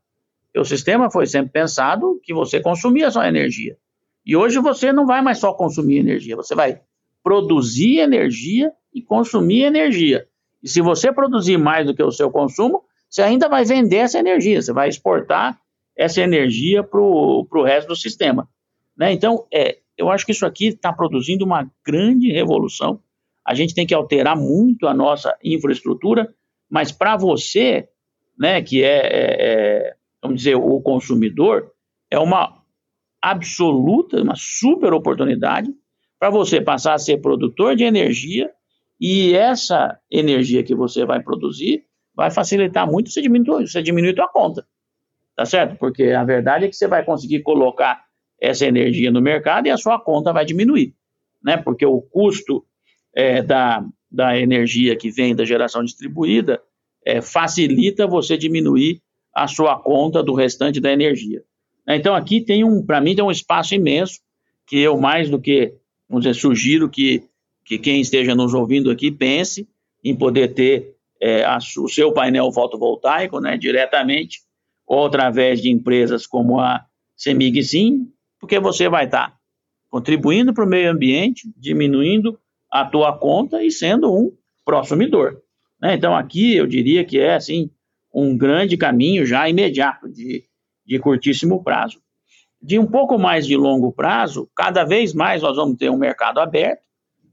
O 0.57 0.65
sistema 0.65 1.11
foi 1.11 1.27
sempre 1.27 1.53
pensado 1.53 2.21
que 2.23 2.35
você 2.35 2.61
consumia 2.61 3.11
só 3.11 3.25
energia. 3.25 3.77
E 4.25 4.37
hoje 4.37 4.59
você 4.59 4.93
não 4.93 5.07
vai 5.07 5.21
mais 5.23 5.39
só 5.39 5.53
consumir 5.53 5.99
energia, 5.99 6.37
você 6.37 6.55
vai 6.55 6.81
produzir 7.23 7.99
energia 7.99 8.73
e 8.95 9.03
consumir 9.03 9.63
energia. 9.63 10.27
E 10.63 10.69
se 10.69 10.81
você 10.81 11.13
produzir 11.13 11.57
mais 11.57 11.87
do 11.87 11.95
que 11.95 12.03
o 12.03 12.13
seu 12.13 12.31
consumo, 12.31 12.85
você 13.09 13.23
ainda 13.23 13.49
vai 13.49 13.65
vender 13.65 13.97
essa 13.97 14.19
energia, 14.19 14.61
você 14.61 14.73
vai 14.73 14.89
exportar 14.89 15.59
essa 15.97 16.21
energia 16.21 16.83
para 16.83 17.01
o 17.01 17.65
resto 17.65 17.89
do 17.89 17.97
sistema. 17.97 18.49
Né? 18.97 19.13
Então, 19.13 19.47
é, 19.53 19.79
eu 19.97 20.11
acho 20.11 20.25
que 20.25 20.33
isso 20.33 20.47
aqui 20.47 20.69
está 20.69 20.93
produzindo 20.93 21.45
uma 21.45 21.71
grande 21.85 22.31
revolução. 22.31 23.01
A 23.45 23.55
gente 23.55 23.75
tem 23.75 23.87
que 23.87 23.95
alterar 23.95 24.37
muito 24.37 24.87
a 24.87 24.95
nossa 24.95 25.37
infraestrutura, 25.43 26.33
mas 26.73 26.91
para 26.91 27.19
você, 27.19 27.87
né, 28.39 28.63
que 28.63 28.83
é, 28.83 28.97
é, 28.97 29.37
é, 29.39 29.95
vamos 30.23 30.39
dizer, 30.39 30.55
o 30.55 30.81
consumidor, 30.81 31.71
é 32.11 32.19
uma 32.19 32.63
absoluta, 33.21 34.23
uma 34.23 34.35
super 34.35 34.95
oportunidade 34.95 35.71
para 36.19 36.31
você 36.31 36.63
passar 36.63 36.95
a 36.95 36.99
ser 36.99 37.19
produtor 37.19 37.77
de 37.77 37.85
energia 37.85 38.51
e 38.99 39.35
essa 39.35 40.01
energia 40.11 40.63
que 40.63 40.75
você 40.75 41.05
vai 41.05 41.23
produzir 41.23 41.85
vai 42.15 42.31
facilitar 42.31 42.91
muito 42.91 43.11
você 43.11 43.21
diminuir, 43.21 43.69
você 43.69 43.83
diminuir 43.83 44.15
tua 44.15 44.29
conta, 44.29 44.67
tá 45.37 45.45
certo? 45.45 45.77
Porque 45.77 46.05
a 46.05 46.25
verdade 46.25 46.65
é 46.65 46.69
que 46.69 46.77
você 46.77 46.89
vai 46.89 47.05
conseguir 47.05 47.43
colocar 47.43 48.03
essa 48.41 48.65
energia 48.65 49.11
no 49.11 49.21
mercado 49.21 49.67
e 49.67 49.71
a 49.71 49.77
sua 49.77 50.01
conta 50.01 50.33
vai 50.33 50.47
diminuir, 50.47 50.95
né? 51.45 51.59
Porque 51.59 51.85
o 51.85 52.01
custo 52.01 52.65
é, 53.15 53.43
da, 53.43 53.85
da 54.13 54.39
energia 54.39 54.95
que 54.95 55.11
vem 55.11 55.35
da 55.35 55.45
geração 55.45 55.83
distribuída 55.83 56.61
é, 57.05 57.21
facilita 57.21 58.07
você 58.07 58.37
diminuir 58.37 59.01
a 59.35 59.49
sua 59.49 59.79
conta 59.79 60.23
do 60.23 60.35
restante 60.35 60.81
da 60.81 60.93
energia. 60.93 61.43
Então 61.89 62.15
aqui 62.15 62.41
tem 62.41 62.63
um, 62.63 62.85
para 62.85 63.01
mim 63.01 63.15
tem 63.15 63.25
um 63.25 63.31
espaço 63.31 63.75
imenso 63.75 64.21
que 64.67 64.79
eu 64.79 64.99
mais 64.99 65.29
do 65.31 65.41
que, 65.41 65.75
vamos 66.09 66.25
dizer, 66.25 66.39
sugiro 66.39 66.89
que, 66.89 67.25
que 67.65 67.79
quem 67.79 68.01
esteja 68.01 68.35
nos 68.35 68.55
ouvindo 68.55 68.91
aqui 68.91 69.11
pense 69.11 69.67
em 70.05 70.15
poder 70.15 70.55
ter 70.55 70.95
é, 71.21 71.45
a, 71.45 71.59
o 71.79 71.89
seu 71.89 72.13
painel 72.13 72.53
fotovoltaico, 72.53 73.41
né, 73.41 73.57
diretamente 73.57 74.41
ou 74.87 75.07
através 75.07 75.61
de 75.61 75.71
empresas 75.71 76.27
como 76.27 76.61
a 76.61 76.85
Semig 77.17 77.63
Sim, 77.63 78.09
porque 78.39 78.59
você 78.61 78.89
vai 78.89 79.07
estar 79.07 79.37
contribuindo 79.89 80.53
para 80.53 80.65
o 80.65 80.69
meio 80.69 80.91
ambiente, 80.91 81.53
diminuindo 81.57 82.39
a 82.73 82.87
tua 82.87 83.17
conta 83.17 83.63
e 83.63 83.71
sendo 83.71 84.11
um 84.11 84.33
prosumidor. 84.65 85.43
Né? 85.79 85.95
Então, 85.95 86.17
aqui 86.17 86.57
eu 86.57 86.67
diria 86.67 87.05
que 87.05 87.19
é 87.19 87.35
assim 87.35 87.71
um 88.15 88.37
grande 88.37 88.77
caminho 88.79 89.27
já 89.27 89.47
imediato, 89.49 90.09
de, 90.09 90.45
de 90.87 90.99
curtíssimo 90.99 91.63
prazo. 91.63 92.01
de 92.61 92.79
um 92.79 92.87
pouco 92.87 93.19
mais 93.19 93.47
de 93.47 93.57
longo 93.57 93.93
prazo, 93.93 94.49
cada 94.57 94.85
vez 94.85 95.13
mais 95.13 95.43
nós 95.43 95.57
vamos 95.57 95.77
ter 95.77 95.91
um 95.91 95.99
mercado 95.99 96.39
aberto, 96.39 96.81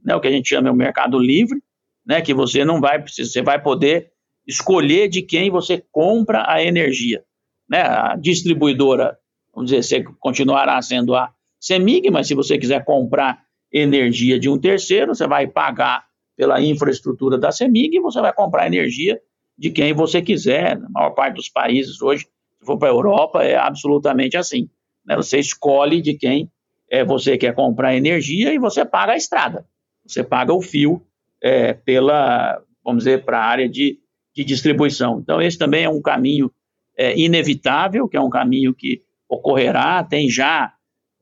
né, 0.03 0.15
o 0.15 0.19
que 0.19 0.27
a 0.27 0.31
gente 0.31 0.49
chama 0.49 0.69
de 0.69 0.73
um 0.73 0.77
mercado 0.77 1.19
livre, 1.19 1.61
né, 2.05 2.21
que 2.21 2.33
você 2.33 2.65
não 2.65 2.81
vai 2.81 2.99
precisar, 3.01 3.31
você 3.31 3.41
vai 3.41 3.61
poder 3.61 4.11
escolher 4.47 5.07
de 5.07 5.21
quem 5.21 5.51
você 5.51 5.83
compra 5.91 6.45
a 6.51 6.63
energia. 6.63 7.23
Né? 7.69 7.81
A 7.81 8.15
distribuidora, 8.15 9.17
vamos 9.53 9.69
dizer, 9.69 9.83
você 9.83 10.03
continuará 10.19 10.81
sendo 10.81 11.15
a 11.15 11.31
CEMIG, 11.61 12.09
mas 12.09 12.27
se 12.27 12.33
você 12.33 12.57
quiser 12.57 12.83
comprar 12.83 13.43
energia 13.71 14.39
de 14.39 14.49
um 14.49 14.57
terceiro, 14.57 15.13
você 15.13 15.27
vai 15.27 15.47
pagar 15.47 16.05
pela 16.35 16.61
infraestrutura 16.61 17.37
da 17.37 17.51
CEMIG 17.51 17.97
e 17.97 18.01
você 18.01 18.21
vai 18.21 18.33
comprar 18.33 18.67
energia 18.67 19.19
de 19.57 19.69
quem 19.69 19.93
você 19.93 20.21
quiser. 20.21 20.79
Na 20.79 20.89
maior 20.89 21.11
parte 21.11 21.35
dos 21.35 21.49
países 21.49 22.01
hoje, 22.01 22.25
se 22.59 22.65
for 22.65 22.77
para 22.77 22.87
a 22.87 22.91
Europa, 22.91 23.43
é 23.43 23.55
absolutamente 23.55 24.37
assim. 24.37 24.69
Né? 25.05 25.15
Você 25.15 25.37
escolhe 25.37 26.01
de 26.01 26.13
quem 26.13 26.49
é, 26.89 27.03
você 27.03 27.37
quer 27.37 27.53
comprar 27.53 27.95
energia 27.95 28.53
e 28.53 28.59
você 28.59 28.85
paga 28.85 29.13
a 29.13 29.17
estrada. 29.17 29.65
Você 30.05 30.23
paga 30.23 30.53
o 30.53 30.61
fio 30.61 31.05
é, 31.41 31.73
pela, 31.73 32.61
vamos 32.83 33.03
dizer, 33.03 33.23
para 33.23 33.39
a 33.39 33.45
área 33.45 33.69
de, 33.69 33.99
de 34.33 34.43
distribuição. 34.43 35.19
Então, 35.19 35.41
esse 35.41 35.57
também 35.57 35.83
é 35.83 35.89
um 35.89 36.01
caminho 36.01 36.51
é, 36.97 37.17
inevitável, 37.17 38.07
que 38.07 38.17
é 38.17 38.21
um 38.21 38.29
caminho 38.29 38.73
que 38.73 39.03
ocorrerá, 39.27 40.03
tem 40.03 40.29
já 40.29 40.73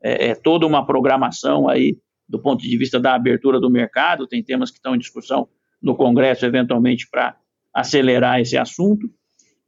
é, 0.01 0.29
é, 0.29 0.35
toda 0.35 0.65
uma 0.65 0.85
programação 0.85 1.67
aí 1.67 1.97
do 2.27 2.39
ponto 2.39 2.61
de 2.61 2.77
vista 2.77 2.99
da 2.99 3.15
abertura 3.15 3.59
do 3.59 3.69
mercado, 3.69 4.27
tem 4.27 4.43
temas 4.43 4.69
que 4.69 4.77
estão 4.77 4.95
em 4.95 4.99
discussão 4.99 5.47
no 5.81 5.95
Congresso, 5.95 6.45
eventualmente, 6.45 7.07
para 7.09 7.37
acelerar 7.73 8.39
esse 8.39 8.57
assunto. 8.57 9.09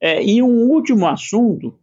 É, 0.02 0.24
e 0.24 0.42
um 0.42 0.70
último 0.70 1.08
assunto, 1.08 1.78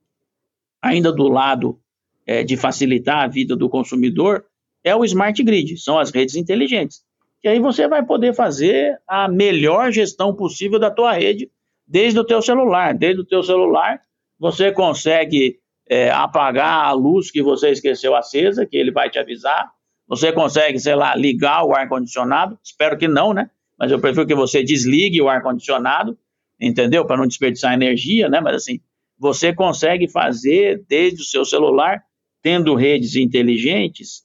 ainda 0.83 1.12
do 1.12 1.29
lado 1.29 1.79
é, 2.27 2.43
de 2.43 2.57
facilitar 2.57 3.24
a 3.24 3.29
vida 3.29 3.55
do 3.55 3.68
consumidor, 3.68 4.45
é 4.83 4.95
o 4.95 5.05
smart 5.05 5.43
grid, 5.43 5.79
são 5.79 5.99
as 5.99 6.11
redes 6.11 6.37
inteligentes. 6.37 7.05
E 7.43 7.49
aí 7.49 7.61
você 7.61 7.87
vai 7.87 8.05
poder 8.05 8.35
fazer 8.35 8.99
a 9.07 9.29
melhor 9.29 9.93
gestão 9.93 10.35
possível 10.35 10.79
da 10.79 10.91
tua 10.91 11.12
rede 11.12 11.51
desde 11.87 12.18
o 12.18 12.24
teu 12.24 12.43
celular. 12.43 12.93
Desde 12.93 13.20
o 13.20 13.24
teu 13.24 13.43
celular, 13.43 14.01
você 14.39 14.72
consegue 14.72 15.59
é, 15.89 16.11
apagar 16.11 16.87
a 16.87 16.93
luz 16.93 17.31
que 17.31 17.43
você 17.43 17.70
esqueceu 17.70 18.16
acesa, 18.16 18.66
que 18.66 18.77
ele 18.77 18.91
vai 18.91 19.09
te 19.09 19.18
avisar. 19.18 19.70
Você 20.09 20.32
consegue, 20.32 20.78
sei 20.78 20.94
lá, 20.94 21.14
ligar 21.16 21.64
o 21.64 21.74
ar-condicionado. 21.74 22.59
Espero 22.62 22.96
que 22.96 23.09
não, 23.09 23.34
né? 23.34 23.50
Mas 23.78 23.90
eu 23.90 24.00
prefiro 24.00 24.26
que 24.26 24.34
você 24.34 24.62
desligue 24.62 25.20
o 25.20 25.28
ar-condicionado, 25.28 26.16
entendeu? 26.61 27.04
Para 27.04 27.16
não 27.16 27.26
desperdiçar 27.26 27.74
energia, 27.74 28.28
né? 28.28 28.40
Mas 28.40 28.57
assim, 28.57 28.80
você 29.18 29.52
consegue 29.52 30.09
fazer 30.09 30.84
desde 30.88 31.22
o 31.22 31.24
seu 31.24 31.44
celular, 31.44 32.02
tendo 32.42 32.74
redes 32.74 33.16
inteligentes, 33.16 34.22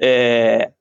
é, 0.00 0.72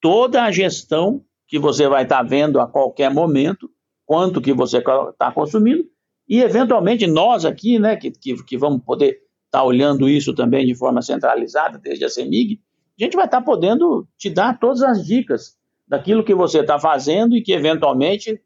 toda 0.00 0.44
a 0.44 0.50
gestão 0.50 1.24
que 1.48 1.58
você 1.58 1.88
vai 1.88 2.04
estar 2.04 2.18
tá 2.18 2.22
vendo 2.22 2.60
a 2.60 2.66
qualquer 2.66 3.10
momento, 3.10 3.70
quanto 4.04 4.40
que 4.40 4.52
você 4.52 4.78
está 4.78 5.30
consumindo, 5.32 5.84
e 6.28 6.40
eventualmente 6.40 7.06
nós 7.06 7.44
aqui, 7.44 7.78
né, 7.78 7.96
que, 7.96 8.10
que, 8.10 8.42
que 8.44 8.56
vamos 8.56 8.82
poder 8.82 9.10
estar 9.46 9.58
tá 9.58 9.64
olhando 9.64 10.08
isso 10.08 10.34
também 10.34 10.66
de 10.66 10.74
forma 10.74 11.02
centralizada, 11.02 11.78
desde 11.78 12.04
a 12.04 12.08
CEMIG, 12.08 12.60
a 12.98 13.04
gente 13.04 13.16
vai 13.16 13.26
estar 13.26 13.38
tá 13.38 13.44
podendo 13.44 14.06
te 14.16 14.30
dar 14.30 14.58
todas 14.58 14.82
as 14.82 15.04
dicas 15.04 15.56
daquilo 15.86 16.24
que 16.24 16.34
você 16.34 16.60
está 16.60 16.78
fazendo 16.78 17.36
e 17.36 17.42
que 17.42 17.52
eventualmente, 17.52 18.40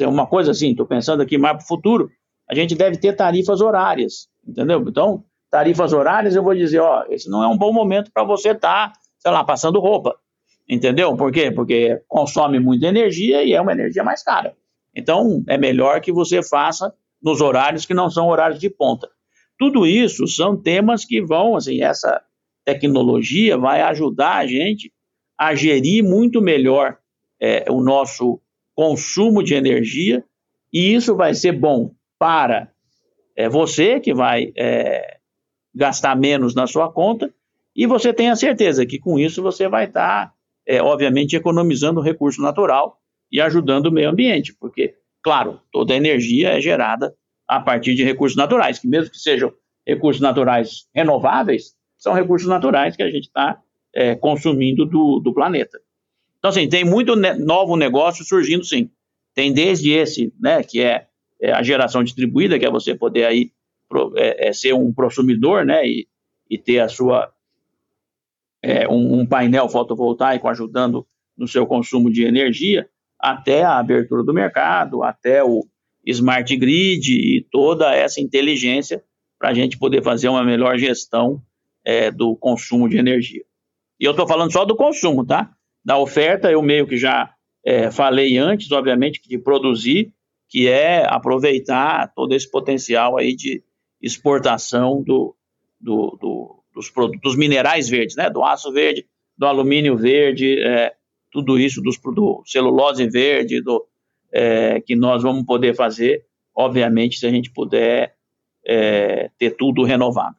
uma 0.00 0.26
coisa 0.26 0.52
assim, 0.52 0.70
estou 0.70 0.86
pensando 0.86 1.22
aqui 1.22 1.36
mais 1.36 1.56
para 1.56 1.64
o 1.64 1.68
futuro, 1.68 2.10
a 2.48 2.54
gente 2.54 2.74
deve 2.74 2.96
ter 2.96 3.12
tarifas 3.14 3.60
horárias, 3.60 4.28
entendeu? 4.46 4.84
Então, 4.86 5.24
tarifas 5.50 5.92
horárias, 5.92 6.36
eu 6.36 6.42
vou 6.42 6.54
dizer, 6.54 6.80
ó, 6.80 7.04
esse 7.08 7.28
não 7.28 7.42
é 7.42 7.48
um 7.48 7.56
bom 7.56 7.72
momento 7.72 8.10
para 8.12 8.24
você 8.24 8.50
estar, 8.50 8.92
tá, 8.92 8.98
sei 9.18 9.30
lá, 9.30 9.44
passando 9.44 9.80
roupa. 9.80 10.16
Entendeu? 10.68 11.16
Por 11.16 11.30
quê? 11.30 11.50
Porque 11.50 12.02
consome 12.08 12.58
muita 12.58 12.86
energia 12.86 13.44
e 13.44 13.52
é 13.52 13.60
uma 13.60 13.72
energia 13.72 14.02
mais 14.02 14.22
cara. 14.22 14.56
Então, 14.94 15.44
é 15.46 15.56
melhor 15.56 16.00
que 16.00 16.10
você 16.10 16.42
faça 16.42 16.92
nos 17.22 17.40
horários 17.40 17.84
que 17.84 17.94
não 17.94 18.10
são 18.10 18.28
horários 18.28 18.58
de 18.58 18.68
ponta. 18.68 19.08
Tudo 19.58 19.86
isso 19.86 20.26
são 20.26 20.56
temas 20.56 21.04
que 21.04 21.22
vão, 21.22 21.56
assim, 21.56 21.82
essa 21.82 22.20
tecnologia 22.66 23.56
vai 23.56 23.80
ajudar 23.82 24.38
a 24.38 24.46
gente 24.46 24.92
a 25.38 25.54
gerir 25.54 26.02
muito 26.02 26.42
melhor 26.42 26.98
é, 27.40 27.64
o 27.70 27.80
nosso 27.80 28.40
consumo 28.74 29.42
de 29.42 29.54
energia, 29.54 30.24
e 30.72 30.94
isso 30.94 31.14
vai 31.14 31.34
ser 31.34 31.52
bom 31.52 31.94
para 32.18 32.70
é, 33.36 33.48
você, 33.48 34.00
que 34.00 34.12
vai 34.12 34.52
é, 34.56 35.18
gastar 35.74 36.16
menos 36.16 36.54
na 36.54 36.66
sua 36.66 36.90
conta, 36.90 37.32
e 37.74 37.86
você 37.86 38.12
tem 38.12 38.30
a 38.30 38.36
certeza 38.36 38.84
que 38.84 38.98
com 38.98 39.18
isso 39.18 39.42
você 39.42 39.68
vai 39.68 39.84
estar 39.84 40.26
tá 40.26 40.32
é, 40.66 40.82
obviamente 40.82 41.36
economizando 41.36 42.00
recurso 42.00 42.42
natural 42.42 42.98
e 43.30 43.40
ajudando 43.40 43.86
o 43.86 43.92
meio 43.92 44.10
ambiente, 44.10 44.54
porque, 44.58 44.94
claro, 45.22 45.60
toda 45.70 45.94
energia 45.94 46.56
é 46.56 46.60
gerada 46.60 47.14
a 47.46 47.60
partir 47.60 47.94
de 47.94 48.02
recursos 48.02 48.36
naturais, 48.36 48.78
que 48.78 48.88
mesmo 48.88 49.10
que 49.10 49.18
sejam 49.18 49.52
recursos 49.86 50.20
naturais 50.20 50.88
renováveis, 50.94 51.75
são 51.96 52.12
recursos 52.12 52.48
naturais 52.48 52.96
que 52.96 53.02
a 53.02 53.10
gente 53.10 53.24
está 53.24 53.60
é, 53.94 54.14
consumindo 54.14 54.84
do, 54.84 55.20
do, 55.20 55.32
planeta. 55.32 55.80
Então, 56.38 56.50
assim, 56.50 56.68
tem 56.68 56.84
muito 56.84 57.16
ne 57.16 57.34
novo 57.34 57.76
negócio 57.76 58.24
surgindo, 58.24 58.64
sim. 58.64 58.90
Tem 59.34 59.52
desde 59.52 59.90
esse, 59.90 60.32
né, 60.38 60.62
que 60.62 60.82
é, 60.82 61.06
é, 61.40 61.52
a 61.52 61.62
geração 61.62 62.04
distribuída, 62.04 62.58
que 62.58 62.66
é 62.66 62.70
você 62.70 62.94
poder 62.94 63.24
aí 63.24 63.50
pro, 63.88 64.12
é, 64.16 64.48
é 64.48 64.52
ser 64.52 64.74
um 64.74 64.92
consumidor, 64.92 65.64
né, 65.64 65.86
e, 65.86 66.06
e 66.48 66.58
ter 66.58 66.80
a 66.80 66.88
sua 66.88 67.32
é, 68.62 68.88
um, 68.88 69.20
um, 69.20 69.26
painel 69.26 69.68
fotovoltaico 69.68 70.48
ajudando 70.48 71.06
no 71.36 71.46
seu 71.46 71.66
consumo 71.66 72.10
de 72.10 72.24
energia, 72.24 72.88
até 73.18 73.62
a 73.62 73.78
abertura 73.78 74.22
do 74.22 74.34
mercado, 74.34 75.02
até 75.02 75.42
o 75.42 75.66
smart 76.04 76.54
grid 76.56 77.12
e 77.12 77.46
toda 77.50 77.94
essa 77.94 78.20
inteligência 78.20 79.02
para 79.38 79.50
a 79.50 79.54
gente 79.54 79.78
poder 79.78 80.02
fazer 80.02 80.28
uma 80.28 80.44
melhor 80.44 80.78
gestão 80.78 81.42
é, 81.86 82.10
do 82.10 82.34
consumo 82.34 82.88
de 82.88 82.98
energia. 82.98 83.44
E 84.00 84.04
eu 84.04 84.10
estou 84.10 84.26
falando 84.26 84.52
só 84.52 84.64
do 84.64 84.74
consumo, 84.74 85.24
tá? 85.24 85.52
Da 85.84 85.96
oferta, 85.96 86.50
eu 86.50 86.60
meio 86.60 86.84
que 86.84 86.96
já 86.96 87.32
é, 87.64 87.92
falei 87.92 88.36
antes, 88.36 88.70
obviamente, 88.72 89.22
de 89.26 89.38
produzir, 89.38 90.12
que 90.48 90.68
é 90.68 91.06
aproveitar 91.08 92.12
todo 92.12 92.34
esse 92.34 92.50
potencial 92.50 93.16
aí 93.16 93.36
de 93.36 93.62
exportação 94.02 95.00
do, 95.00 95.36
do, 95.80 96.18
do 96.20 96.56
dos, 96.74 96.92
dos 97.22 97.36
minerais 97.36 97.88
verdes, 97.88 98.16
né? 98.16 98.28
Do 98.28 98.44
aço 98.44 98.70
verde, 98.72 99.06
do 99.38 99.46
alumínio 99.46 99.96
verde, 99.96 100.60
é, 100.60 100.92
tudo 101.30 101.58
isso, 101.58 101.80
dos, 101.80 101.98
do 101.98 102.42
celulose 102.44 103.08
verde, 103.08 103.62
do, 103.62 103.86
é, 104.32 104.80
que 104.80 104.94
nós 104.96 105.22
vamos 105.22 105.46
poder 105.46 105.74
fazer, 105.74 106.26
obviamente, 106.54 107.18
se 107.18 107.26
a 107.26 107.30
gente 107.30 107.50
puder 107.50 108.14
é, 108.66 109.30
ter 109.38 109.52
tudo 109.52 109.84
renovado. 109.84 110.36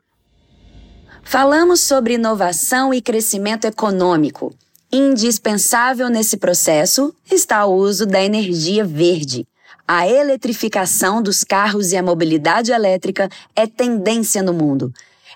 Falamos 1.30 1.82
sobre 1.82 2.14
inovação 2.14 2.94
e 2.94 3.02
crescimento 3.02 3.66
econômico. 3.66 4.56
Indispensável 4.90 6.08
nesse 6.08 6.38
processo 6.38 7.14
está 7.30 7.66
o 7.66 7.76
uso 7.76 8.06
da 8.06 8.24
energia 8.24 8.86
verde. 8.86 9.46
A 9.86 10.08
eletrificação 10.08 11.22
dos 11.22 11.44
carros 11.44 11.92
e 11.92 11.98
a 11.98 12.02
mobilidade 12.02 12.72
elétrica 12.72 13.30
é 13.54 13.68
tendência 13.68 14.42
no 14.42 14.54
mundo. 14.54 14.90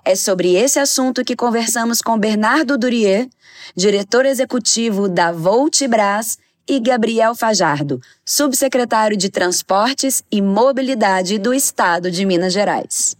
É 0.05 0.15
sobre 0.15 0.55
esse 0.55 0.79
assunto 0.79 1.25
que 1.25 1.35
conversamos 1.35 2.01
com 2.01 2.17
Bernardo 2.17 2.77
Durier, 2.77 3.27
diretor 3.75 4.25
executivo 4.25 5.09
da 5.09 5.33
Voltibras, 5.33 6.37
e 6.69 6.79
Gabriel 6.79 7.35
Fajardo, 7.35 7.99
subsecretário 8.25 9.17
de 9.17 9.29
Transportes 9.29 10.23
e 10.31 10.41
Mobilidade 10.41 11.37
do 11.37 11.53
Estado 11.53 12.09
de 12.09 12.25
Minas 12.25 12.53
Gerais. 12.53 13.17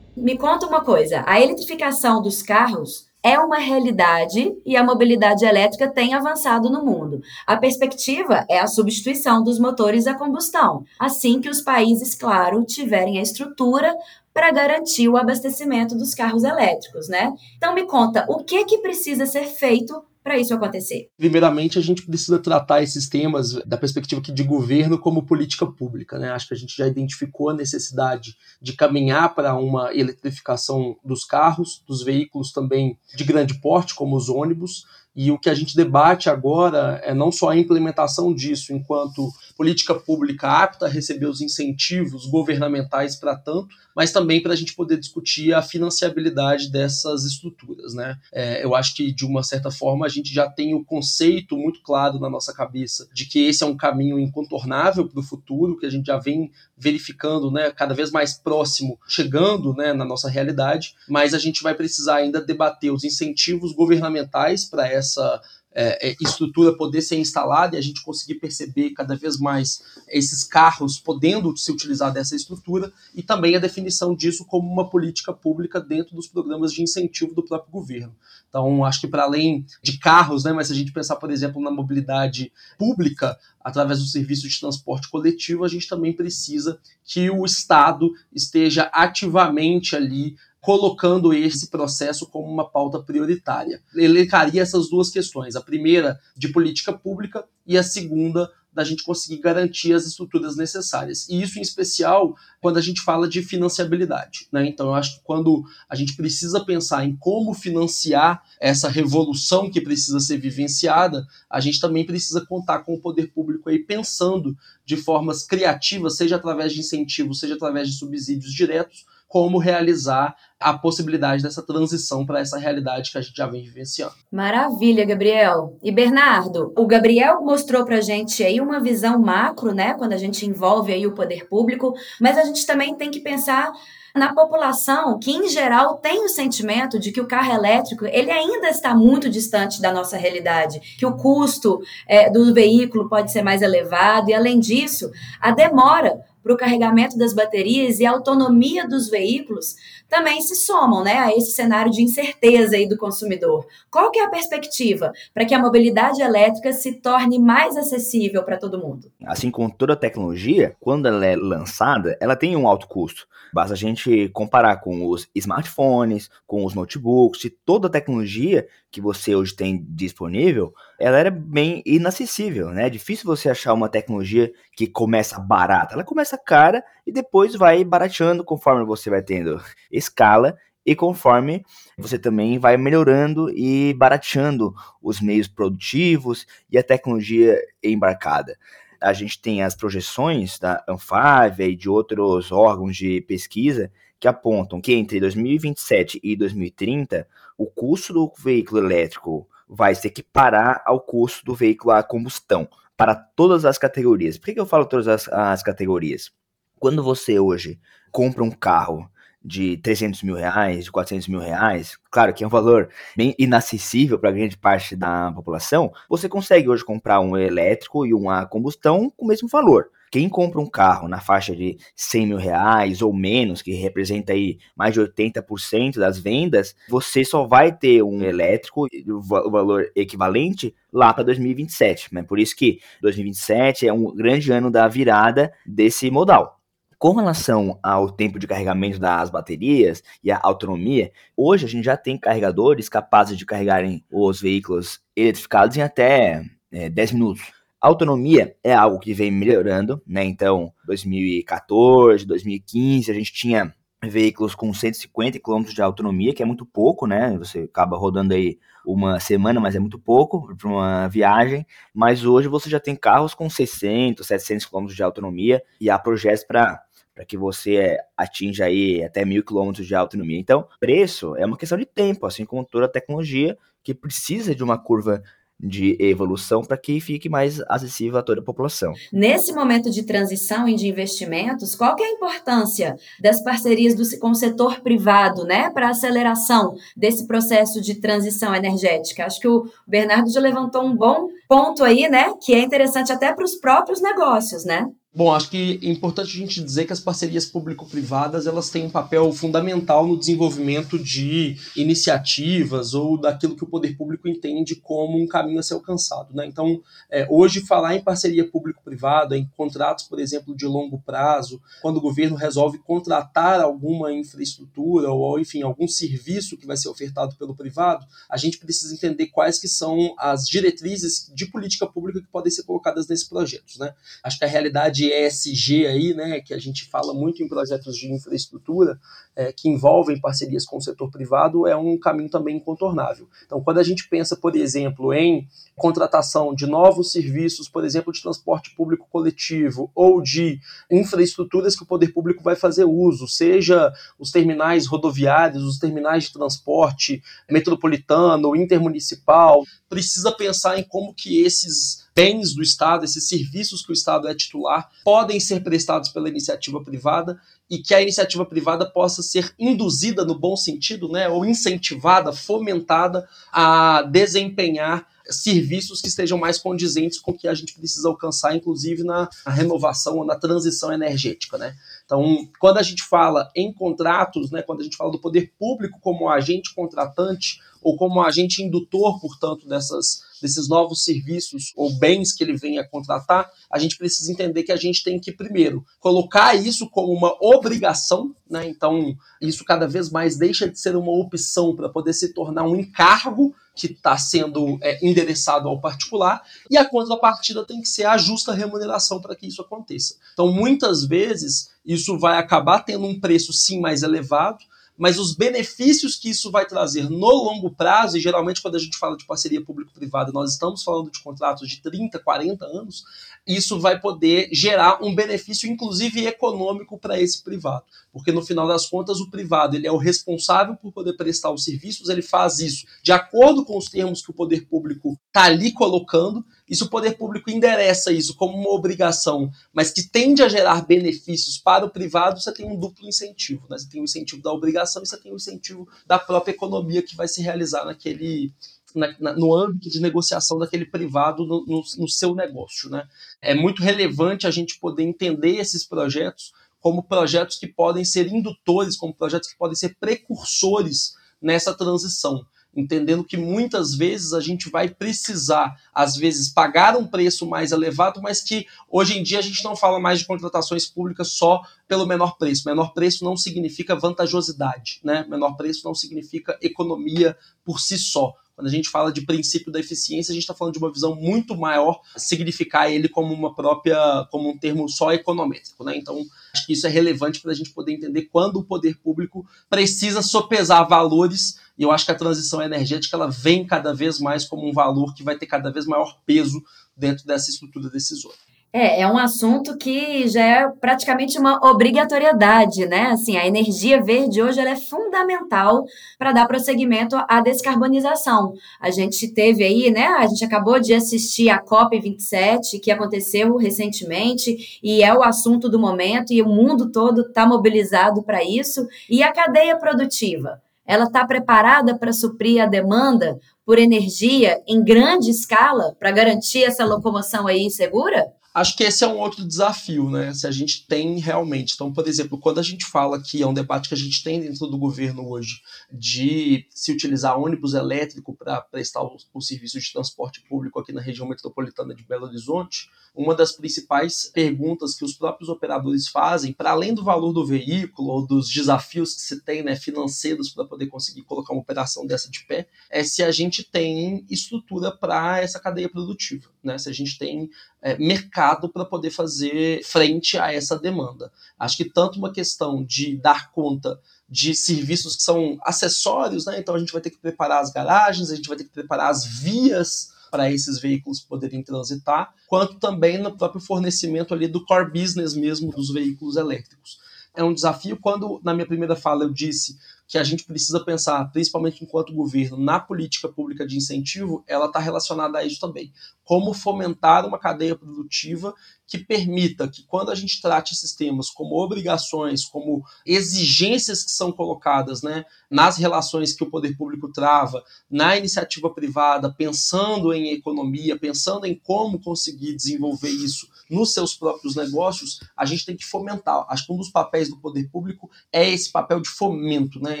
Me 0.15 0.37
conta 0.37 0.67
uma 0.67 0.83
coisa: 0.83 1.23
a 1.25 1.39
eletrificação 1.39 2.21
dos 2.21 2.43
carros 2.43 3.09
é 3.23 3.39
uma 3.39 3.57
realidade 3.57 4.53
e 4.65 4.75
a 4.75 4.83
mobilidade 4.83 5.45
elétrica 5.45 5.87
tem 5.87 6.13
avançado 6.13 6.69
no 6.69 6.83
mundo. 6.83 7.21
A 7.45 7.55
perspectiva 7.55 8.45
é 8.49 8.59
a 8.59 8.67
substituição 8.67 9.43
dos 9.43 9.59
motores 9.59 10.07
a 10.07 10.15
combustão, 10.15 10.83
assim 10.99 11.39
que 11.39 11.49
os 11.49 11.61
países, 11.61 12.15
claro, 12.15 12.65
tiverem 12.65 13.19
a 13.19 13.21
estrutura 13.21 13.95
para 14.33 14.51
garantir 14.51 15.07
o 15.07 15.17
abastecimento 15.17 15.95
dos 15.95 16.15
carros 16.15 16.43
elétricos, 16.43 17.07
né? 17.07 17.33
Então 17.57 17.73
me 17.73 17.83
conta, 17.83 18.25
o 18.27 18.43
que 18.43 18.65
que 18.65 18.79
precisa 18.79 19.25
ser 19.25 19.45
feito 19.45 20.03
para 20.23 20.37
isso 20.37 20.53
acontecer? 20.53 21.09
Primeiramente, 21.17 21.79
a 21.79 21.81
gente 21.81 22.05
precisa 22.05 22.37
tratar 22.37 22.83
esses 22.83 23.09
temas 23.09 23.53
da 23.65 23.77
perspectiva 23.77 24.21
de 24.21 24.43
governo 24.43 24.99
como 24.99 25.25
política 25.25 25.65
pública. 25.65 26.19
Né? 26.19 26.31
Acho 26.31 26.47
que 26.47 26.53
a 26.53 26.57
gente 26.57 26.75
já 26.75 26.87
identificou 26.87 27.49
a 27.49 27.53
necessidade 27.53 28.35
de 28.61 28.73
caminhar 28.73 29.33
para 29.33 29.55
uma 29.55 29.93
eletrificação 29.93 30.95
dos 31.03 31.25
carros, 31.25 31.83
dos 31.87 32.03
veículos 32.03 32.51
também 32.51 32.97
de 33.15 33.23
grande 33.23 33.59
porte, 33.59 33.95
como 33.95 34.15
os 34.15 34.29
ônibus, 34.29 34.85
e 35.15 35.29
o 35.29 35.37
que 35.37 35.49
a 35.49 35.53
gente 35.53 35.75
debate 35.75 36.29
agora 36.29 37.01
é 37.03 37.13
não 37.13 37.31
só 37.31 37.49
a 37.49 37.57
implementação 37.57 38.33
disso 38.33 38.73
enquanto 38.73 39.29
política 39.61 39.93
pública 39.93 40.49
apta 40.49 40.87
a 40.87 40.89
receber 40.89 41.27
os 41.27 41.39
incentivos 41.39 42.25
governamentais 42.25 43.15
para 43.15 43.35
tanto, 43.35 43.67
mas 43.95 44.11
também 44.11 44.41
para 44.41 44.53
a 44.53 44.55
gente 44.55 44.73
poder 44.73 44.97
discutir 44.97 45.53
a 45.53 45.61
financiabilidade 45.61 46.71
dessas 46.71 47.25
estruturas. 47.25 47.93
Né? 47.93 48.17
É, 48.33 48.65
eu 48.65 48.73
acho 48.73 48.95
que, 48.95 49.11
de 49.11 49.23
uma 49.23 49.43
certa 49.43 49.69
forma, 49.69 50.03
a 50.03 50.09
gente 50.09 50.33
já 50.33 50.49
tem 50.49 50.73
o 50.73 50.83
conceito 50.83 51.55
muito 51.55 51.83
claro 51.83 52.19
na 52.19 52.27
nossa 52.27 52.51
cabeça 52.51 53.07
de 53.13 53.25
que 53.25 53.45
esse 53.45 53.63
é 53.63 53.67
um 53.67 53.77
caminho 53.77 54.17
incontornável 54.17 55.07
para 55.07 55.19
o 55.19 55.23
futuro, 55.23 55.77
que 55.77 55.85
a 55.85 55.91
gente 55.91 56.07
já 56.07 56.17
vem 56.17 56.51
verificando 56.75 57.51
né, 57.51 57.69
cada 57.69 57.93
vez 57.93 58.09
mais 58.09 58.33
próximo, 58.33 58.97
chegando 59.07 59.75
né, 59.75 59.93
na 59.93 60.03
nossa 60.03 60.27
realidade, 60.27 60.95
mas 61.07 61.35
a 61.35 61.37
gente 61.37 61.61
vai 61.61 61.75
precisar 61.75 62.15
ainda 62.15 62.41
debater 62.41 62.91
os 62.91 63.03
incentivos 63.03 63.73
governamentais 63.73 64.65
para 64.65 64.87
essa 64.87 65.39
é, 65.73 66.09
é, 66.09 66.15
estrutura 66.21 66.75
poder 66.75 67.01
ser 67.01 67.17
instalada 67.17 67.75
e 67.75 67.79
a 67.79 67.81
gente 67.81 68.03
conseguir 68.03 68.35
perceber 68.35 68.91
cada 68.91 69.15
vez 69.15 69.37
mais 69.37 69.81
esses 70.09 70.43
carros 70.43 70.99
podendo 70.99 71.55
se 71.55 71.71
utilizar 71.71 72.11
dessa 72.11 72.35
estrutura 72.35 72.91
e 73.15 73.23
também 73.23 73.55
a 73.55 73.59
definição 73.59 74.13
disso 74.13 74.45
como 74.45 74.71
uma 74.71 74.89
política 74.89 75.33
pública 75.33 75.79
dentro 75.79 76.15
dos 76.15 76.27
programas 76.27 76.73
de 76.73 76.81
incentivo 76.81 77.33
do 77.33 77.43
próprio 77.43 77.71
governo. 77.71 78.13
Então, 78.49 78.83
acho 78.83 78.99
que 78.99 79.07
para 79.07 79.23
além 79.23 79.65
de 79.81 79.97
carros, 79.97 80.43
né, 80.43 80.51
mas 80.51 80.67
se 80.67 80.73
a 80.73 80.75
gente 80.75 80.91
pensar, 80.91 81.15
por 81.15 81.31
exemplo, 81.31 81.61
na 81.61 81.71
mobilidade 81.71 82.51
pública, 82.77 83.37
através 83.63 83.99
do 83.99 84.05
serviço 84.05 84.49
de 84.49 84.59
transporte 84.59 85.09
coletivo, 85.09 85.63
a 85.63 85.69
gente 85.69 85.87
também 85.87 86.11
precisa 86.11 86.77
que 87.05 87.29
o 87.29 87.45
Estado 87.45 88.11
esteja 88.33 88.89
ativamente 88.93 89.95
ali 89.95 90.35
colocando 90.61 91.33
esse 91.33 91.69
processo 91.69 92.27
como 92.27 92.47
uma 92.47 92.69
pauta 92.69 92.99
prioritária. 92.99 93.81
Elencaria 93.95 94.61
essas 94.61 94.89
duas 94.89 95.09
questões, 95.09 95.55
a 95.55 95.61
primeira 95.61 96.19
de 96.37 96.49
política 96.49 96.93
pública 96.93 97.43
e 97.65 97.77
a 97.77 97.83
segunda 97.83 98.49
da 98.73 98.83
gente 98.83 99.03
conseguir 99.03 99.39
garantir 99.39 99.93
as 99.93 100.05
estruturas 100.05 100.55
necessárias. 100.55 101.27
E 101.27 101.41
isso 101.41 101.59
em 101.59 101.61
especial 101.61 102.35
quando 102.61 102.77
a 102.77 102.81
gente 102.81 103.01
fala 103.01 103.27
de 103.27 103.41
financiabilidade. 103.41 104.47
Né? 104.51 104.65
Então 104.67 104.87
eu 104.87 104.93
acho 104.93 105.17
que 105.17 105.23
quando 105.23 105.63
a 105.89 105.95
gente 105.95 106.15
precisa 106.15 106.63
pensar 106.63 107.05
em 107.05 107.15
como 107.17 107.53
financiar 107.53 108.41
essa 108.59 108.87
revolução 108.87 109.69
que 109.69 109.81
precisa 109.81 110.19
ser 110.19 110.37
vivenciada, 110.37 111.27
a 111.49 111.59
gente 111.59 111.81
também 111.81 112.05
precisa 112.05 112.45
contar 112.45 112.79
com 112.79 112.93
o 112.93 113.01
poder 113.01 113.33
público 113.33 113.69
aí 113.69 113.79
pensando 113.79 114.55
de 114.85 114.95
formas 114.95 115.43
criativas, 115.43 116.15
seja 116.15 116.37
através 116.37 116.71
de 116.71 116.79
incentivos, 116.79 117.39
seja 117.39 117.55
através 117.55 117.89
de 117.89 117.97
subsídios 117.97 118.53
diretos, 118.53 119.05
como 119.31 119.57
realizar 119.57 120.35
a 120.59 120.77
possibilidade 120.77 121.41
dessa 121.41 121.65
transição 121.65 122.25
para 122.25 122.41
essa 122.41 122.59
realidade 122.59 123.09
que 123.09 123.17
a 123.17 123.21
gente 123.21 123.35
já 123.35 123.47
vem 123.47 123.63
vivenciando. 123.63 124.13
Maravilha, 124.29 125.05
Gabriel. 125.05 125.77
E 125.81 125.89
Bernardo, 125.89 126.73
o 126.77 126.85
Gabriel 126.85 127.41
mostrou 127.41 127.85
para 127.85 127.97
a 127.97 128.01
gente 128.01 128.43
aí 128.43 128.59
uma 128.59 128.81
visão 128.81 129.17
macro, 129.17 129.73
né, 129.73 129.93
quando 129.93 130.11
a 130.11 130.17
gente 130.17 130.45
envolve 130.45 130.91
aí 130.91 131.07
o 131.07 131.13
poder 131.13 131.47
público, 131.47 131.93
mas 132.19 132.37
a 132.37 132.43
gente 132.43 132.65
também 132.65 132.93
tem 132.93 133.09
que 133.09 133.21
pensar 133.21 133.71
na 134.13 134.33
população 134.33 135.17
que, 135.17 135.31
em 135.31 135.47
geral, 135.47 135.95
tem 135.95 136.25
o 136.25 136.29
sentimento 136.29 136.99
de 136.99 137.13
que 137.13 137.21
o 137.21 137.27
carro 137.27 137.53
elétrico 137.53 138.05
ele 138.05 138.29
ainda 138.29 138.67
está 138.67 138.93
muito 138.93 139.29
distante 139.29 139.81
da 139.81 139.93
nossa 139.93 140.17
realidade, 140.17 140.81
que 140.99 141.05
o 141.05 141.15
custo 141.15 141.79
é, 142.05 142.29
do 142.29 142.53
veículo 142.53 143.07
pode 143.07 143.31
ser 143.31 143.41
mais 143.41 143.61
elevado 143.61 144.29
e, 144.29 144.33
além 144.33 144.59
disso, 144.59 145.09
a 145.39 145.51
demora 145.51 146.19
para 146.43 146.53
o 146.53 146.57
carregamento 146.57 147.17
das 147.17 147.33
baterias 147.33 147.99
e 147.99 148.05
autonomia 148.05 148.87
dos 148.87 149.09
veículos 149.09 149.75
também 150.09 150.41
se 150.41 150.55
somam 150.55 151.03
né, 151.03 151.17
a 151.17 151.31
esse 151.31 151.51
cenário 151.51 151.91
de 151.91 152.01
incerteza 152.01 152.75
aí 152.75 152.87
do 152.87 152.97
consumidor. 152.97 153.65
Qual 153.89 154.11
que 154.11 154.19
é 154.19 154.25
a 154.25 154.29
perspectiva 154.29 155.13
para 155.33 155.45
que 155.45 155.53
a 155.53 155.59
mobilidade 155.59 156.21
elétrica 156.21 156.73
se 156.73 156.93
torne 156.93 157.39
mais 157.39 157.77
acessível 157.77 158.43
para 158.43 158.57
todo 158.57 158.79
mundo? 158.79 159.11
Assim 159.25 159.49
como 159.49 159.71
toda 159.71 159.95
tecnologia, 159.95 160.75
quando 160.79 161.07
ela 161.07 161.25
é 161.25 161.35
lançada, 161.35 162.17
ela 162.19 162.35
tem 162.35 162.55
um 162.55 162.67
alto 162.67 162.87
custo. 162.87 163.27
Basta 163.53 163.73
a 163.73 163.77
gente 163.77 164.29
comparar 164.29 164.77
com 164.77 165.07
os 165.07 165.27
smartphones, 165.35 166.29
com 166.47 166.65
os 166.65 166.73
notebooks, 166.73 167.43
e 167.45 167.49
toda 167.49 167.87
a 167.87 167.91
tecnologia 167.91 168.67
que 168.89 169.01
você 169.01 169.35
hoje 169.35 169.55
tem 169.55 169.85
disponível, 169.89 170.73
ela 171.01 171.17
era 171.17 171.31
bem 171.31 171.81
inacessível, 171.85 172.69
né? 172.69 172.87
É 172.87 172.89
difícil 172.89 173.25
você 173.25 173.49
achar 173.49 173.73
uma 173.73 173.89
tecnologia 173.89 174.51
que 174.75 174.87
começa 174.87 175.39
barata. 175.39 175.93
Ela 175.93 176.03
começa 176.03 176.37
cara 176.37 176.83
e 177.05 177.11
depois 177.11 177.55
vai 177.55 177.83
barateando 177.83 178.43
conforme 178.43 178.85
você 178.85 179.09
vai 179.09 179.21
tendo 179.21 179.61
escala 179.91 180.57
e 180.85 180.95
conforme 180.95 181.63
você 181.97 182.17
também 182.17 182.57
vai 182.59 182.77
melhorando 182.77 183.49
e 183.55 183.93
barateando 183.93 184.73
os 185.01 185.19
meios 185.21 185.47
produtivos 185.47 186.45
e 186.69 186.77
a 186.77 186.83
tecnologia 186.83 187.59
embarcada 187.83 188.57
a 189.01 189.13
gente 189.13 189.41
tem 189.41 189.63
as 189.63 189.75
projeções 189.75 190.59
da 190.59 190.83
Anfávia 190.87 191.65
e 191.65 191.75
de 191.75 191.89
outros 191.89 192.51
órgãos 192.51 192.95
de 192.95 193.19
pesquisa 193.21 193.91
que 194.19 194.27
apontam 194.27 194.79
que 194.79 194.93
entre 194.93 195.19
2027 195.19 196.19
e 196.23 196.35
2030 196.35 197.27
o 197.57 197.65
custo 197.65 198.13
do 198.13 198.31
veículo 198.37 198.85
elétrico 198.85 199.47
vai 199.73 199.95
se 199.95 200.05
equiparar 200.05 200.83
ao 200.85 200.99
custo 200.99 201.45
do 201.45 201.55
veículo 201.55 201.93
a 201.93 202.03
combustão 202.03 202.67
para 202.97 203.15
todas 203.15 203.63
as 203.63 203.77
categorias. 203.77 204.37
Por 204.37 204.53
que, 204.53 204.59
eu 204.59 204.65
falo 204.65 204.85
todas 204.85 205.07
as, 205.07 205.29
as 205.29 205.63
categorias? 205.63 206.29
Quando 206.77 207.01
você 207.01 207.39
hoje 207.39 207.79
compra 208.11 208.43
um 208.43 208.51
carro 208.51 209.09
de 209.43 209.77
300 209.77 210.23
mil 210.23 210.35
reais, 210.35 210.85
de 210.85 210.91
400 210.91 211.27
mil 211.29 211.39
reais, 211.39 211.97
claro 212.11 212.33
que 212.33 212.43
é 212.43 212.47
um 212.47 212.49
valor 212.49 212.89
bem 213.15 213.33
inacessível 213.39 214.19
para 214.19 214.31
grande 214.31 214.57
parte 214.57 214.95
da 214.95 215.31
população, 215.31 215.91
você 216.09 216.27
consegue 216.27 216.67
hoje 216.67 216.83
comprar 216.83 217.21
um 217.21 217.37
elétrico 217.37 218.05
e 218.05 218.13
um 218.13 218.29
a 218.29 218.45
combustão 218.45 219.09
com 219.09 219.25
o 219.25 219.27
mesmo 219.29 219.47
valor. 219.47 219.89
Quem 220.11 220.27
compra 220.27 220.59
um 220.59 220.65
carro 220.65 221.07
na 221.07 221.21
faixa 221.21 221.55
de 221.55 221.77
100 221.95 222.27
mil 222.27 222.37
reais 222.37 223.01
ou 223.01 223.13
menos, 223.13 223.61
que 223.61 223.71
representa 223.71 224.33
aí 224.33 224.59
mais 224.75 224.93
de 224.93 224.99
80% 224.99 225.97
das 225.97 226.19
vendas, 226.19 226.75
você 226.89 227.23
só 227.23 227.47
vai 227.47 227.71
ter 227.71 228.03
um 228.03 228.21
elétrico, 228.21 228.87
o 229.07 229.21
valor 229.21 229.89
equivalente, 229.95 230.75
lá 230.91 231.13
para 231.13 231.23
2027. 231.23 232.13
Né? 232.13 232.23
Por 232.23 232.39
isso 232.39 232.53
que 232.57 232.81
2027 233.01 233.87
é 233.87 233.93
um 233.93 234.13
grande 234.13 234.51
ano 234.51 234.69
da 234.69 234.85
virada 234.85 235.53
desse 235.65 236.11
modal. 236.11 236.59
Com 236.99 237.13
relação 237.13 237.79
ao 237.81 238.11
tempo 238.11 238.37
de 238.37 238.45
carregamento 238.45 238.99
das 238.99 239.29
baterias 239.29 240.03
e 240.21 240.29
a 240.29 240.39
autonomia, 240.43 241.11
hoje 241.37 241.65
a 241.65 241.69
gente 241.69 241.85
já 241.85 241.95
tem 241.95 242.17
carregadores 242.17 242.89
capazes 242.89 243.37
de 243.37 243.45
carregarem 243.45 244.03
os 244.11 244.41
veículos 244.41 244.99
eletrificados 245.15 245.77
em 245.77 245.81
até 245.81 246.43
é, 246.69 246.89
10 246.89 247.13
minutos. 247.13 247.60
Autonomia 247.81 248.55
é 248.63 248.73
algo 248.73 248.99
que 248.99 249.11
vem 249.11 249.31
melhorando, 249.31 249.99
né? 250.05 250.23
Então, 250.23 250.71
2014, 250.85 252.27
2015, 252.27 253.09
a 253.09 253.13
gente 253.13 253.33
tinha 253.33 253.73
veículos 254.03 254.53
com 254.53 254.71
150 254.71 255.39
km 255.39 255.63
de 255.63 255.81
autonomia, 255.81 256.33
que 256.33 256.43
é 256.43 256.45
muito 256.45 256.63
pouco, 256.63 257.07
né? 257.07 257.35
Você 257.39 257.61
acaba 257.61 257.97
rodando 257.97 258.35
aí 258.35 258.59
uma 258.85 259.19
semana, 259.19 259.59
mas 259.59 259.75
é 259.75 259.79
muito 259.79 259.97
pouco 259.97 260.55
para 260.55 260.67
uma 260.67 261.07
viagem. 261.07 261.65
Mas 261.91 262.23
hoje 262.23 262.47
você 262.47 262.69
já 262.69 262.79
tem 262.79 262.95
carros 262.95 263.33
com 263.33 263.49
600, 263.49 264.27
700 264.27 264.67
km 264.67 264.85
de 264.85 265.01
autonomia 265.01 265.63
e 265.79 265.89
há 265.89 265.97
projetos 265.97 266.43
para 266.43 266.81
para 267.13 267.25
que 267.25 267.35
você 267.35 267.75
eh, 267.75 267.99
atinja 268.15 268.65
aí 268.65 269.03
até 269.03 269.25
mil 269.25 269.43
quilômetros 269.43 269.85
de 269.85 269.93
autonomia. 269.93 270.39
Então, 270.39 270.65
preço 270.79 271.35
é 271.35 271.45
uma 271.45 271.57
questão 271.57 271.77
de 271.77 271.85
tempo, 271.85 272.25
assim 272.25 272.45
como 272.45 272.63
toda 272.63 272.87
tecnologia 272.87 273.57
que 273.83 273.93
precisa 273.93 274.55
de 274.55 274.63
uma 274.63 274.77
curva 274.77 275.21
de 275.61 275.95
evolução 275.99 276.61
para 276.61 276.77
que 276.77 276.99
fique 276.99 277.29
mais 277.29 277.61
acessível 277.67 278.19
a 278.19 278.23
toda 278.23 278.41
a 278.41 278.43
população. 278.43 278.93
Nesse 279.11 279.53
momento 279.53 279.89
de 279.89 280.03
transição 280.03 280.67
e 280.67 280.75
de 280.75 280.87
investimentos, 280.87 281.75
qual 281.75 281.95
que 281.95 282.03
é 282.03 282.07
a 282.07 282.11
importância 282.11 282.95
das 283.19 283.43
parcerias 283.43 283.95
do, 283.95 284.19
com 284.19 284.31
o 284.31 284.35
setor 284.35 284.81
privado, 284.81 285.43
né, 285.43 285.69
para 285.69 285.87
a 285.87 285.91
aceleração 285.91 286.75
desse 286.95 287.27
processo 287.27 287.81
de 287.81 287.95
transição 287.95 288.55
energética? 288.55 289.25
Acho 289.25 289.39
que 289.39 289.47
o 289.47 289.65
Bernardo 289.87 290.31
já 290.31 290.39
levantou 290.39 290.83
um 290.83 290.95
bom 290.95 291.27
ponto 291.47 291.83
aí, 291.83 292.09
né, 292.09 292.33
que 292.41 292.53
é 292.53 292.59
interessante 292.59 293.11
até 293.11 293.31
para 293.33 293.45
os 293.45 293.55
próprios 293.55 294.01
negócios, 294.01 294.65
né? 294.65 294.87
Bom, 295.13 295.29
acho 295.33 295.49
que 295.49 295.77
é 295.83 295.89
importante 295.89 296.29
a 296.29 296.39
gente 296.39 296.63
dizer 296.63 296.85
que 296.85 296.93
as 296.93 297.01
parcerias 297.01 297.45
público-privadas 297.45 298.47
elas 298.47 298.69
têm 298.69 298.85
um 298.85 298.89
papel 298.89 299.29
fundamental 299.33 300.07
no 300.07 300.17
desenvolvimento 300.17 300.97
de 300.97 301.57
iniciativas 301.75 302.93
ou 302.93 303.19
daquilo 303.19 303.57
que 303.57 303.63
o 303.65 303.67
poder 303.67 303.97
público 303.97 304.29
entende 304.29 304.73
como 304.73 305.21
um 305.21 305.27
caminho 305.27 305.59
a 305.59 305.63
ser 305.63 305.73
alcançado. 305.73 306.33
Né? 306.33 306.45
Então, 306.45 306.81
é, 307.09 307.27
hoje 307.29 307.59
falar 307.59 307.93
em 307.93 308.01
parceria 308.01 308.49
público-privada, 308.49 309.37
em 309.37 309.45
contratos, 309.57 310.05
por 310.05 310.17
exemplo, 310.17 310.55
de 310.55 310.65
longo 310.65 310.97
prazo, 311.01 311.61
quando 311.81 311.97
o 311.97 312.01
governo 312.01 312.37
resolve 312.37 312.77
contratar 312.77 313.59
alguma 313.59 314.13
infraestrutura 314.13 315.11
ou, 315.11 315.37
enfim, 315.37 315.61
algum 315.61 315.89
serviço 315.89 316.55
que 316.55 316.65
vai 316.65 316.77
ser 316.77 316.87
ofertado 316.87 317.35
pelo 317.35 317.53
privado, 317.53 318.05
a 318.29 318.37
gente 318.37 318.57
precisa 318.57 318.93
entender 318.93 319.27
quais 319.27 319.59
que 319.59 319.67
são 319.67 320.15
as 320.17 320.45
diretrizes 320.47 321.29
de 321.35 321.47
política 321.47 321.85
pública 321.85 322.21
que 322.21 322.27
podem 322.27 322.49
ser 322.49 322.63
colocadas 322.63 323.09
nesses 323.09 323.27
projetos. 323.27 323.77
Né? 323.77 323.93
Acho 324.23 324.39
que 324.39 324.45
a 324.45 324.47
realidade 324.47 325.00
de 325.01 325.11
ESG 325.11 325.87
aí, 325.87 326.13
né, 326.13 326.41
que 326.41 326.53
a 326.53 326.59
gente 326.59 326.85
fala 326.85 327.11
muito 327.11 327.41
em 327.41 327.47
projetos 327.47 327.97
de 327.97 328.11
infraestrutura, 328.11 328.99
é, 329.35 329.51
que 329.51 329.67
envolvem 329.67 330.19
parcerias 330.19 330.63
com 330.63 330.77
o 330.77 330.81
setor 330.81 331.09
privado, 331.09 331.65
é 331.65 331.75
um 331.75 331.97
caminho 331.97 332.29
também 332.29 332.57
incontornável. 332.57 333.27
Então, 333.45 333.63
quando 333.63 333.79
a 333.79 333.83
gente 333.83 334.07
pensa, 334.07 334.35
por 334.35 334.55
exemplo, 334.55 335.11
em 335.11 335.47
contratação 335.75 336.53
de 336.53 336.67
novos 336.67 337.11
serviços, 337.11 337.67
por 337.67 337.83
exemplo, 337.83 338.13
de 338.13 338.21
transporte 338.21 338.75
público 338.75 339.07
coletivo 339.09 339.89
ou 339.95 340.21
de 340.21 340.59
infraestruturas 340.91 341.75
que 341.75 341.83
o 341.83 341.87
poder 341.87 342.13
público 342.13 342.43
vai 342.43 342.55
fazer 342.55 342.83
uso, 342.83 343.27
seja 343.27 343.91
os 344.19 344.29
terminais 344.29 344.85
rodoviários, 344.85 345.63
os 345.63 345.79
terminais 345.79 346.25
de 346.25 346.33
transporte 346.33 347.23
metropolitano, 347.49 348.55
intermunicipal, 348.55 349.63
precisa 349.89 350.31
pensar 350.31 350.77
em 350.77 350.83
como 350.83 351.13
que 351.13 351.41
esses 351.41 352.00
bens 352.13 352.53
do 352.53 352.61
Estado, 352.61 353.05
esses 353.05 353.27
serviços 353.27 353.85
que 353.85 353.91
o 353.91 353.93
Estado 353.93 354.27
é 354.27 354.35
titular, 354.35 354.89
podem 355.03 355.39
ser 355.39 355.61
prestados 355.63 356.09
pela 356.09 356.29
iniciativa 356.29 356.83
privada 356.83 357.39
e 357.69 357.79
que 357.79 357.93
a 357.93 358.01
iniciativa 358.01 358.45
privada 358.45 358.85
possa 358.85 359.21
ser 359.21 359.53
induzida 359.57 360.25
no 360.25 360.37
bom 360.37 360.55
sentido, 360.57 361.07
né, 361.09 361.29
ou 361.29 361.45
incentivada, 361.45 362.33
fomentada 362.33 363.27
a 363.51 364.03
desempenhar 364.03 365.07
serviços 365.29 366.01
que 366.01 366.07
estejam 366.07 366.37
mais 366.37 366.57
condizentes 366.57 367.19
com 367.19 367.31
o 367.31 367.37
que 367.37 367.47
a 367.47 367.53
gente 367.53 367.73
precisa 367.73 368.07
alcançar, 368.09 368.55
inclusive 368.55 369.03
na, 369.03 369.29
renovação 369.47 370.17
ou 370.17 370.25
na 370.25 370.35
transição 370.35 370.91
energética, 370.91 371.57
né? 371.57 371.75
Então, 372.05 372.47
quando 372.59 372.77
a 372.77 372.83
gente 372.83 373.03
fala 373.03 373.49
em 373.55 373.71
contratos, 373.71 374.51
né, 374.51 374.61
quando 374.61 374.81
a 374.81 374.83
gente 374.83 374.97
fala 374.97 375.11
do 375.11 375.19
poder 375.19 375.53
público 375.57 375.99
como 376.01 376.29
agente 376.29 376.73
contratante 376.73 377.59
ou 377.81 377.95
como 377.95 378.21
agente 378.21 378.61
indutor, 378.61 379.19
portanto, 379.19 379.67
dessas, 379.67 380.21
desses 380.41 380.67
novos 380.67 381.03
serviços 381.03 381.71
ou 381.75 381.93
bens 381.97 382.33
que 382.33 382.43
ele 382.43 382.57
venha 382.57 382.87
contratar, 382.87 383.49
a 383.71 383.77
gente 383.77 383.97
precisa 383.97 384.31
entender 384.31 384.63
que 384.63 384.71
a 384.71 384.75
gente 384.75 385.03
tem 385.03 385.19
que, 385.19 385.31
primeiro, 385.31 385.85
colocar 385.99 386.55
isso 386.55 386.89
como 386.89 387.13
uma 387.13 387.35
obrigação, 387.41 388.35
né? 388.49 388.67
Então, 388.67 389.15
isso 389.41 389.63
cada 389.63 389.87
vez 389.87 390.09
mais 390.09 390.37
deixa 390.37 390.69
de 390.69 390.79
ser 390.79 390.95
uma 390.95 391.11
opção 391.11 391.75
para 391.75 391.89
poder 391.89 392.13
se 392.13 392.33
tornar 392.33 392.63
um 392.63 392.75
encargo 392.75 393.55
que 393.73 393.87
está 393.87 394.17
sendo 394.17 394.77
é, 394.81 395.05
endereçado 395.05 395.67
ao 395.67 395.79
particular, 395.79 396.41
e 396.69 396.77
a 396.77 396.87
contrapartida 396.87 397.65
tem 397.65 397.81
que 397.81 397.87
ser 397.87 398.05
a 398.05 398.17
justa 398.17 398.53
remuneração 398.53 399.21
para 399.21 399.35
que 399.35 399.47
isso 399.47 399.61
aconteça. 399.61 400.15
Então, 400.33 400.51
muitas 400.51 401.05
vezes, 401.05 401.71
isso 401.85 402.19
vai 402.19 402.37
acabar 402.37 402.81
tendo 402.81 403.05
um 403.05 403.19
preço 403.19 403.53
sim 403.53 403.79
mais 403.79 404.03
elevado, 404.03 404.59
mas 405.01 405.17
os 405.17 405.33
benefícios 405.33 406.15
que 406.15 406.29
isso 406.29 406.51
vai 406.51 406.63
trazer 406.63 407.09
no 407.09 407.17
longo 407.17 407.71
prazo, 407.71 408.17
e 408.17 408.21
geralmente 408.21 408.61
quando 408.61 408.75
a 408.75 408.79
gente 408.79 408.99
fala 408.99 409.17
de 409.17 409.25
parceria 409.25 409.59
público-privada, 409.59 410.31
nós 410.31 410.51
estamos 410.51 410.83
falando 410.83 411.09
de 411.09 411.23
contratos 411.23 411.67
de 411.67 411.81
30, 411.81 412.19
40 412.19 412.63
anos, 412.67 413.03
isso 413.47 413.79
vai 413.79 413.99
poder 413.99 414.47
gerar 414.51 415.03
um 415.03 415.15
benefício, 415.15 415.67
inclusive 415.67 416.27
econômico, 416.27 416.99
para 416.99 417.19
esse 417.19 417.43
privado. 417.43 417.83
Porque 418.13 418.31
no 418.31 418.45
final 418.45 418.67
das 418.67 418.85
contas, 418.85 419.19
o 419.19 419.31
privado 419.31 419.75
ele 419.75 419.87
é 419.87 419.91
o 419.91 419.97
responsável 419.97 420.75
por 420.75 420.91
poder 420.91 421.13
prestar 421.13 421.49
os 421.49 421.63
serviços, 421.63 422.07
ele 422.07 422.21
faz 422.21 422.59
isso 422.59 422.85
de 423.01 423.11
acordo 423.11 423.65
com 423.65 423.79
os 423.79 423.85
termos 423.85 424.21
que 424.21 424.29
o 424.29 424.35
poder 424.35 424.67
público 424.67 425.17
está 425.29 425.45
ali 425.45 425.71
colocando, 425.71 426.45
e 426.71 426.75
se 426.75 426.83
o 426.83 426.89
poder 426.89 427.17
público 427.17 427.51
endereça 427.51 428.13
isso 428.13 428.33
como 428.37 428.57
uma 428.57 428.69
obrigação, 428.69 429.51
mas 429.73 429.91
que 429.91 430.03
tende 430.03 430.41
a 430.41 430.47
gerar 430.47 430.85
benefícios 430.85 431.57
para 431.57 431.85
o 431.85 431.89
privado, 431.89 432.39
você 432.39 432.49
tem 432.53 432.65
um 432.65 432.79
duplo 432.79 433.05
incentivo. 433.05 433.67
Né? 433.69 433.77
Você 433.77 433.89
tem 433.89 433.99
o 433.99 434.05
incentivo 434.05 434.41
da 434.41 434.53
obrigação 434.53 435.03
e 435.03 435.05
você 435.05 435.19
tem 435.19 435.33
o 435.33 435.35
incentivo 435.35 435.85
da 436.07 436.17
própria 436.17 436.53
economia 436.53 437.03
que 437.03 437.13
vai 437.13 437.27
se 437.27 437.41
realizar 437.41 437.83
naquele, 437.83 438.53
na, 438.95 439.13
na, 439.19 439.33
no 439.33 439.53
âmbito 439.53 439.89
de 439.89 439.99
negociação 439.99 440.57
daquele 440.57 440.85
privado 440.85 441.45
no, 441.45 441.65
no, 441.65 441.83
no, 441.97 442.07
seu 442.07 442.33
negócio. 442.33 442.89
Né? 442.89 443.05
É 443.41 443.53
muito 443.53 443.83
relevante 443.83 444.47
a 444.47 444.51
gente 444.51 444.79
poder 444.79 445.03
entender 445.03 445.57
esses 445.57 445.85
projetos 445.85 446.53
como 446.79 447.03
projetos 447.03 447.57
que 447.57 447.67
podem 447.67 448.05
ser 448.05 448.27
indutores, 448.27 448.95
como 448.95 449.13
projetos 449.13 449.49
que 449.49 449.57
podem 449.57 449.75
ser 449.75 449.97
precursores 449.99 451.15
nessa 451.41 451.73
transição 451.73 452.45
entendendo 452.75 453.23
que 453.23 453.37
muitas 453.37 453.95
vezes 453.95 454.33
a 454.33 454.39
gente 454.39 454.69
vai 454.69 454.89
precisar, 454.89 455.75
às 455.93 456.15
vezes, 456.15 456.49
pagar 456.49 456.95
um 456.95 457.05
preço 457.05 457.45
mais 457.45 457.71
elevado, 457.71 458.21
mas 458.21 458.41
que 458.41 458.65
hoje 458.89 459.17
em 459.17 459.23
dia 459.23 459.39
a 459.39 459.41
gente 459.41 459.63
não 459.63 459.75
fala 459.75 459.99
mais 459.99 460.19
de 460.19 460.25
contratações 460.25 460.85
públicas 460.85 461.29
só 461.29 461.61
pelo 461.87 462.05
menor 462.05 462.37
preço. 462.37 462.67
Menor 462.67 462.93
preço 462.93 463.25
não 463.25 463.35
significa 463.35 463.95
vantajosidade, 463.95 464.99
né? 465.03 465.25
Menor 465.29 465.55
preço 465.55 465.83
não 465.83 465.93
significa 465.93 466.57
economia 466.61 467.37
por 467.65 467.79
si 467.79 467.97
só. 467.97 468.33
Quando 468.61 468.67
a 468.67 468.71
gente 468.71 468.89
fala 468.89 469.11
de 469.11 469.21
princípio 469.21 469.71
da 469.71 469.79
eficiência, 469.79 470.31
a 470.31 470.35
gente 470.35 470.43
está 470.43 470.53
falando 470.53 470.73
de 470.73 470.79
uma 470.79 470.91
visão 470.91 471.15
muito 471.15 471.57
maior, 471.57 471.99
significar 472.15 472.91
ele 472.91 473.09
como 473.09 473.33
uma 473.33 473.55
própria, 473.55 474.27
como 474.29 474.49
um 474.49 474.57
termo 474.57 474.87
só 474.87 475.11
econométrico, 475.11 475.83
né? 475.83 475.97
Então, 475.97 476.23
acho 476.53 476.67
que 476.67 476.73
isso 476.73 476.85
é 476.85 476.89
relevante 476.89 477.39
para 477.41 477.51
a 477.51 477.55
gente 477.55 477.71
poder 477.71 477.93
entender 477.93 478.29
quando 478.31 478.57
o 478.57 478.63
poder 478.63 478.97
público 478.97 479.47
precisa 479.67 480.21
sopesar 480.21 480.87
valores 480.87 481.59
e 481.81 481.83
eu 481.83 481.91
acho 481.91 482.05
que 482.05 482.11
a 482.11 482.15
transição 482.15 482.61
energética 482.61 483.17
ela 483.17 483.27
vem 483.27 483.65
cada 483.65 483.91
vez 483.91 484.19
mais 484.19 484.45
como 484.45 484.69
um 484.69 484.71
valor 484.71 485.15
que 485.15 485.23
vai 485.23 485.35
ter 485.35 485.47
cada 485.47 485.71
vez 485.71 485.87
maior 485.87 486.15
peso 486.27 486.61
dentro 486.95 487.25
dessa 487.25 487.49
estrutura 487.49 487.89
decisória. 487.89 488.37
É, 488.71 489.01
é 489.01 489.07
um 489.07 489.17
assunto 489.17 489.75
que 489.75 490.27
já 490.27 490.45
é 490.45 490.69
praticamente 490.69 491.39
uma 491.39 491.59
obrigatoriedade, 491.71 492.85
né? 492.85 493.07
Assim, 493.07 493.35
a 493.35 493.47
energia 493.47 493.99
verde 493.99 494.43
hoje 494.43 494.59
é 494.59 494.75
fundamental 494.75 495.83
para 496.19 496.31
dar 496.31 496.47
prosseguimento 496.47 497.15
à 497.27 497.41
descarbonização. 497.41 498.53
A 498.79 498.91
gente 498.91 499.33
teve 499.33 499.63
aí, 499.63 499.89
né? 499.89 500.05
A 500.05 500.27
gente 500.27 500.45
acabou 500.45 500.79
de 500.79 500.93
assistir 500.93 501.49
a 501.49 501.59
COP27, 501.65 502.79
que 502.79 502.91
aconteceu 502.91 503.57
recentemente, 503.57 504.79
e 504.83 505.01
é 505.01 505.11
o 505.11 505.23
assunto 505.23 505.67
do 505.67 505.79
momento, 505.79 506.31
e 506.31 506.43
o 506.43 506.47
mundo 506.47 506.91
todo 506.91 507.21
está 507.21 507.43
mobilizado 507.43 508.21
para 508.21 508.43
isso. 508.43 508.87
E 509.09 509.23
a 509.23 509.33
cadeia 509.33 509.75
produtiva? 509.75 510.61
Ela 510.91 511.05
está 511.05 511.25
preparada 511.25 511.97
para 511.97 512.11
suprir 512.11 512.61
a 512.61 512.65
demanda 512.65 513.39
por 513.65 513.79
energia 513.79 514.61
em 514.67 514.83
grande 514.83 515.29
escala 515.29 515.95
para 515.97 516.11
garantir 516.11 516.65
essa 516.65 516.83
locomoção 516.83 517.47
aí 517.47 517.71
segura? 517.71 518.27
Acho 518.53 518.75
que 518.75 518.83
esse 518.83 519.01
é 519.01 519.07
um 519.07 519.17
outro 519.17 519.45
desafio, 519.45 520.09
né? 520.09 520.33
Se 520.33 520.45
a 520.45 520.51
gente 520.51 520.85
tem 520.85 521.17
realmente. 521.19 521.73
Então, 521.73 521.93
por 521.93 522.05
exemplo, 522.05 522.37
quando 522.37 522.59
a 522.59 522.63
gente 522.63 522.83
fala 522.83 523.21
que 523.21 523.41
é 523.41 523.47
um 523.47 523.53
debate 523.53 523.87
que 523.87 523.95
a 523.95 523.97
gente 523.97 524.21
tem 524.21 524.41
dentro 524.41 524.67
do 524.67 524.77
governo 524.77 525.29
hoje 525.29 525.61
de 525.89 526.65
se 526.69 526.91
utilizar 526.91 527.39
ônibus 527.39 527.73
elétrico 527.73 528.35
para 528.35 528.59
prestar 528.59 529.03
o, 529.03 529.15
o, 529.33 529.41
serviço 529.41 529.79
de 529.79 529.93
transporte 529.93 530.41
público 530.49 530.79
aqui 530.79 530.91
na 530.91 530.99
região 530.99 531.29
metropolitana 531.29 531.95
de 531.95 532.03
Belo 532.03 532.25
Horizonte, 532.25 532.89
uma 533.15 533.33
das 533.33 533.53
principais 533.53 534.25
perguntas 534.33 534.95
que 534.95 535.05
os 535.05 535.13
próprios 535.13 535.49
operadores 535.49 536.07
fazem, 536.09 536.51
para 536.51 536.71
além 536.71 536.93
do 536.93 537.03
valor 537.03 537.31
do 537.31 537.45
veículo 537.45 538.09
ou 538.09 538.27
dos 538.27 538.49
desafios 538.49 539.15
que 539.15 539.21
se 539.21 539.41
tem 539.41 539.63
né, 539.63 539.77
financeiros 539.77 540.49
para 540.49 540.65
poder 540.65 540.87
conseguir 540.87 541.21
colocar 541.23 541.53
uma 541.53 541.61
operação 541.61 542.05
dessa 542.05 542.29
de 542.29 542.45
pé, 542.45 542.67
é 542.89 543.03
se 543.03 543.23
a 543.23 543.31
gente 543.31 543.63
tem 543.63 544.25
estrutura 544.29 544.91
para 544.91 545.39
essa 545.39 545.59
cadeia 545.59 545.89
produtiva, 545.89 546.49
né? 546.63 546.77
Se 546.77 546.89
a 546.89 546.93
gente 546.93 547.17
tem 547.17 547.49
é, 547.81 547.97
mercado 547.97 548.69
para 548.69 548.85
poder 548.85 549.11
fazer 549.11 549.83
frente 549.83 550.37
a 550.37 550.53
essa 550.53 550.77
demanda. 550.77 551.31
Acho 551.57 551.77
que 551.77 551.85
tanto 551.85 552.19
uma 552.19 552.31
questão 552.31 552.83
de 552.83 553.17
dar 553.17 553.51
conta 553.51 553.99
de 554.29 554.55
serviços 554.55 555.15
que 555.15 555.23
são 555.23 555.57
acessórios, 555.63 556.45
né? 556.45 556.59
Então 556.59 556.75
a 556.75 556.79
gente 556.79 556.93
vai 556.93 557.01
ter 557.01 557.09
que 557.09 557.19
preparar 557.19 557.61
as 557.61 557.71
garagens, 557.71 558.31
a 558.31 558.35
gente 558.35 558.47
vai 558.47 558.57
ter 558.57 558.63
que 558.63 558.71
preparar 558.71 559.09
as 559.09 559.25
vias 559.25 560.11
para 560.31 560.49
esses 560.49 560.79
veículos 560.79 561.19
poderem 561.19 561.61
transitar, 561.61 562.33
quanto 562.47 562.79
também 562.79 563.17
no 563.17 563.35
próprio 563.37 563.59
fornecimento 563.59 564.33
ali 564.33 564.47
do 564.47 564.65
core 564.65 564.89
business 564.89 565.33
mesmo 565.33 565.69
dos 565.71 565.91
veículos 565.91 566.37
elétricos. 566.37 566.99
É 567.35 567.43
um 567.43 567.53
desafio 567.53 567.97
quando 567.97 568.39
na 568.43 568.53
minha 568.53 568.65
primeira 568.65 568.95
fala 568.95 569.25
eu 569.25 569.29
disse 569.29 569.77
que 570.11 570.17
a 570.17 570.25
gente 570.25 570.43
precisa 570.43 570.83
pensar, 570.83 571.23
principalmente 571.31 571.81
enquanto 571.81 572.13
governo, 572.13 572.57
na 572.57 572.81
política 572.81 573.29
pública 573.29 573.65
de 573.65 573.77
incentivo, 573.77 574.43
ela 574.45 574.65
está 574.65 574.77
relacionada 574.77 575.37
a 575.37 575.43
isso 575.45 575.57
também. 575.57 575.93
Como 576.25 576.53
fomentar 576.53 577.25
uma 577.25 577.39
cadeia 577.39 577.77
produtiva 577.77 578.53
que 578.85 578.97
permita 578.97 579.69
que, 579.69 579.83
quando 579.83 580.11
a 580.11 580.15
gente 580.15 580.41
trate 580.41 580.73
esses 580.73 580.93
temas 580.93 581.29
como 581.29 581.55
obrigações, 581.55 582.43
como 582.43 582.83
exigências 583.05 584.03
que 584.03 584.11
são 584.11 584.33
colocadas 584.33 585.01
né, 585.01 585.23
nas 585.49 585.77
relações 585.77 586.33
que 586.33 586.43
o 586.43 586.49
poder 586.49 586.75
público 586.75 587.09
trava, 587.09 587.63
na 587.89 588.17
iniciativa 588.17 588.69
privada, 588.69 589.33
pensando 589.33 590.13
em 590.13 590.33
economia, 590.33 590.99
pensando 590.99 591.45
em 591.45 591.55
como 591.55 592.01
conseguir 592.01 592.53
desenvolver 592.53 593.11
isso 593.11 593.47
nos 593.69 593.93
seus 593.93 594.13
próprios 594.13 594.57
negócios, 594.57 595.21
a 595.37 595.45
gente 595.45 595.65
tem 595.65 595.77
que 595.77 595.85
fomentar. 595.85 596.45
Acho 596.49 596.65
que 596.65 596.73
um 596.73 596.77
dos 596.77 596.89
papéis 596.89 597.29
do 597.29 597.37
poder 597.37 597.69
público 597.69 598.11
é 598.29 598.49
esse 598.49 598.69
papel 598.69 598.99
de 598.99 599.07
fomento, 599.07 599.79
né? 599.79 600.00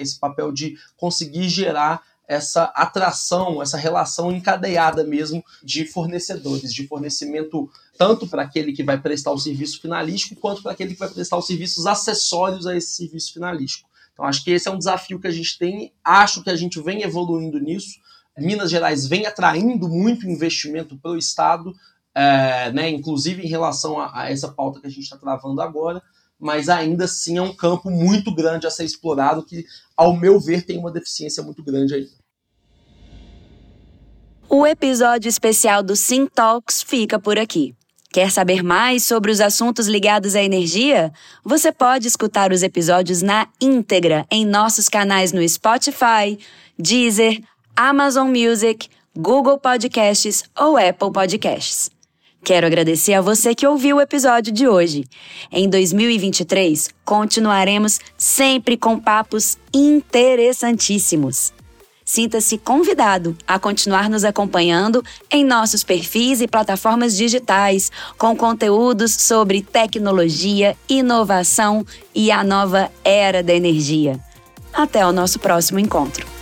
Esse 0.01 0.19
papel 0.19 0.51
de 0.51 0.77
conseguir 0.97 1.49
gerar 1.49 2.01
essa 2.27 2.63
atração, 2.75 3.61
essa 3.61 3.77
relação 3.77 4.31
encadeada 4.31 5.03
mesmo 5.03 5.43
de 5.61 5.85
fornecedores, 5.85 6.73
de 6.73 6.87
fornecimento 6.87 7.69
tanto 7.97 8.25
para 8.25 8.43
aquele 8.43 8.71
que 8.71 8.83
vai 8.83 8.97
prestar 8.99 9.31
o 9.31 9.37
serviço 9.37 9.81
finalístico, 9.81 10.39
quanto 10.39 10.63
para 10.63 10.71
aquele 10.71 10.93
que 10.93 10.99
vai 10.99 11.09
prestar 11.09 11.37
os 11.37 11.45
serviços 11.45 11.85
acessórios 11.85 12.65
a 12.65 12.75
esse 12.75 12.95
serviço 12.95 13.33
finalístico. 13.33 13.89
Então, 14.13 14.25
acho 14.25 14.43
que 14.43 14.51
esse 14.51 14.67
é 14.67 14.71
um 14.71 14.77
desafio 14.77 15.19
que 15.19 15.27
a 15.27 15.31
gente 15.31 15.57
tem, 15.57 15.93
acho 16.03 16.41
que 16.41 16.49
a 16.49 16.55
gente 16.55 16.81
vem 16.81 17.01
evoluindo 17.01 17.59
nisso. 17.59 17.99
Minas 18.37 18.71
Gerais 18.71 19.07
vem 19.07 19.25
atraindo 19.25 19.89
muito 19.89 20.27
investimento 20.27 20.97
para 20.97 21.11
o 21.11 21.17
Estado, 21.17 21.75
é, 22.15 22.71
né, 22.71 22.89
inclusive 22.89 23.43
em 23.43 23.47
relação 23.47 23.99
a, 23.99 24.21
a 24.21 24.31
essa 24.31 24.49
pauta 24.49 24.79
que 24.79 24.87
a 24.87 24.89
gente 24.89 25.03
está 25.03 25.17
travando 25.17 25.61
agora, 25.61 26.01
mas 26.41 26.67
ainda 26.67 27.05
assim 27.05 27.37
é 27.37 27.41
um 27.41 27.53
campo 27.53 27.91
muito 27.91 28.33
grande 28.33 28.65
a 28.65 28.71
ser 28.71 28.83
explorado 28.83 29.45
que, 29.45 29.63
ao 29.95 30.17
meu 30.17 30.39
ver, 30.39 30.65
tem 30.65 30.79
uma 30.79 30.91
deficiência 30.91 31.43
muito 31.43 31.63
grande 31.63 31.93
ainda. 31.93 32.09
O 34.49 34.65
episódio 34.65 35.29
especial 35.29 35.83
do 35.83 35.95
Sim 35.95 36.25
Talks 36.25 36.81
fica 36.81 37.19
por 37.19 37.37
aqui. 37.37 37.75
Quer 38.11 38.29
saber 38.29 38.61
mais 38.61 39.05
sobre 39.05 39.31
os 39.31 39.39
assuntos 39.39 39.87
ligados 39.87 40.35
à 40.35 40.43
energia? 40.43 41.13
Você 41.45 41.71
pode 41.71 42.07
escutar 42.07 42.51
os 42.51 42.61
episódios 42.61 43.21
na 43.21 43.47
íntegra 43.61 44.25
em 44.29 44.45
nossos 44.45 44.89
canais 44.89 45.31
no 45.31 45.47
Spotify, 45.47 46.37
Deezer, 46.77 47.41
Amazon 47.73 48.27
Music, 48.27 48.89
Google 49.15 49.57
Podcasts 49.57 50.43
ou 50.59 50.75
Apple 50.75 51.11
Podcasts. 51.13 51.89
Quero 52.43 52.65
agradecer 52.65 53.13
a 53.13 53.21
você 53.21 53.53
que 53.53 53.67
ouviu 53.67 53.97
o 53.97 54.01
episódio 54.01 54.51
de 54.51 54.67
hoje. 54.67 55.05
Em 55.51 55.69
2023, 55.69 56.89
continuaremos 57.05 57.99
sempre 58.17 58.75
com 58.75 58.99
papos 58.99 59.57
interessantíssimos. 59.71 61.53
Sinta-se 62.03 62.57
convidado 62.57 63.37
a 63.47 63.59
continuar 63.59 64.09
nos 64.09 64.25
acompanhando 64.25 65.03
em 65.29 65.45
nossos 65.45 65.83
perfis 65.83 66.41
e 66.41 66.47
plataformas 66.47 67.15
digitais, 67.15 67.91
com 68.17 68.35
conteúdos 68.35 69.13
sobre 69.13 69.61
tecnologia, 69.61 70.75
inovação 70.89 71.85
e 72.13 72.31
a 72.31 72.43
nova 72.43 72.91
era 73.03 73.43
da 73.43 73.53
energia. 73.53 74.19
Até 74.73 75.05
o 75.05 75.13
nosso 75.13 75.39
próximo 75.39 75.79
encontro. 75.79 76.40